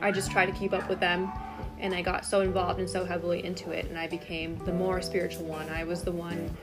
I 0.00 0.10
just 0.10 0.30
tried 0.30 0.46
to 0.46 0.52
keep 0.52 0.72
up 0.72 0.88
with 0.88 1.00
them 1.00 1.30
and 1.78 1.94
I 1.94 2.00
got 2.00 2.24
so 2.24 2.40
involved 2.40 2.80
and 2.80 2.88
so 2.88 3.04
heavily 3.04 3.44
into 3.44 3.70
it 3.72 3.86
and 3.86 3.98
I 3.98 4.06
became 4.06 4.56
the 4.64 4.72
more 4.72 5.02
spiritual 5.02 5.44
one. 5.44 5.68
I 5.68 5.84
was 5.84 6.02
the 6.02 6.12
one 6.12 6.56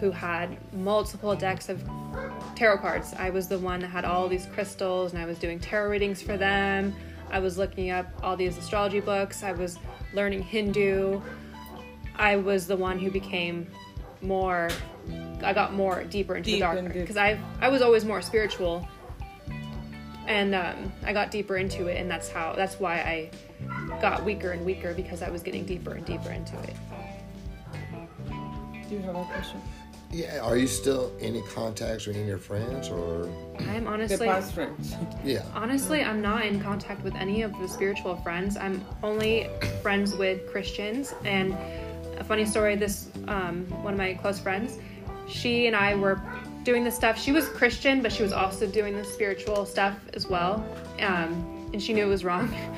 who 0.00 0.10
had 0.10 0.56
multiple 0.72 1.34
decks 1.36 1.68
of 1.68 1.82
tarot 2.54 2.78
cards. 2.78 3.14
I 3.18 3.28
was 3.28 3.48
the 3.48 3.58
one 3.58 3.80
that 3.80 3.88
had 3.88 4.06
all 4.06 4.26
these 4.28 4.46
crystals 4.46 5.12
and 5.12 5.20
I 5.20 5.26
was 5.26 5.38
doing 5.38 5.60
tarot 5.60 5.90
readings 5.90 6.22
for 6.22 6.38
them. 6.38 6.94
I 7.30 7.38
was 7.38 7.58
looking 7.58 7.90
up 7.90 8.06
all 8.22 8.36
these 8.36 8.56
astrology 8.56 9.00
books. 9.00 9.42
I 9.42 9.52
was 9.52 9.78
learning 10.14 10.42
Hindu. 10.42 11.20
I 12.16 12.36
was 12.36 12.66
the 12.66 12.76
one 12.76 12.98
who 12.98 13.10
became 13.10 13.66
more 14.22 14.70
I 15.42 15.52
got 15.52 15.74
more 15.74 16.02
deeper 16.04 16.36
into 16.36 16.50
Deep 16.50 16.54
the 16.56 16.60
dark 16.60 16.92
because 16.92 17.16
I 17.16 17.38
I 17.60 17.68
was 17.68 17.82
always 17.82 18.04
more 18.04 18.22
spiritual 18.22 18.88
and 20.26 20.54
um, 20.54 20.92
I 21.04 21.12
got 21.12 21.30
deeper 21.30 21.56
into 21.56 21.86
it 21.86 21.98
and 21.98 22.10
that's 22.10 22.28
how 22.28 22.54
that's 22.54 22.80
why 22.80 22.94
I 22.96 23.30
got 24.00 24.24
weaker 24.24 24.52
and 24.52 24.64
weaker 24.64 24.94
because 24.94 25.22
I 25.22 25.30
was 25.30 25.42
getting 25.42 25.64
deeper 25.64 25.92
and 25.92 26.04
deeper 26.04 26.30
into 26.30 26.58
it. 26.60 26.74
Do 28.88 28.94
you 28.94 29.02
have 29.02 29.16
a 29.16 29.24
question? 29.24 29.60
Yeah, 30.10 30.40
are 30.40 30.56
you 30.56 30.66
still 30.66 31.12
any 31.20 31.42
contacts 31.42 32.06
with 32.06 32.16
any 32.16 32.22
of 32.22 32.28
your 32.28 32.38
friends 32.38 32.88
or 32.88 33.28
I'm 33.60 33.86
honestly 33.86 34.26
past 34.26 34.54
friends. 34.54 34.94
yeah? 35.24 35.42
honestly 35.54 36.02
I'm 36.02 36.22
not 36.22 36.46
in 36.46 36.60
contact 36.60 37.02
with 37.02 37.14
any 37.16 37.42
of 37.42 37.52
the 37.58 37.68
spiritual 37.68 38.16
friends. 38.16 38.56
I'm 38.56 38.84
only 39.02 39.50
friends 39.82 40.14
with 40.14 40.50
Christians 40.50 41.14
and 41.24 41.56
a 42.18 42.24
funny 42.24 42.46
story 42.46 42.76
this 42.76 43.10
um, 43.28 43.66
one 43.82 43.92
of 43.92 43.98
my 43.98 44.14
close 44.14 44.38
friends 44.38 44.78
she 45.28 45.66
and 45.66 45.74
I 45.74 45.94
were 45.94 46.20
doing 46.62 46.84
this 46.84 46.96
stuff. 46.96 47.20
She 47.20 47.32
was 47.32 47.48
Christian, 47.48 48.02
but 48.02 48.12
she 48.12 48.22
was 48.22 48.32
also 48.32 48.66
doing 48.66 48.96
the 48.96 49.04
spiritual 49.04 49.66
stuff 49.66 49.98
as 50.14 50.26
well. 50.26 50.64
Um, 51.00 51.68
and 51.72 51.82
she 51.82 51.92
knew 51.92 52.04
it 52.04 52.08
was 52.08 52.24
wrong. 52.24 52.54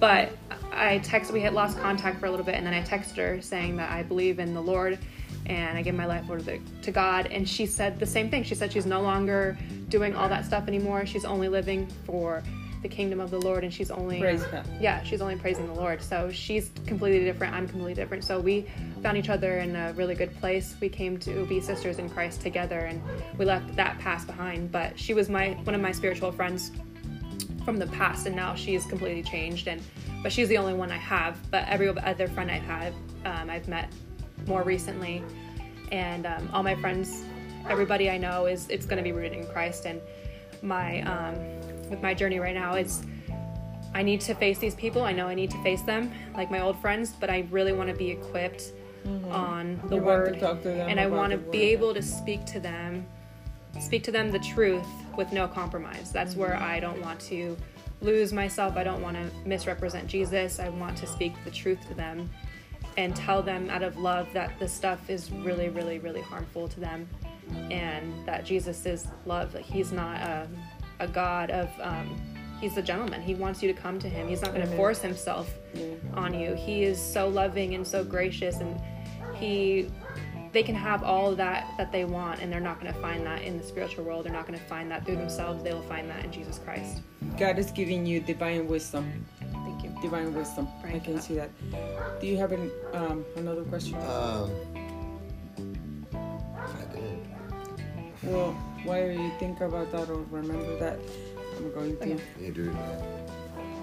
But 0.00 0.30
I 0.72 1.00
texted, 1.00 1.32
we 1.32 1.42
had 1.42 1.52
lost 1.52 1.78
contact 1.78 2.20
for 2.20 2.24
a 2.24 2.30
little 2.30 2.46
bit, 2.46 2.54
and 2.54 2.66
then 2.66 2.72
I 2.72 2.80
texted 2.80 3.16
her 3.16 3.42
saying 3.42 3.76
that 3.76 3.90
I 3.90 4.02
believe 4.02 4.38
in 4.38 4.54
the 4.54 4.62
Lord 4.62 4.98
and 5.46 5.76
I 5.76 5.82
give 5.82 5.94
my 5.94 6.06
life 6.06 6.28
over 6.30 6.40
to, 6.40 6.58
to 6.58 6.90
God. 6.90 7.26
And 7.26 7.48
she 7.48 7.66
said 7.66 7.98
the 7.98 8.06
same 8.06 8.30
thing. 8.30 8.42
She 8.44 8.54
said 8.54 8.72
she's 8.72 8.86
no 8.86 9.00
longer 9.00 9.58
doing 9.88 10.14
all 10.14 10.28
that 10.28 10.44
stuff 10.44 10.68
anymore. 10.68 11.06
She's 11.06 11.24
only 11.24 11.48
living 11.48 11.88
for 12.04 12.42
the 12.82 12.88
kingdom 12.88 13.20
of 13.20 13.30
the 13.30 13.38
Lord, 13.40 13.62
and 13.62 13.72
she's 13.72 13.90
only 13.90 14.20
yeah, 14.80 15.02
she's 15.02 15.20
only 15.20 15.36
praising 15.36 15.66
the 15.66 15.74
Lord. 15.74 16.02
So 16.02 16.30
she's 16.30 16.70
completely 16.86 17.24
different. 17.24 17.54
I'm 17.54 17.68
completely 17.68 17.94
different. 17.94 18.24
So 18.24 18.40
we 18.40 18.66
found 19.02 19.18
each 19.18 19.28
other 19.28 19.58
in 19.58 19.76
a 19.76 19.92
really 19.94 20.14
good 20.14 20.34
place. 20.40 20.76
We 20.80 20.88
came 20.88 21.18
to 21.18 21.44
be 21.46 21.60
sisters 21.60 21.98
in 21.98 22.08
Christ 22.08 22.40
together, 22.40 22.80
and 22.80 23.02
we 23.36 23.44
left 23.44 23.76
that 23.76 23.98
past 23.98 24.26
behind. 24.26 24.72
But 24.72 24.98
she 24.98 25.14
was 25.14 25.28
my 25.28 25.50
one 25.64 25.74
of 25.74 25.80
my 25.80 25.92
spiritual 25.92 26.32
friends 26.32 26.70
from 27.64 27.78
the 27.78 27.86
past, 27.88 28.26
and 28.26 28.34
now 28.34 28.54
she's 28.54 28.86
completely 28.86 29.22
changed. 29.22 29.68
And 29.68 29.82
but 30.22 30.32
she's 30.32 30.48
the 30.48 30.56
only 30.56 30.74
one 30.74 30.90
I 30.90 30.98
have. 30.98 31.38
But 31.50 31.68
every 31.68 31.88
other 31.88 32.28
friend 32.28 32.50
I've 32.50 32.62
had, 32.62 32.94
um, 33.26 33.50
I've 33.50 33.68
met 33.68 33.92
more 34.46 34.62
recently, 34.62 35.22
and 35.92 36.26
um, 36.26 36.48
all 36.52 36.62
my 36.62 36.74
friends, 36.74 37.24
everybody 37.68 38.10
I 38.10 38.18
know 38.18 38.46
is 38.46 38.68
it's 38.68 38.86
going 38.86 38.98
to 38.98 39.02
be 39.02 39.12
rooted 39.12 39.32
in 39.32 39.46
Christ. 39.46 39.86
And 39.86 40.00
my 40.62 41.00
um, 41.02 41.34
with 41.90 42.00
my 42.02 42.14
journey 42.14 42.38
right 42.38 42.54
now, 42.54 42.74
it's 42.74 43.02
I 43.94 44.02
need 44.02 44.20
to 44.22 44.34
face 44.34 44.58
these 44.58 44.74
people. 44.74 45.02
I 45.02 45.12
know 45.12 45.26
I 45.26 45.34
need 45.34 45.50
to 45.50 45.62
face 45.62 45.82
them, 45.82 46.12
like 46.34 46.50
my 46.50 46.60
old 46.60 46.78
friends, 46.80 47.12
but 47.18 47.28
I 47.30 47.46
really 47.50 47.72
want 47.72 47.88
to 47.90 47.96
be 47.96 48.10
equipped 48.10 48.72
on 49.30 49.80
the 49.88 49.94
You 49.96 50.00
to 50.00 50.06
word, 50.06 50.40
talk 50.40 50.62
to 50.62 50.68
them 50.68 50.88
and 50.88 51.00
I 51.00 51.06
want 51.06 51.32
to 51.32 51.38
be 51.38 51.58
word. 51.58 51.64
able 51.64 51.94
to 51.94 52.02
speak 52.02 52.44
to 52.46 52.60
them, 52.60 53.06
speak 53.80 54.04
to 54.04 54.12
them 54.12 54.30
the 54.30 54.38
truth 54.38 54.86
with 55.16 55.32
no 55.32 55.48
compromise. 55.48 56.12
That's 56.12 56.36
where 56.36 56.50
Mm-hmm. 56.50 56.64
I 56.64 56.80
don't 56.80 57.00
want 57.00 57.18
to 57.22 57.56
lose 58.02 58.32
myself. 58.32 58.76
I 58.76 58.84
don't 58.84 59.02
want 59.02 59.16
to 59.16 59.30
misrepresent 59.46 60.06
Jesus. 60.06 60.60
I 60.60 60.68
want 60.68 60.96
to 60.98 61.06
speak 61.06 61.32
the 61.44 61.50
truth 61.50 61.78
to 61.88 61.94
them 61.94 62.30
and 63.00 63.16
tell 63.16 63.42
them 63.42 63.70
out 63.70 63.82
of 63.82 63.96
love 63.96 64.28
that 64.34 64.58
this 64.58 64.72
stuff 64.72 65.08
is 65.08 65.30
really, 65.32 65.70
really, 65.70 65.98
really 65.98 66.20
harmful 66.20 66.68
to 66.68 66.80
them, 66.80 67.08
and 67.70 68.26
that 68.26 68.44
Jesus 68.44 68.84
is 68.84 69.06
love. 69.24 69.52
That 69.52 69.62
He's 69.62 69.90
not 69.90 70.20
a, 70.20 70.48
a 71.00 71.06
God 71.08 71.50
of. 71.50 71.68
Um, 71.80 72.20
he's 72.60 72.76
a 72.76 72.82
gentleman. 72.82 73.22
He 73.22 73.34
wants 73.34 73.62
you 73.62 73.72
to 73.72 73.80
come 73.80 73.98
to 74.00 74.06
him. 74.06 74.28
He's 74.28 74.42
not 74.42 74.52
going 74.52 74.68
to 74.68 74.76
force 74.76 75.00
himself 75.00 75.50
on 76.12 76.38
you. 76.38 76.52
He 76.54 76.82
is 76.82 77.00
so 77.00 77.26
loving 77.26 77.74
and 77.74 77.86
so 77.86 78.04
gracious, 78.04 78.56
and 78.56 78.78
he. 79.34 79.88
They 80.52 80.62
can 80.64 80.74
have 80.74 81.04
all 81.04 81.34
that 81.36 81.66
that 81.78 81.92
they 81.92 82.04
want, 82.04 82.40
and 82.40 82.52
they're 82.52 82.58
not 82.60 82.80
going 82.80 82.92
to 82.92 83.00
find 83.00 83.24
that 83.24 83.42
in 83.42 83.56
the 83.56 83.62
spiritual 83.64 84.04
world. 84.04 84.24
They're 84.24 84.32
not 84.32 84.46
going 84.48 84.58
to 84.58 84.64
find 84.66 84.90
that 84.90 85.04
through 85.06 85.16
themselves. 85.16 85.62
They 85.62 85.72
will 85.72 85.82
find 85.82 86.10
that 86.10 86.24
in 86.24 86.32
Jesus 86.32 86.58
Christ. 86.58 87.02
God 87.38 87.58
is 87.58 87.70
giving 87.70 88.04
you 88.04 88.20
divine 88.20 88.66
wisdom. 88.66 89.24
Thank 89.52 89.84
you. 89.84 89.94
Divine 90.02 90.34
wisdom. 90.34 90.66
I 90.82 90.92
Right. 90.94 91.04
can 91.04 91.20
see 91.20 91.34
that. 91.34 91.50
Do 92.20 92.26
you 92.26 92.36
have 92.38 92.50
an, 92.52 92.70
um, 92.92 93.24
another 93.36 93.62
question? 93.62 93.94
Um, 93.96 94.50
I 96.56 96.94
did. 96.94 97.18
Well, 98.24 98.52
while 98.84 99.10
you 99.10 99.30
think 99.38 99.60
about 99.60 99.92
that 99.92 100.10
or 100.10 100.22
remember 100.30 100.76
that, 100.78 100.98
I'm 101.58 101.72
going 101.72 101.96
to. 101.98 102.18
You 102.40 102.52
do. 102.52 102.76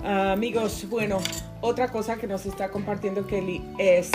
Ah, 0.03 0.33
amigos, 0.33 0.83
bueno, 0.85 1.21
otra 1.63 1.89
cosa 1.91 2.17
que 2.17 2.27
nos 2.27 2.45
está 2.45 2.69
compartiendo 2.69 3.25
Kelly 3.27 3.61
es 3.79 4.11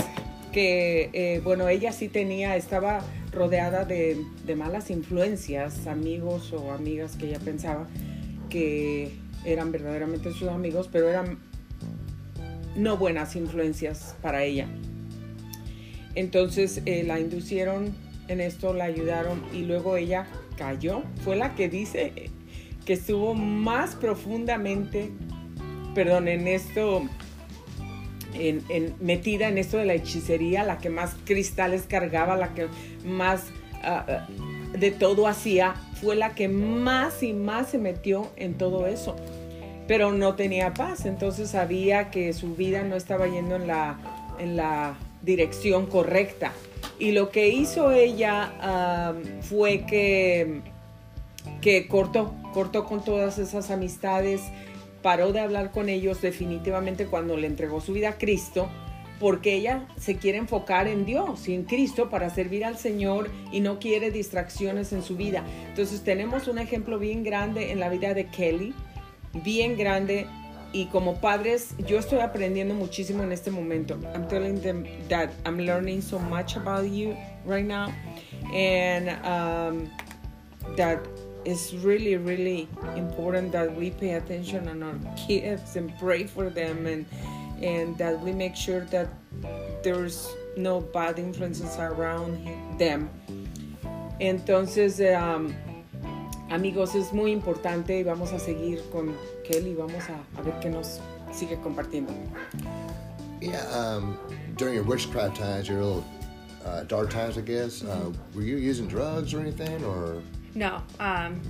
que, 0.53 1.11
eh, 1.13 1.41
bueno, 1.43 1.69
ella 1.69 1.93
sí 1.93 2.09
tenía, 2.09 2.57
estaba 2.57 3.01
rodeada 3.33 3.85
de, 3.85 4.25
malas 4.57 4.91
influencias, 4.91 5.87
amigos 5.87 6.53
o 6.53 6.73
amigas 6.73 7.17
que 7.17 7.27
ella 7.27 7.39
pensaba 7.39 7.89
que 8.51 9.13
eran 9.45 9.73
verdaderamente 9.73 10.33
sus 10.33 10.49
amigos, 10.49 10.89
pero 10.93 11.09
eran 11.09 11.39
no 12.77 12.97
buenas 12.97 13.35
influencias 13.35 14.15
para 14.21 14.45
ella. 14.45 14.69
Entonces 16.15 16.83
eh, 16.85 17.03
la 17.05 17.19
inducieron 17.19 17.95
en 18.29 18.41
esto, 18.41 18.75
la 18.75 18.85
ayudaron 18.85 19.43
y 19.53 19.63
luego 19.63 19.97
ella 19.97 20.27
cayó. 20.57 21.03
Fue 21.25 21.37
la 21.37 21.55
que 21.55 21.69
dice 21.69 22.31
que 22.85 22.95
estuvo 22.95 23.35
más 23.35 23.95
profundamente, 23.95 25.11
perdón, 25.95 26.29
en 26.29 26.47
esto, 26.49 27.03
en, 28.35 28.95
metida 29.01 29.49
en 29.49 29.59
esto 29.59 29.79
de 29.79 29.85
la 29.85 29.95
hechicería, 29.95 30.65
la 30.65 30.79
que 30.79 30.91
más 30.91 31.15
cristales 31.25 31.85
cargaba, 31.89 32.37
la 32.37 32.55
que 32.55 32.69
más 33.05 33.45
ah, 33.83 34.05
ah, 34.09 34.29
de 34.77 34.91
todo 34.91 35.27
hacía, 35.27 35.75
fue 36.01 36.17
la 36.17 36.35
que 36.35 36.49
más 36.49 37.23
y 37.23 37.33
más 37.33 37.71
se 37.71 37.79
metió 37.79 38.31
en 38.37 38.55
todo 38.55 38.87
eso. 38.87 39.17
Pero 39.87 40.13
no 40.13 40.35
tenía 40.37 40.75
paz, 40.75 41.07
entonces 41.07 41.51
sabía 41.51 42.11
que 42.11 42.33
su 42.33 42.55
vida 42.55 42.83
no 42.83 42.97
estaba 42.97 43.27
yendo 43.27 43.57
en 43.57 43.67
la, 43.67 43.99
en 44.39 44.57
la 44.57 44.97
dirección 45.23 45.87
correcta. 45.87 46.53
Y 46.99 47.13
lo 47.13 47.31
que 47.31 47.49
hizo 47.49 47.91
ella 47.91 49.15
fue 49.43 49.85
que 49.87 50.63
que 51.61 51.89
cortó, 51.89 52.35
cortó 52.53 52.85
con 52.85 53.05
todas 53.05 53.39
esas 53.39 53.71
amistades, 53.71 54.43
paró 55.03 55.33
de 55.33 55.41
hablar 55.41 55.71
con 55.71 55.89
ellos 55.89 56.23
definitivamente 56.23 57.07
cuando 57.07 57.37
le 57.37 57.47
entregó 57.47 57.81
su 57.81 57.93
vida 57.93 58.11
a 58.11 58.19
Cristo, 58.19 58.69
porque 59.21 59.55
ella 59.55 59.87
se 59.99 60.17
quiere 60.17 60.39
enfocar 60.39 60.89
en 60.89 61.05
Dios 61.05 61.49
y 61.49 61.55
en 61.55 61.65
Cristo 61.65 62.11
para 62.11 62.31
servir 62.31 62.65
al 62.65 62.77
Señor 62.77 63.31
y 63.53 63.61
no 63.61 63.79
quiere 63.79 64.11
distracciones 64.11 64.93
en 64.93 65.03
su 65.03 65.17
vida. 65.17 65.45
Entonces 65.69 66.03
tenemos 66.03 66.49
un 66.49 66.59
ejemplo 66.59 66.99
bien 66.99 67.23
grande 67.23 67.71
en 67.71 67.79
la 67.79 67.89
vida 67.89 68.15
de 68.15 68.27
Kelly, 68.27 68.75
bien 69.45 69.77
grande 69.77 70.27
y 70.73 70.87
como 70.87 71.21
padres 71.21 71.75
yo 71.87 71.99
estoy 71.99 72.21
aprendiendo 72.21 72.75
muchísimo 72.75 73.23
en 73.23 73.33
este 73.33 73.51
momento. 73.51 73.99
I'm 74.15 74.27
telling 74.27 74.61
them 74.61 74.85
that 75.09 75.31
I'm 75.45 75.59
learning 75.59 76.03
so 76.03 76.19
much 76.19 76.57
about 76.57 76.87
you 76.87 77.15
right 77.47 77.67
now 77.67 77.93
and 78.53 79.09
um, 79.25 79.91
that 80.77 80.99
it's 81.45 81.73
really 81.75 82.17
really 82.17 82.69
important 82.97 83.53
that 83.53 83.75
we 83.75 83.91
pay 83.91 84.15
attention 84.15 84.69
on 84.69 84.83
our 84.83 84.99
kids 85.17 85.77
and 85.77 85.93
pray 85.99 86.25
for 86.25 86.51
them 86.51 86.87
and 86.87 87.07
and 87.63 87.97
that 87.99 88.21
we 88.21 88.33
make 88.33 88.57
sure 88.57 88.81
that 88.87 89.09
there's 89.83 90.29
no 90.57 90.81
bad 90.81 91.19
influences 91.19 91.77
around 91.79 92.39
them. 92.79 93.09
Entonces, 94.21 95.01
um, 95.17 95.55
amigos, 96.51 96.95
es 96.95 97.13
muy 97.13 97.33
importante 97.33 97.99
y 97.99 98.03
vamos 98.03 98.33
a 98.33 98.39
seguir 98.39 98.83
con 98.91 99.17
Kelly. 99.45 99.75
Vamos 99.75 100.03
a, 100.09 100.39
a 100.39 100.43
ver 100.43 100.55
qué 100.61 100.71
nos 100.71 101.01
sigue 101.33 101.59
compartiendo. 101.63 102.13
Yeah, 103.41 103.65
um, 103.71 104.19
during 104.57 104.75
your 104.75 104.85
witchcraft 104.85 105.37
times, 105.37 105.69
your 105.69 105.83
little 105.83 106.05
uh, 106.65 106.85
dark 106.85 107.11
times, 107.11 107.39
I 107.39 107.41
guess, 107.41 107.83
uh, 107.83 108.13
were 108.35 108.43
you 108.43 108.57
using 108.57 108.87
drugs 108.87 109.35
or 109.35 109.41
anything, 109.41 109.85
or? 109.85 110.23
No, 110.55 110.83
um, 111.01 111.41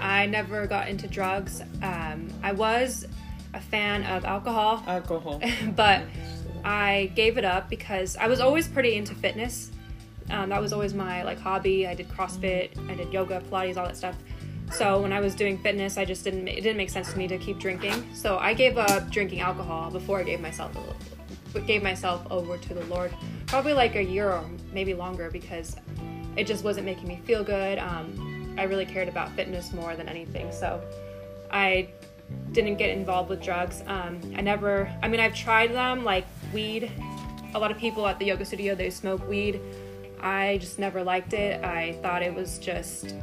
I 0.00 0.26
never 0.26 0.66
got 0.66 0.88
into 0.88 1.06
drugs. 1.08 1.62
Um, 1.82 2.28
I 2.42 2.52
was 2.52 3.06
a 3.54 3.60
fan 3.60 4.04
of 4.04 4.24
alcohol, 4.24 4.82
Alcohol. 4.86 5.40
but 5.76 6.02
I 6.64 7.10
gave 7.14 7.38
it 7.38 7.44
up 7.44 7.68
because 7.68 8.16
I 8.16 8.28
was 8.28 8.40
always 8.40 8.68
pretty 8.68 8.94
into 8.94 9.14
fitness. 9.14 9.70
Um, 10.30 10.48
that 10.50 10.60
was 10.60 10.72
always 10.72 10.94
my 10.94 11.22
like 11.24 11.38
hobby. 11.38 11.86
I 11.86 11.94
did 11.94 12.08
CrossFit, 12.08 12.78
I 12.90 12.94
did 12.94 13.12
yoga, 13.12 13.40
Pilates, 13.50 13.76
all 13.76 13.86
that 13.86 13.96
stuff. 13.96 14.16
So 14.72 15.02
when 15.02 15.12
I 15.12 15.20
was 15.20 15.34
doing 15.34 15.58
fitness, 15.58 15.98
I 15.98 16.04
just 16.04 16.24
didn't. 16.24 16.48
It 16.48 16.62
didn't 16.62 16.78
make 16.78 16.88
sense 16.88 17.12
to 17.12 17.18
me 17.18 17.28
to 17.28 17.36
keep 17.36 17.58
drinking. 17.58 18.14
So 18.14 18.38
I 18.38 18.54
gave 18.54 18.78
up 18.78 19.10
drinking 19.10 19.40
alcohol 19.40 19.90
before 19.90 20.18
I 20.20 20.22
gave 20.22 20.40
myself 20.40 20.72
gave 21.66 21.82
myself 21.82 22.26
over 22.30 22.56
to 22.56 22.72
the 22.74 22.84
Lord. 22.86 23.12
Probably 23.46 23.74
like 23.74 23.96
a 23.96 24.02
year 24.02 24.30
or 24.30 24.42
maybe 24.72 24.94
longer 24.94 25.30
because 25.30 25.76
it 26.36 26.46
just 26.46 26.64
wasn't 26.64 26.86
making 26.86 27.06
me 27.06 27.20
feel 27.26 27.44
good. 27.44 27.78
Um, 27.78 28.31
I 28.58 28.64
really 28.64 28.86
cared 28.86 29.08
about 29.08 29.30
fitness 29.32 29.72
more 29.72 29.96
than 29.96 30.08
anything. 30.08 30.52
So 30.52 30.82
I 31.50 31.88
didn't 32.52 32.76
get 32.76 32.90
involved 32.90 33.30
with 33.30 33.42
drugs. 33.42 33.82
Um, 33.86 34.20
I 34.36 34.40
never, 34.40 34.92
I 35.02 35.08
mean, 35.08 35.20
I've 35.20 35.34
tried 35.34 35.72
them 35.72 36.04
like 36.04 36.26
weed. 36.52 36.90
A 37.54 37.58
lot 37.58 37.70
of 37.70 37.78
people 37.78 38.06
at 38.06 38.18
the 38.18 38.26
yoga 38.26 38.44
studio, 38.44 38.74
they 38.74 38.90
smoke 38.90 39.26
weed. 39.28 39.60
I 40.20 40.58
just 40.58 40.78
never 40.78 41.02
liked 41.02 41.32
it. 41.32 41.62
I 41.64 41.98
thought 42.02 42.22
it 42.22 42.34
was 42.34 42.58
just, 42.58 43.16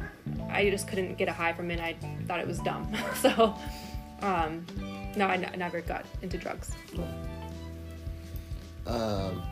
I 0.50 0.68
just 0.70 0.86
couldn't 0.86 1.16
get 1.16 1.28
a 1.28 1.32
high 1.32 1.52
from 1.52 1.70
it. 1.70 1.80
I 1.80 1.96
thought 2.26 2.40
it 2.40 2.46
was 2.46 2.58
dumb. 2.60 2.94
so, 3.16 3.54
um, 4.20 4.66
no, 5.16 5.26
I 5.26 5.34
n- 5.34 5.58
never 5.58 5.80
got 5.80 6.04
into 6.22 6.36
drugs. 6.36 6.72
Um, 8.86 9.42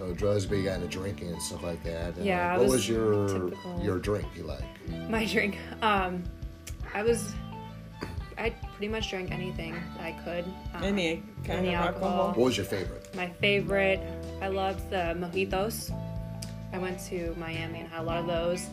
no 0.00 0.12
drugs, 0.12 0.46
but 0.46 0.58
you 0.58 0.64
got 0.64 0.76
into 0.80 0.88
drinking 0.88 1.28
and 1.28 1.40
stuff 1.42 1.62
like 1.62 1.82
that. 1.84 2.16
And, 2.16 2.24
Yeah, 2.24 2.54
I 2.54 2.58
what 2.58 2.64
was 2.64 2.72
was, 2.72 2.88
your 2.88 3.28
typical. 3.28 3.80
your 3.82 3.98
drink 3.98 4.26
you 4.34 4.44
like? 4.44 4.64
My 5.08 5.24
drink, 5.26 5.58
um, 5.82 6.24
I 6.94 7.02
was, 7.02 7.32
I 8.38 8.50
pretty 8.50 8.88
much 8.88 9.10
drank 9.10 9.30
anything 9.30 9.74
that 9.96 10.04
I 10.04 10.12
could. 10.24 10.44
Um, 10.74 10.82
Any 10.82 11.22
kind 11.44 11.60
any 11.60 11.74
of 11.74 11.84
alcohol. 11.84 12.28
What 12.28 12.38
was 12.38 12.56
your 12.56 12.66
favorite? 12.66 13.14
My 13.14 13.28
favorite, 13.28 14.00
I 14.40 14.48
loved 14.48 14.88
the 14.90 15.14
mojitos. 15.18 15.94
I 16.72 16.78
went 16.78 16.98
to 17.06 17.34
Miami 17.38 17.80
and 17.80 17.88
had 17.88 18.00
a 18.00 18.02
lot 18.04 18.18
of 18.18 18.26
those. 18.26 18.66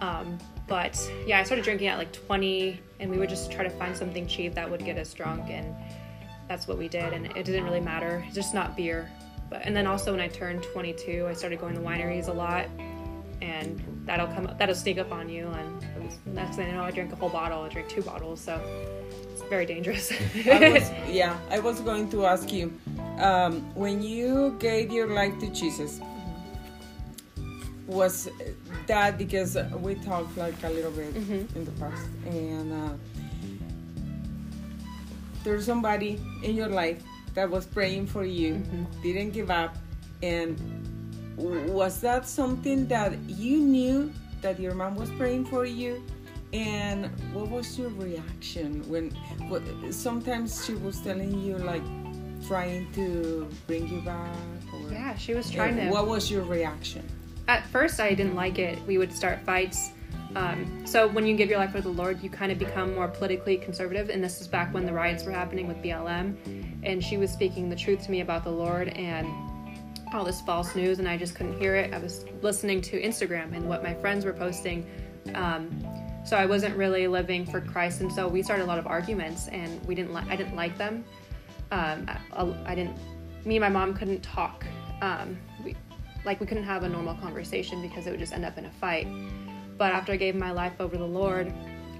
Um, 0.00 0.38
but 0.66 0.98
yeah, 1.26 1.38
I 1.38 1.44
started 1.44 1.64
drinking 1.64 1.86
at 1.86 1.96
like 1.98 2.12
20, 2.12 2.80
and 2.98 3.10
we 3.10 3.18
would 3.18 3.28
just 3.28 3.52
try 3.52 3.62
to 3.62 3.70
find 3.70 3.96
something 3.96 4.26
cheap 4.26 4.54
that 4.54 4.68
would 4.68 4.84
get 4.84 4.98
us 4.98 5.14
drunk, 5.14 5.44
and 5.48 5.74
that's 6.48 6.66
what 6.66 6.76
we 6.76 6.88
did. 6.88 7.12
And 7.12 7.26
it 7.26 7.44
didn't 7.44 7.64
really 7.64 7.80
matter, 7.80 8.24
it's 8.26 8.34
just 8.34 8.52
not 8.52 8.76
beer. 8.76 9.08
But 9.48 9.62
and 9.64 9.76
then 9.76 9.86
also 9.86 10.12
when 10.12 10.20
I 10.20 10.28
turned 10.28 10.62
22, 10.62 11.26
I 11.28 11.32
started 11.34 11.60
going 11.60 11.74
to 11.74 11.80
wineries 11.80 12.28
a 12.28 12.32
lot, 12.32 12.66
and 13.40 13.80
that'll 14.04 14.26
come, 14.28 14.52
that'll 14.58 14.74
sneak 14.74 14.98
up 14.98 15.12
on 15.12 15.28
you. 15.28 15.46
And 15.46 16.04
was, 16.04 16.18
next 16.26 16.56
thing 16.56 16.68
I 16.68 16.72
know, 16.72 16.82
I 16.82 16.90
drink 16.90 17.12
a 17.12 17.16
whole 17.16 17.28
bottle. 17.28 17.62
I 17.62 17.68
drink 17.68 17.88
two 17.88 18.02
bottles, 18.02 18.40
so 18.40 18.60
it's 19.32 19.42
very 19.42 19.66
dangerous. 19.66 20.12
I 20.46 20.70
was, 20.70 20.90
yeah, 21.08 21.38
I 21.50 21.58
was 21.58 21.80
going 21.80 22.10
to 22.10 22.26
ask 22.26 22.52
you 22.52 22.72
um, 23.18 23.62
when 23.74 24.02
you 24.02 24.56
gave 24.58 24.90
your 24.90 25.08
life 25.08 25.38
to 25.40 25.48
Jesus. 25.50 26.00
Was 27.86 28.28
that 28.88 29.16
because 29.16 29.56
we 29.78 29.94
talked 29.94 30.36
like 30.36 30.60
a 30.64 30.70
little 30.70 30.90
bit 30.90 31.14
in 31.14 31.64
the 31.64 31.70
past, 31.72 32.08
and 32.26 32.72
uh, 32.72 32.94
there's 35.44 35.64
somebody 35.64 36.20
in 36.42 36.56
your 36.56 36.66
life 36.66 37.00
that 37.36 37.48
was 37.48 37.66
praying 37.66 38.08
for 38.08 38.24
you, 38.24 38.54
mm-hmm. 38.54 39.02
didn't 39.02 39.30
give 39.30 39.50
up, 39.50 39.76
and 40.22 40.58
was 41.36 42.00
that 42.00 42.26
something 42.26 42.86
that 42.88 43.16
you 43.28 43.58
knew 43.60 44.12
that 44.40 44.58
your 44.58 44.74
mom 44.74 44.96
was 44.96 45.10
praying 45.12 45.44
for 45.44 45.64
you 45.64 46.02
and 46.52 47.06
what 47.34 47.50
was 47.50 47.78
your 47.78 47.90
reaction 47.90 48.82
when 48.88 49.10
what, 49.48 49.62
sometimes 49.90 50.64
she 50.64 50.74
was 50.74 51.00
telling 51.00 51.38
you 51.40 51.58
like 51.58 51.82
trying 52.46 52.90
to 52.92 53.46
bring 53.66 53.86
you 53.88 54.00
back 54.00 54.34
or 54.72 54.90
yeah, 54.90 55.14
she 55.16 55.34
was 55.34 55.50
trying 55.50 55.76
to. 55.76 55.90
what 55.90 56.06
was 56.06 56.30
your 56.30 56.44
reaction 56.44 57.06
at 57.48 57.66
first 57.66 58.00
I 58.00 58.14
didn't 58.14 58.34
like 58.34 58.58
it. 58.58 58.78
We 58.86 58.98
would 58.98 59.12
start 59.12 59.40
fights. 59.44 59.92
Um, 60.36 60.84
so 60.84 61.08
when 61.08 61.26
you 61.26 61.34
give 61.34 61.48
your 61.48 61.58
life 61.58 61.72
to 61.72 61.80
the 61.80 61.88
Lord, 61.88 62.22
you 62.22 62.28
kind 62.28 62.52
of 62.52 62.58
become 62.58 62.94
more 62.94 63.08
politically 63.08 63.56
conservative. 63.56 64.10
And 64.10 64.22
this 64.22 64.38
is 64.38 64.46
back 64.46 64.72
when 64.74 64.84
the 64.84 64.92
riots 64.92 65.24
were 65.24 65.32
happening 65.32 65.66
with 65.66 65.78
BLM, 65.78 66.36
and 66.82 67.02
she 67.02 67.16
was 67.16 67.30
speaking 67.30 67.70
the 67.70 67.76
truth 67.76 68.04
to 68.04 68.10
me 68.10 68.20
about 68.20 68.44
the 68.44 68.50
Lord 68.50 68.88
and 68.88 69.26
all 70.12 70.24
this 70.24 70.42
false 70.42 70.76
news, 70.76 70.98
and 70.98 71.08
I 71.08 71.16
just 71.16 71.34
couldn't 71.34 71.58
hear 71.58 71.74
it. 71.74 71.94
I 71.94 71.98
was 71.98 72.26
listening 72.42 72.82
to 72.82 73.00
Instagram 73.00 73.56
and 73.56 73.66
what 73.66 73.82
my 73.82 73.94
friends 73.94 74.26
were 74.26 74.34
posting. 74.34 74.86
Um, 75.34 75.70
so 76.26 76.36
I 76.36 76.44
wasn't 76.44 76.76
really 76.76 77.08
living 77.08 77.46
for 77.46 77.62
Christ, 77.62 78.02
and 78.02 78.12
so 78.12 78.28
we 78.28 78.42
started 78.42 78.64
a 78.64 78.66
lot 78.66 78.78
of 78.78 78.86
arguments, 78.86 79.48
and 79.48 79.82
we 79.86 79.94
didn't 79.94 80.12
like. 80.12 80.28
I 80.28 80.36
didn't 80.36 80.54
like 80.54 80.76
them. 80.76 81.02
Um, 81.70 82.10
I, 82.32 82.54
I 82.66 82.74
didn't. 82.74 82.98
Me 83.46 83.56
and 83.56 83.62
my 83.62 83.70
mom 83.70 83.94
couldn't 83.94 84.22
talk. 84.22 84.66
Um, 85.00 85.38
we, 85.64 85.74
like 86.26 86.40
we 86.40 86.46
couldn't 86.46 86.64
have 86.64 86.82
a 86.82 86.88
normal 86.88 87.14
conversation 87.14 87.80
because 87.80 88.06
it 88.06 88.10
would 88.10 88.20
just 88.20 88.34
end 88.34 88.44
up 88.44 88.58
in 88.58 88.66
a 88.66 88.70
fight. 88.70 89.06
But 89.76 89.92
after 89.92 90.12
I 90.12 90.16
gave 90.16 90.34
my 90.34 90.52
life 90.52 90.72
over 90.80 90.94
to 90.94 90.98
the 90.98 91.04
Lord, 91.04 91.52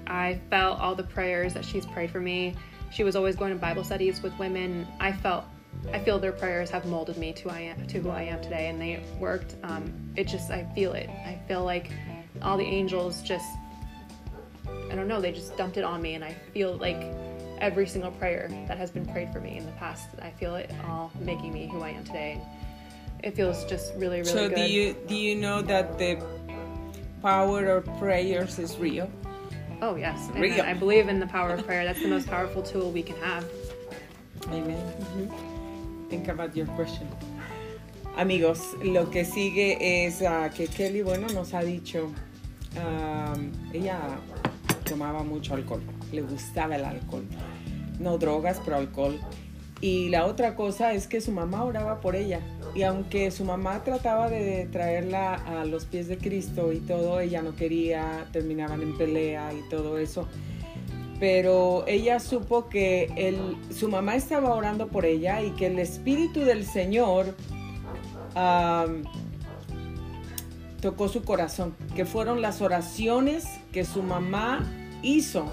I 0.07 0.39
felt 0.49 0.79
all 0.79 0.95
the 0.95 1.03
prayers 1.03 1.53
that 1.53 1.65
she's 1.65 1.85
prayed 1.85 2.11
for 2.11 2.19
me. 2.19 2.55
She 2.91 3.03
was 3.03 3.15
always 3.15 3.35
going 3.35 3.53
to 3.53 3.59
Bible 3.59 3.83
studies 3.83 4.21
with 4.21 4.37
women. 4.39 4.87
I 4.99 5.11
felt, 5.11 5.45
I 5.91 5.99
feel 5.99 6.17
their 6.19 6.31
prayers 6.31 6.69
have 6.69 6.85
molded 6.85 7.17
me 7.17 7.33
to 7.33 7.49
I 7.49 7.59
am 7.59 7.85
to 7.87 7.99
who 7.99 8.09
I 8.09 8.23
am 8.23 8.41
today, 8.41 8.69
and 8.69 8.79
they 8.79 9.03
worked. 9.19 9.55
Um, 9.63 9.93
it 10.15 10.27
just, 10.27 10.49
I 10.49 10.63
feel 10.73 10.93
it. 10.93 11.09
I 11.09 11.39
feel 11.47 11.63
like 11.63 11.91
all 12.41 12.57
the 12.57 12.65
angels 12.65 13.21
just, 13.21 13.45
I 14.89 14.95
don't 14.95 15.07
know, 15.07 15.19
they 15.19 15.31
just 15.31 15.55
dumped 15.57 15.77
it 15.77 15.83
on 15.83 16.01
me, 16.01 16.15
and 16.15 16.23
I 16.23 16.33
feel 16.53 16.77
like 16.77 17.13
every 17.59 17.87
single 17.87 18.11
prayer 18.11 18.47
that 18.67 18.77
has 18.77 18.91
been 18.91 19.05
prayed 19.05 19.33
for 19.33 19.39
me 19.39 19.57
in 19.57 19.65
the 19.65 19.71
past, 19.73 20.07
I 20.21 20.31
feel 20.31 20.55
it 20.55 20.71
all 20.87 21.11
making 21.19 21.53
me 21.53 21.67
who 21.67 21.81
I 21.81 21.89
am 21.89 22.03
today. 22.03 22.41
It 23.23 23.35
feels 23.35 23.65
just 23.65 23.93
really, 23.95 24.19
really 24.19 24.25
so 24.25 24.47
good. 24.47 24.55
do 24.55 24.61
you 24.61 24.95
do 25.07 25.15
you 25.15 25.35
know 25.35 25.61
that 25.63 25.97
the 25.97 26.23
power 27.27 27.65
of 27.77 27.83
prayers 27.99 28.57
is 28.57 28.77
real 28.79 29.09
Oh 29.81 29.95
yes, 29.95 30.17
Real. 30.33 30.65
I 30.65 30.73
believe 30.73 31.07
in 31.07 31.19
the 31.19 31.27
power 31.27 31.51
of 31.51 31.63
prayer. 31.67 31.85
That's 31.85 32.01
the 32.01 32.07
most 32.07 32.27
powerful 32.27 32.63
tool 32.63 32.89
we 32.89 33.03
can 33.03 33.15
have. 33.17 33.45
Amen. 34.47 34.81
Think 36.09 36.29
about 36.29 36.57
your 36.57 36.65
question. 36.77 37.07
Amigos, 38.17 38.73
lo 38.81 39.11
que 39.11 39.23
sigue 39.23 39.77
es 39.79 40.23
ah, 40.23 40.49
que 40.49 40.65
Kelly, 40.65 41.03
bueno, 41.03 41.27
nos 41.27 41.53
ha 41.53 41.61
dicho, 41.61 42.11
um, 42.75 43.51
ella 43.71 43.99
tomaba 44.83 45.23
mucho 45.23 45.53
alcohol, 45.53 45.83
le 46.11 46.21
gustaba 46.21 46.75
el 46.75 46.83
alcohol. 46.83 47.27
No 47.99 48.17
drogas, 48.17 48.59
pero 48.65 48.77
alcohol. 48.77 49.19
Y 49.79 50.09
la 50.09 50.25
otra 50.25 50.55
cosa 50.55 50.93
es 50.93 51.05
que 51.05 51.21
su 51.21 51.31
mamá 51.31 51.63
oraba 51.63 52.01
por 52.01 52.15
ella. 52.15 52.41
Y 52.77 52.83
aunque 52.83 53.31
su 53.31 53.43
mamá 53.43 53.83
trataba 53.83 54.29
de 54.29 54.67
traerla 54.71 55.33
a 55.33 55.65
los 55.65 55.85
pies 55.85 56.07
de 56.07 56.19
Cristo 56.19 56.71
y 56.71 56.79
todo, 56.79 57.19
ella 57.19 57.41
no 57.41 57.55
quería, 57.55 58.27
terminaban 58.31 58.83
en 58.83 58.95
pelea 58.95 59.51
y 59.51 59.67
todo 59.67 59.97
eso 59.97 60.27
pero 61.19 61.83
ella 61.87 62.19
supo 62.19 62.69
que 62.69 63.35
su 63.71 63.89
mamá 63.89 64.15
estaba 64.15 64.53
orando 64.53 64.87
por 64.89 65.05
ella 65.05 65.41
y 65.41 65.49
que 65.51 65.65
el 65.65 65.79
Espíritu 65.79 66.41
del 66.41 66.63
Señor 66.63 67.35
tocó 70.79 71.09
su 71.09 71.23
corazón, 71.23 71.75
que 71.95 72.05
fueron 72.05 72.41
las 72.41 72.61
oraciones 72.61 73.45
que 73.71 73.83
su 73.83 74.03
mamá 74.03 74.63
hizo 75.01 75.45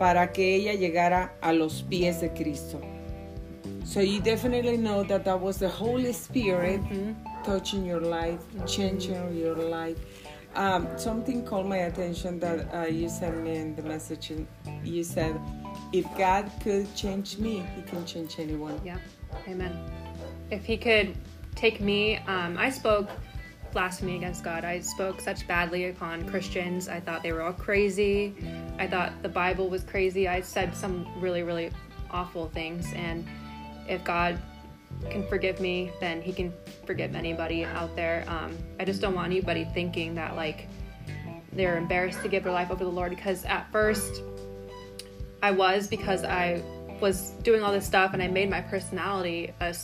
para 0.00 0.32
que 0.32 0.56
ella 0.56 0.74
llegara 0.74 1.36
a 1.40 1.52
los 1.52 1.84
pies 1.84 2.20
de 2.20 2.32
Cristo. 2.32 2.80
So 3.86 4.00
you 4.00 4.20
definitely 4.20 4.76
know 4.76 5.04
that 5.04 5.24
that 5.24 5.40
was 5.40 5.58
the 5.58 5.68
Holy 5.68 6.12
Spirit 6.12 6.80
touching 7.44 7.86
your 7.86 8.00
life, 8.00 8.40
changing 8.66 9.36
your 9.36 9.54
life. 9.54 9.96
Um, 10.56 10.88
something 10.98 11.44
called 11.44 11.66
my 11.66 11.76
attention 11.88 12.40
that 12.40 12.74
uh, 12.74 12.86
you 12.86 13.08
sent 13.08 13.44
me 13.44 13.54
in 13.56 13.76
the 13.76 13.82
message. 13.82 14.30
and 14.30 14.48
You 14.82 15.04
said, 15.04 15.38
"If 15.92 16.04
God 16.18 16.50
could 16.64 16.92
change 16.96 17.38
me, 17.38 17.62
He 17.76 17.82
can 17.82 18.04
change 18.04 18.40
anyone." 18.40 18.80
Yep. 18.84 18.98
Amen. 19.46 19.78
If 20.50 20.64
he 20.64 20.76
could 20.76 21.16
take 21.54 21.80
me, 21.80 22.16
um, 22.26 22.58
I 22.58 22.70
spoke 22.70 23.08
blasphemy 23.72 24.16
against 24.16 24.42
God. 24.42 24.64
I 24.64 24.80
spoke 24.80 25.20
such 25.20 25.46
badly 25.46 25.90
upon 25.90 26.28
Christians. 26.28 26.88
I 26.88 26.98
thought 26.98 27.22
they 27.22 27.32
were 27.32 27.42
all 27.42 27.52
crazy. 27.52 28.34
I 28.78 28.88
thought 28.88 29.12
the 29.22 29.28
Bible 29.28 29.68
was 29.68 29.84
crazy. 29.84 30.26
I 30.26 30.40
said 30.40 30.74
some 30.74 31.06
really, 31.20 31.42
really 31.44 31.70
awful 32.10 32.48
things. 32.48 32.92
And 32.94 33.26
if 33.88 34.04
God 34.04 34.38
can 35.10 35.26
forgive 35.28 35.60
me, 35.60 35.90
then 36.00 36.22
he 36.22 36.32
can 36.32 36.52
forgive 36.84 37.14
anybody 37.14 37.64
out 37.64 37.94
there. 37.96 38.24
Um, 38.28 38.56
I 38.80 38.84
just 38.84 39.00
don't 39.00 39.14
want 39.14 39.26
anybody 39.26 39.64
thinking 39.74 40.14
that, 40.14 40.36
like, 40.36 40.68
they're 41.52 41.78
embarrassed 41.78 42.22
to 42.22 42.28
give 42.28 42.44
their 42.44 42.52
life 42.52 42.70
over 42.70 42.80
to 42.80 42.84
the 42.84 42.90
Lord 42.90 43.10
because 43.10 43.44
at 43.44 43.70
first 43.72 44.22
I 45.42 45.50
was 45.50 45.88
because 45.88 46.22
I 46.22 46.62
was 47.00 47.30
doing 47.42 47.62
all 47.62 47.72
this 47.72 47.86
stuff 47.86 48.12
and 48.12 48.22
I 48.22 48.28
made 48.28 48.50
my 48.50 48.60
personality 48.60 49.52
a 49.60 49.74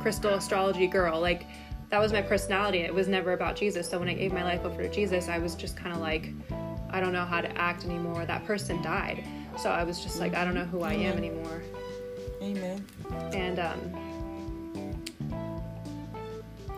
crystal 0.00 0.34
astrology 0.34 0.86
girl. 0.86 1.20
Like 1.20 1.44
that 1.90 2.00
was 2.00 2.12
my 2.12 2.22
personality. 2.22 2.78
It 2.78 2.94
was 2.94 3.08
never 3.08 3.32
about 3.32 3.56
Jesus. 3.56 3.88
So 3.88 3.98
when 3.98 4.08
I 4.08 4.14
gave 4.14 4.32
my 4.32 4.44
life 4.44 4.64
over 4.64 4.82
to 4.82 4.88
Jesus, 4.88 5.28
I 5.28 5.38
was 5.38 5.54
just 5.54 5.76
kind 5.76 5.94
of 5.94 6.00
like, 6.00 6.30
I 6.90 7.00
don't 7.00 7.12
know 7.12 7.24
how 7.24 7.40
to 7.40 7.58
act 7.58 7.84
anymore. 7.84 8.24
That 8.24 8.44
person 8.44 8.80
died. 8.82 9.24
So 9.58 9.70
I 9.70 9.84
was 9.84 10.02
just 10.02 10.18
like, 10.18 10.34
I 10.34 10.44
don't 10.44 10.54
know 10.54 10.64
who 10.64 10.82
I 10.82 10.94
am 10.94 11.16
anymore. 11.16 11.62
Amen. 12.42 12.84
And 13.32 13.58
um, 13.58 13.92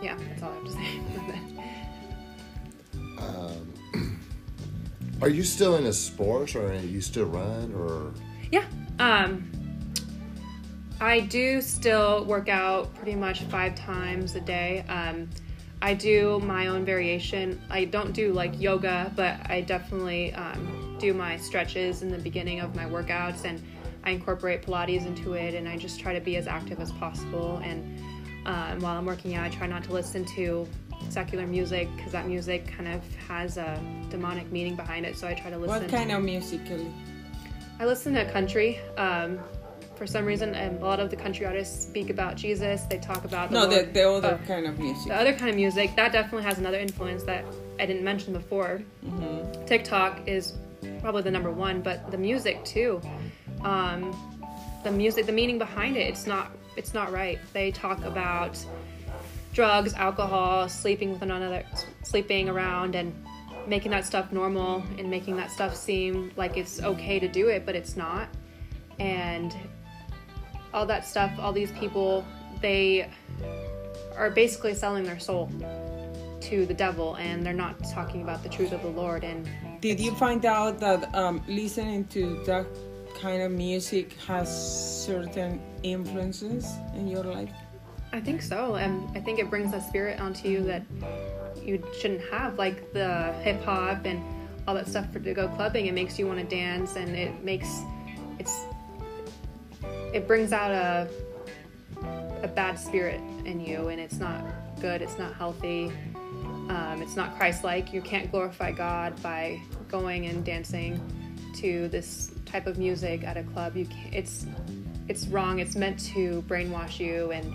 yeah, 0.01 0.15
that's 0.15 0.43
all 0.43 0.51
I 0.51 0.55
have 0.55 0.65
to 0.65 0.71
say. 0.71 0.99
Are 5.21 5.29
you 5.29 5.43
still 5.43 5.75
into 5.75 5.93
sports, 5.93 6.55
or 6.55 6.67
are 6.67 6.75
you 6.75 7.01
still 7.01 7.25
run, 7.25 7.73
or 7.73 8.13
Yeah. 8.51 8.65
Um 8.99 9.51
I 10.99 11.19
do 11.21 11.61
still 11.61 12.23
work 12.25 12.47
out 12.47 12.93
pretty 12.95 13.15
much 13.15 13.43
5 13.43 13.75
times 13.75 14.35
a 14.35 14.41
day. 14.41 14.85
Um 14.87 15.29
I 15.81 15.93
do 15.93 16.39
my 16.39 16.67
own 16.67 16.85
variation. 16.85 17.61
I 17.69 17.85
don't 17.85 18.13
do 18.13 18.33
like 18.33 18.59
yoga, 18.59 19.11
but 19.15 19.39
I 19.49 19.61
definitely 19.61 20.33
um, 20.33 20.97
do 20.99 21.13
my 21.13 21.37
stretches 21.37 22.01
in 22.01 22.09
the 22.09 22.17
beginning 22.17 22.59
of 22.61 22.75
my 22.75 22.85
workouts 22.85 23.45
and 23.45 23.61
I 24.05 24.11
incorporate 24.11 24.61
Pilates 24.61 25.05
into 25.05 25.33
it 25.33 25.53
and 25.55 25.67
I 25.67 25.77
just 25.77 25.99
try 25.99 26.13
to 26.13 26.21
be 26.21 26.37
as 26.37 26.47
active 26.47 26.79
as 26.79 26.91
possible. 26.93 27.57
And 27.63 27.99
um, 28.45 28.79
while 28.79 28.97
I'm 28.97 29.05
working 29.05 29.35
out, 29.35 29.45
I 29.45 29.49
try 29.49 29.67
not 29.67 29.83
to 29.85 29.93
listen 29.93 30.23
to 30.35 30.67
secular 31.09 31.47
music 31.47 31.89
because 31.95 32.11
that 32.11 32.27
music 32.27 32.67
kind 32.67 32.87
of 32.87 33.01
has 33.27 33.57
a 33.57 33.79
demonic 34.09 34.51
meaning 34.51 34.75
behind 34.75 35.05
it. 35.05 35.17
So 35.17 35.27
I 35.27 35.33
try 35.33 35.49
to 35.49 35.57
listen. 35.57 35.81
What 35.81 35.89
kind 35.91 36.11
of 36.11 36.23
music, 36.23 36.61
I 37.79 37.85
listen 37.85 38.13
to 38.13 38.31
country. 38.31 38.79
Um, 38.97 39.39
for 39.95 40.05
some 40.05 40.25
reason, 40.25 40.53
and 40.55 40.81
a 40.81 40.85
lot 40.85 40.99
of 40.99 41.09
the 41.09 41.15
country 41.15 41.45
artists 41.45 41.85
speak 41.87 42.09
about 42.09 42.35
Jesus. 42.35 42.81
They 42.83 42.97
talk 42.97 43.23
about 43.23 43.49
the 43.49 43.55
No, 43.61 43.65
the, 43.65 43.75
Lord. 43.77 43.93
the 43.93 44.09
other 44.09 44.39
Oh. 44.43 44.45
kind 44.45 44.65
of 44.67 44.77
music. 44.77 45.07
The 45.07 45.15
other 45.15 45.31
kind 45.33 45.49
of 45.49 45.55
music 45.55 45.95
that 45.95 46.11
definitely 46.11 46.43
has 46.43 46.57
another 46.57 46.77
influence 46.79 47.23
that 47.23 47.45
I 47.79 47.85
didn't 47.85 48.03
mention 48.03 48.33
before. 48.33 48.81
TikTok 49.65 50.27
is 50.27 50.53
probably 50.99 51.21
the 51.21 51.31
number 51.31 51.49
one, 51.49 51.81
but 51.81 52.11
the 52.11 52.17
music 52.17 52.63
too. 52.65 52.99
Um, 53.65 54.13
the 54.83 54.91
music, 54.91 55.25
the 55.25 55.31
meaning 55.31 55.57
behind 55.57 55.97
it, 55.97 56.07
it's 56.07 56.25
not 56.25 56.51
it's 56.77 56.93
not 56.93 57.11
right. 57.11 57.39
They 57.53 57.71
talk 57.71 58.03
about 58.05 58.63
drugs, 59.53 59.93
alcohol, 59.93 60.69
sleeping 60.69 61.11
with 61.11 61.21
another, 61.21 61.63
sleeping 62.03 62.49
around, 62.49 62.95
and 62.95 63.13
making 63.67 63.91
that 63.91 64.05
stuff 64.05 64.31
normal 64.31 64.83
and 64.97 65.09
making 65.09 65.37
that 65.37 65.51
stuff 65.51 65.75
seem 65.75 66.31
like 66.35 66.57
it's 66.57 66.81
okay 66.81 67.19
to 67.19 67.27
do 67.27 67.47
it, 67.47 67.65
but 67.65 67.75
it's 67.75 67.95
not. 67.95 68.27
And 68.99 69.55
all 70.73 70.85
that 70.85 71.05
stuff, 71.05 71.31
all 71.39 71.53
these 71.53 71.71
people, 71.71 72.25
they 72.61 73.09
are 74.15 74.29
basically 74.29 74.73
selling 74.73 75.03
their 75.03 75.19
soul 75.19 75.49
to 76.41 76.65
the 76.65 76.73
devil 76.73 77.15
and 77.15 77.43
they're 77.43 77.53
not 77.53 77.83
talking 77.91 78.21
about 78.21 78.43
the 78.43 78.49
truth 78.49 78.71
of 78.71 78.81
the 78.81 78.89
Lord. 78.89 79.23
And 79.23 79.49
Did 79.81 79.99
you 79.99 80.13
find 80.15 80.45
out 80.45 80.79
that 80.79 81.13
um, 81.15 81.41
listening 81.47 82.05
to 82.09 82.43
that 82.45 82.67
kind 83.19 83.41
of 83.41 83.51
music 83.51 84.13
has 84.27 85.05
certain 85.05 85.61
influences 85.83 86.67
in 86.95 87.07
your 87.07 87.23
life? 87.23 87.51
I 88.11 88.21
think 88.21 88.41
so. 88.41 88.75
And 88.75 89.15
I 89.17 89.19
think 89.19 89.39
it 89.39 89.49
brings 89.49 89.73
a 89.73 89.81
spirit 89.81 90.19
onto 90.19 90.47
you 90.47 90.63
that 90.63 90.83
you 91.61 91.83
shouldn't 91.99 92.21
have, 92.31 92.57
like 92.57 92.93
the 92.93 93.33
hip 93.41 93.63
hop 93.63 94.05
and 94.05 94.23
all 94.67 94.75
that 94.75 94.87
stuff 94.87 95.11
for 95.11 95.19
to 95.19 95.33
go 95.33 95.47
clubbing. 95.49 95.87
It 95.87 95.93
makes 95.93 96.17
you 96.17 96.27
want 96.27 96.39
to 96.39 96.45
dance 96.45 96.95
and 96.95 97.15
it 97.15 97.43
makes 97.43 97.81
it's 98.39 98.65
it 100.13 100.27
brings 100.27 100.53
out 100.53 100.71
a 100.71 101.09
a 102.43 102.47
bad 102.47 102.79
spirit 102.79 103.19
in 103.45 103.59
you 103.59 103.87
and 103.89 103.99
it's 103.99 104.19
not 104.19 104.43
good, 104.81 105.01
it's 105.01 105.17
not 105.17 105.33
healthy. 105.33 105.91
Um, 106.69 107.01
it's 107.01 107.15
not 107.15 107.35
Christ-like. 107.37 107.93
You 107.93 108.01
can't 108.01 108.31
glorify 108.31 108.71
God 108.71 109.21
by 109.21 109.61
going 109.87 110.25
and 110.25 110.43
dancing 110.43 110.99
to 111.57 111.87
this 111.89 112.31
type 112.45 112.67
of 112.67 112.77
music 112.77 113.23
at 113.23 113.37
a 113.37 113.43
club. 113.43 113.75
You 113.75 113.85
can 113.85 114.09
it's 114.13 114.45
it's 115.07 115.27
wrong. 115.27 115.59
It's 115.59 115.75
meant 115.75 115.99
to 116.13 116.41
brainwash 116.47 116.99
you 116.99 117.31
and 117.31 117.53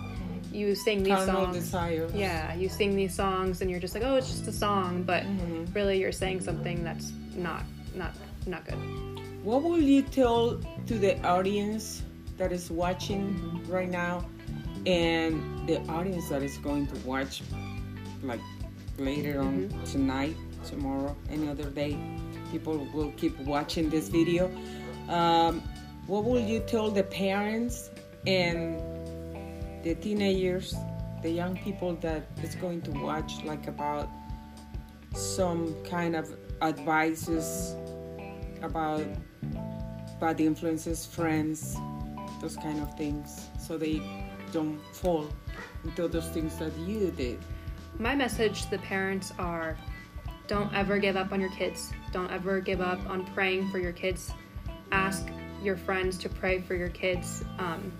you 0.53 0.75
sing 0.75 1.03
these 1.03 1.25
songs. 1.25 1.55
desires. 1.55 2.11
Yeah, 2.13 2.53
you 2.55 2.67
sing 2.69 2.95
these 2.95 3.13
songs 3.15 3.61
and 3.61 3.69
you're 3.71 3.79
just 3.79 3.93
like, 3.93 4.03
oh, 4.03 4.15
it's 4.15 4.29
just 4.29 4.47
a 4.47 4.51
song, 4.51 5.03
but 5.03 5.23
Mm-hmm. 5.23 5.71
really 5.73 5.99
you're 5.99 6.11
saying 6.11 6.41
something 6.41 6.83
that's 6.83 7.11
not 7.35 7.63
not 7.95 8.13
not 8.47 8.65
good. 8.65 8.75
What 9.43 9.63
will 9.63 9.79
you 9.79 10.01
tell 10.01 10.59
to 10.87 10.93
the 10.99 11.19
audience 11.25 12.03
that 12.37 12.51
is 12.51 12.69
watching 12.69 13.61
right 13.67 13.89
now 13.89 14.25
and 14.85 15.67
the 15.67 15.79
audience 15.89 16.29
that 16.29 16.41
is 16.43 16.57
going 16.57 16.87
to 16.87 16.95
watch 17.07 17.41
like 18.23 18.39
later 18.97 19.39
on 19.39 19.69
tonight, 19.85 20.35
tomorrow, 20.65 21.15
any 21.29 21.47
other 21.49 21.69
day? 21.69 21.97
People 22.51 22.85
will 22.93 23.11
keep 23.17 23.37
watching 23.39 23.89
this 23.89 24.09
video. 24.09 24.51
Um, 25.11 25.61
what 26.07 26.23
will 26.23 26.39
you 26.39 26.61
tell 26.61 26.89
the 26.89 27.03
parents 27.03 27.89
and 28.25 28.79
the 29.83 29.93
teenagers, 29.95 30.73
the 31.21 31.29
young 31.29 31.57
people 31.57 31.95
that 31.97 32.23
is 32.41 32.55
going 32.55 32.81
to 32.83 32.91
watch 32.91 33.43
like 33.43 33.67
about 33.67 34.09
some 35.13 35.75
kind 35.83 36.15
of 36.15 36.33
advices 36.61 37.75
about 38.61 39.05
bad 40.21 40.39
influences, 40.39 41.05
friends, 41.05 41.75
those 42.39 42.55
kind 42.55 42.81
of 42.81 42.95
things, 42.97 43.49
so 43.59 43.77
they 43.77 44.01
don't 44.53 44.79
fall 44.93 45.27
into 45.83 46.07
those 46.07 46.27
things 46.29 46.55
that 46.57 46.75
you 46.77 47.11
did. 47.11 47.37
My 47.99 48.15
message 48.15 48.63
to 48.63 48.71
the 48.71 48.77
parents 48.79 49.33
are 49.37 49.77
don't 50.47 50.73
ever 50.73 50.99
give 50.99 51.17
up 51.17 51.31
on 51.31 51.41
your 51.41 51.51
kids. 51.51 51.91
Don't 52.11 52.31
ever 52.31 52.61
give 52.61 52.81
up 52.81 52.99
on 53.09 53.25
praying 53.33 53.69
for 53.69 53.79
your 53.79 53.93
kids. 53.93 54.31
Ask 54.91 55.27
your 55.63 55.77
friends 55.77 56.17
to 56.19 56.29
pray 56.29 56.61
for 56.61 56.75
your 56.75 56.89
kids. 56.89 57.43
Um, 57.59 57.91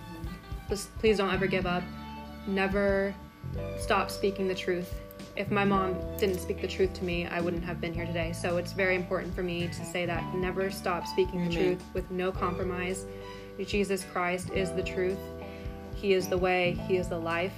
please 1.00 1.18
don't 1.18 1.34
ever 1.34 1.48
give 1.48 1.66
up. 1.66 1.84
Never 2.48 3.14
stop 3.78 4.10
speaking 4.10 4.48
the 4.48 4.56
truth. 4.56 4.94
If 5.36 5.50
my 5.50 5.64
mom 5.64 5.96
didn't 6.18 6.40
speak 6.40 6.62
the 6.62 6.68
truth 6.68 6.94
to 6.96 7.04
me, 7.04 7.26
I 7.28 7.40
wouldn't 7.40 7.64
have 7.64 7.80
been 7.80 7.94
here 7.94 8.06
today. 8.06 8.34
So 8.34 8.58
it's 8.58 8.74
very 8.74 8.96
important 8.96 9.34
for 9.34 9.44
me 9.44 9.68
to 9.68 9.86
say 9.86 10.06
that 10.06 10.36
never 10.36 10.70
stop 10.70 11.08
speaking 11.08 11.48
the 11.48 11.56
truth 11.56 11.84
with 11.94 12.10
no 12.12 12.32
compromise. 12.32 13.06
Jesus 13.66 14.06
Christ 14.12 14.50
is 14.52 14.72
the 14.72 14.84
truth. 14.84 15.20
He 15.96 16.14
is 16.14 16.28
the 16.28 16.38
way, 16.38 16.74
He 16.88 16.98
is 16.98 17.08
the 17.08 17.18
life. 17.18 17.54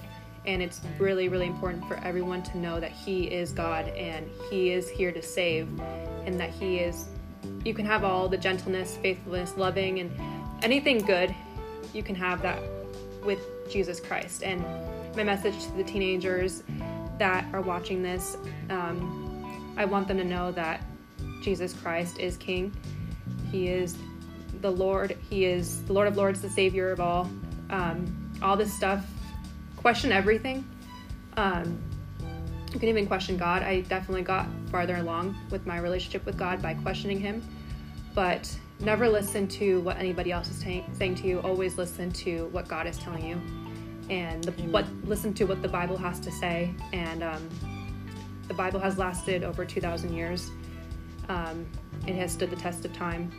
And 0.45 0.61
it's 0.61 0.81
really, 0.99 1.29
really 1.29 1.47
important 1.47 1.87
for 1.87 1.95
everyone 2.03 2.43
to 2.43 2.57
know 2.57 2.79
that 2.79 2.91
He 2.91 3.25
is 3.25 3.53
God 3.53 3.87
and 3.89 4.29
He 4.49 4.71
is 4.71 4.89
here 4.89 5.11
to 5.11 5.21
save, 5.21 5.69
and 6.25 6.37
that 6.39 6.49
He 6.49 6.79
is. 6.79 7.05
You 7.63 7.73
can 7.73 7.85
have 7.85 8.03
all 8.03 8.27
the 8.27 8.37
gentleness, 8.37 8.97
faithfulness, 8.97 9.55
loving, 9.57 9.99
and 9.99 10.11
anything 10.61 10.99
good. 10.99 11.33
You 11.93 12.03
can 12.03 12.15
have 12.15 12.41
that 12.41 12.59
with 13.23 13.39
Jesus 13.69 13.99
Christ. 13.99 14.43
And 14.43 14.63
my 15.15 15.23
message 15.23 15.63
to 15.65 15.71
the 15.73 15.83
teenagers 15.83 16.63
that 17.19 17.45
are 17.53 17.61
watching 17.61 18.01
this 18.01 18.37
um, 18.69 19.23
I 19.77 19.85
want 19.85 20.07
them 20.07 20.17
to 20.17 20.23
know 20.23 20.51
that 20.51 20.83
Jesus 21.41 21.73
Christ 21.73 22.19
is 22.19 22.37
King. 22.37 22.75
He 23.51 23.67
is 23.67 23.97
the 24.61 24.71
Lord. 24.71 25.17
He 25.29 25.45
is 25.45 25.83
the 25.83 25.93
Lord 25.93 26.07
of 26.07 26.15
Lords, 26.15 26.41
the 26.41 26.49
Savior 26.49 26.91
of 26.91 26.99
all. 26.99 27.29
Um, 27.69 28.31
all 28.41 28.55
this 28.55 28.73
stuff. 28.73 29.05
Question 29.77 30.11
everything. 30.11 30.65
Um, 31.37 31.81
you 32.73 32.79
can 32.79 32.89
even 32.89 33.05
question 33.07 33.37
God. 33.37 33.63
I 33.63 33.81
definitely 33.81 34.23
got 34.23 34.47
farther 34.71 34.95
along 34.97 35.37
with 35.51 35.65
my 35.65 35.77
relationship 35.77 36.25
with 36.25 36.37
God 36.37 36.61
by 36.61 36.73
questioning 36.73 37.19
Him. 37.19 37.43
but 38.13 38.55
never 38.79 39.09
listen 39.09 39.47
to 39.47 39.81
what 39.81 39.97
anybody 39.97 40.31
else 40.31 40.49
is 40.49 40.61
ta- 40.61 40.85
saying 40.93 41.15
to 41.15 41.27
you. 41.27 41.39
Always 41.41 41.77
listen 41.77 42.11
to 42.11 42.47
what 42.47 42.67
God 42.67 42.87
is 42.87 42.97
telling 42.97 43.25
you, 43.25 43.41
and 44.09 44.43
the, 44.43 44.51
what 44.63 44.85
listen 45.05 45.33
to 45.35 45.45
what 45.45 45.61
the 45.61 45.67
Bible 45.67 45.97
has 45.97 46.19
to 46.21 46.31
say. 46.31 46.73
And 46.91 47.23
um, 47.23 47.49
the 48.47 48.53
Bible 48.53 48.79
has 48.79 48.97
lasted 48.97 49.43
over 49.43 49.65
two 49.65 49.81
thousand 49.81 50.13
years. 50.13 50.51
Um, 51.29 51.65
it 52.05 52.15
has 52.15 52.31
stood 52.33 52.49
the 52.49 52.55
test 52.55 52.85
of 52.85 52.93
time. 52.93 53.31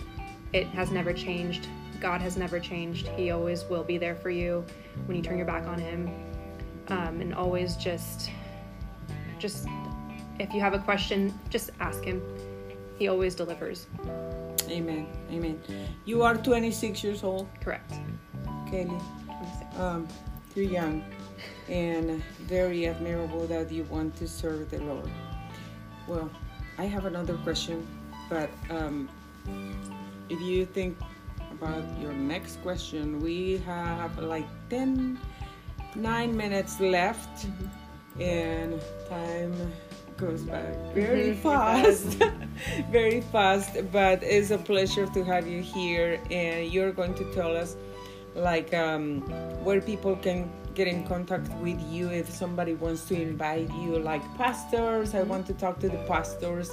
It 0.53 0.67
has 0.69 0.91
never 0.91 1.13
changed. 1.13 1.69
God 2.01 2.21
has 2.21 2.37
never 2.37 2.59
changed. 2.59 3.09
He 3.09 3.31
always 3.31 3.65
will 3.65 3.85
be 3.85 3.99
there 3.99 4.15
for 4.15 4.31
you 4.31 4.65
when 5.07 5.17
you 5.17 5.23
turn 5.23 5.37
your 5.37 5.47
back 5.47 5.67
on 5.67 5.79
Him. 5.79 6.11
Um, 6.89 7.23
and 7.23 7.35
always 7.35 7.77
just, 7.77 8.31
just, 9.39 9.67
if 10.39 10.53
you 10.53 10.61
have 10.61 10.75
a 10.75 10.79
question, 10.79 11.39
just 11.51 11.71
ask 11.81 12.03
Him. 12.03 12.23
He 12.99 13.09
always 13.09 13.35
delivers. 13.35 13.87
Amen. 14.69 15.07
Amen. 15.31 15.61
You 16.05 16.23
are 16.23 16.37
26 16.37 17.03
years 17.05 17.23
old, 17.25 17.49
Correct. 17.61 17.93
Kelly. 18.71 18.99
Um, 19.79 20.09
you're 20.55 20.65
young 20.65 21.05
and 21.69 22.23
very 22.43 22.87
admirable 22.87 23.47
that 23.47 23.71
you 23.71 23.85
want 23.85 24.17
to 24.17 24.29
serve 24.29 24.71
the 24.71 24.79
Lord. 24.79 25.11
Well, 26.07 26.31
I 26.79 26.85
have 26.85 27.07
another 27.07 27.35
question, 27.39 27.87
but 28.29 28.51
um, 28.71 29.09
if 30.29 30.41
you 30.41 30.67
think 30.67 30.97
about 31.53 31.85
your 32.01 32.13
next 32.13 32.63
question, 32.63 33.21
we 33.21 33.59
have 33.67 34.19
like 34.19 34.47
10, 34.71 35.19
9 35.95 36.37
minutes 36.37 36.81
left, 36.81 37.47
and 38.21 38.81
time 39.09 39.53
goes 40.17 40.43
by 40.43 40.63
very 40.95 41.33
Mhm, 41.35 41.43
fast. 41.43 42.23
very 42.91 43.21
fast, 43.21 43.71
but 43.93 44.23
it's 44.23 44.51
a 44.51 44.59
pleasure 44.59 45.07
to 45.07 45.25
have 45.25 45.47
you 45.47 45.61
here, 45.63 46.21
and 46.31 46.71
you're 46.73 46.93
going 46.93 47.15
to 47.15 47.25
tell 47.35 47.57
us 47.57 47.77
like 48.35 48.73
um, 48.75 49.21
where 49.65 49.81
people 49.81 50.17
can 50.17 50.51
get 50.75 50.89
in 50.89 51.07
contact 51.07 51.49
with 51.63 51.81
you 51.91 52.09
if 52.11 52.29
somebody 52.31 52.75
wants 52.75 53.05
to 53.07 53.15
invite 53.21 53.71
you 53.83 53.99
like 53.99 54.23
pastors. 54.37 55.15
I 55.15 55.23
want 55.23 55.47
to 55.49 55.55
talk 55.55 55.79
to 55.81 55.89
the 55.89 55.99
pastors 56.09 56.71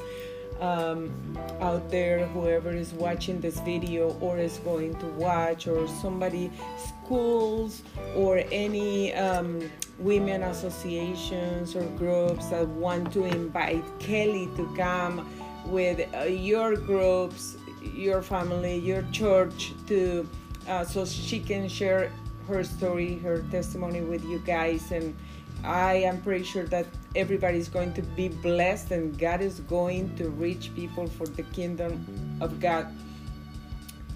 um, 0.61 1.11
out 1.59 1.89
there 1.89 2.25
whoever 2.27 2.69
is 2.69 2.93
watching 2.93 3.41
this 3.41 3.59
video 3.61 4.17
or 4.19 4.37
is 4.37 4.57
going 4.59 4.95
to 4.95 5.05
watch 5.07 5.67
or 5.67 5.87
somebody 5.87 6.51
schools 6.77 7.81
or 8.15 8.43
any 8.51 9.13
um, 9.13 9.69
women 9.99 10.43
associations 10.43 11.75
or 11.75 11.83
groups 11.97 12.47
that 12.47 12.67
want 12.67 13.11
to 13.11 13.25
invite 13.25 13.83
kelly 13.99 14.49
to 14.55 14.71
come 14.75 15.27
with 15.65 16.07
uh, 16.15 16.23
your 16.23 16.75
groups 16.75 17.57
your 17.81 18.21
family 18.21 18.77
your 18.77 19.03
church 19.11 19.73
to 19.87 20.27
uh, 20.67 20.85
so 20.85 21.05
she 21.05 21.39
can 21.39 21.67
share 21.67 22.11
her 22.47 22.63
story, 22.63 23.17
her 23.19 23.43
testimony 23.51 24.01
with 24.01 24.23
you 24.25 24.39
guys. 24.39 24.91
And 24.91 25.15
I 25.63 25.93
am 25.93 26.21
pretty 26.21 26.43
sure 26.43 26.65
that 26.65 26.87
everybody 27.15 27.57
is 27.57 27.69
going 27.69 27.93
to 27.93 28.01
be 28.01 28.29
blessed 28.29 28.91
and 28.91 29.17
God 29.17 29.41
is 29.41 29.59
going 29.61 30.15
to 30.15 30.29
reach 30.29 30.73
people 30.75 31.07
for 31.07 31.27
the 31.27 31.43
kingdom 31.43 32.05
of 32.41 32.59
God 32.59 32.87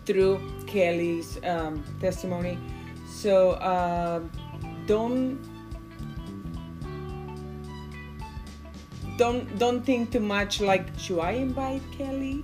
through 0.06 0.39
Kelly's 0.66 1.39
um, 1.43 1.84
testimony. 2.00 2.58
So 3.08 3.52
uh, 3.52 4.22
don't 4.88 5.39
don't 9.18 9.58
don't 9.58 9.86
think 9.86 10.12
too 10.12 10.20
much 10.20 10.62
like 10.62 10.88
should 10.98 11.20
I 11.20 11.32
invite 11.32 11.82
Kelly? 11.98 12.43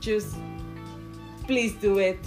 Just 0.00 0.36
please 1.46 1.74
do 1.74 1.98
it 1.98 2.18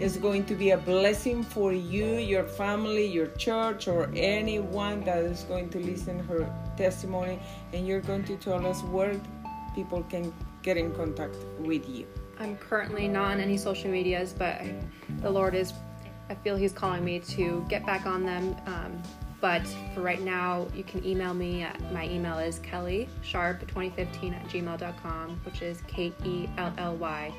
is 0.00 0.16
going 0.16 0.44
to 0.46 0.54
be 0.54 0.70
a 0.70 0.78
blessing 0.78 1.42
for 1.42 1.72
you, 1.72 2.16
your 2.16 2.44
family, 2.44 3.06
your 3.06 3.26
church, 3.28 3.86
or 3.86 4.10
anyone 4.14 5.04
that 5.04 5.18
is 5.18 5.44
going 5.44 5.68
to 5.70 5.78
listen 5.78 6.18
her 6.20 6.50
testimony. 6.76 7.38
And 7.72 7.86
you're 7.86 8.00
going 8.00 8.24
to 8.24 8.36
tell 8.36 8.66
us 8.66 8.82
where 8.84 9.20
people 9.74 10.02
can 10.04 10.32
get 10.62 10.76
in 10.76 10.92
contact 10.92 11.36
with 11.58 11.88
you. 11.88 12.06
I'm 12.38 12.56
currently 12.56 13.08
not 13.08 13.32
on 13.32 13.40
any 13.40 13.58
social 13.58 13.90
medias, 13.90 14.32
but 14.32 14.62
the 15.20 15.30
Lord 15.30 15.54
is, 15.54 15.74
I 16.30 16.34
feel 16.34 16.56
He's 16.56 16.72
calling 16.72 17.04
me 17.04 17.20
to 17.20 17.64
get 17.68 17.84
back 17.84 18.06
on 18.06 18.24
them. 18.24 18.56
Um, 18.66 19.02
but 19.42 19.66
for 19.94 20.00
right 20.00 20.20
now, 20.20 20.66
you 20.74 20.84
can 20.84 21.04
email 21.04 21.34
me. 21.34 21.62
At, 21.62 21.92
my 21.92 22.06
email 22.08 22.38
is 22.38 22.58
Kelly 22.58 23.08
Sharp2015 23.22 24.34
at 24.34 24.44
gmail.com, 24.48 25.40
which 25.44 25.62
is 25.62 25.82
K 25.86 26.12
E 26.24 26.48
L 26.58 26.72
L 26.76 26.96
Y 26.96 27.34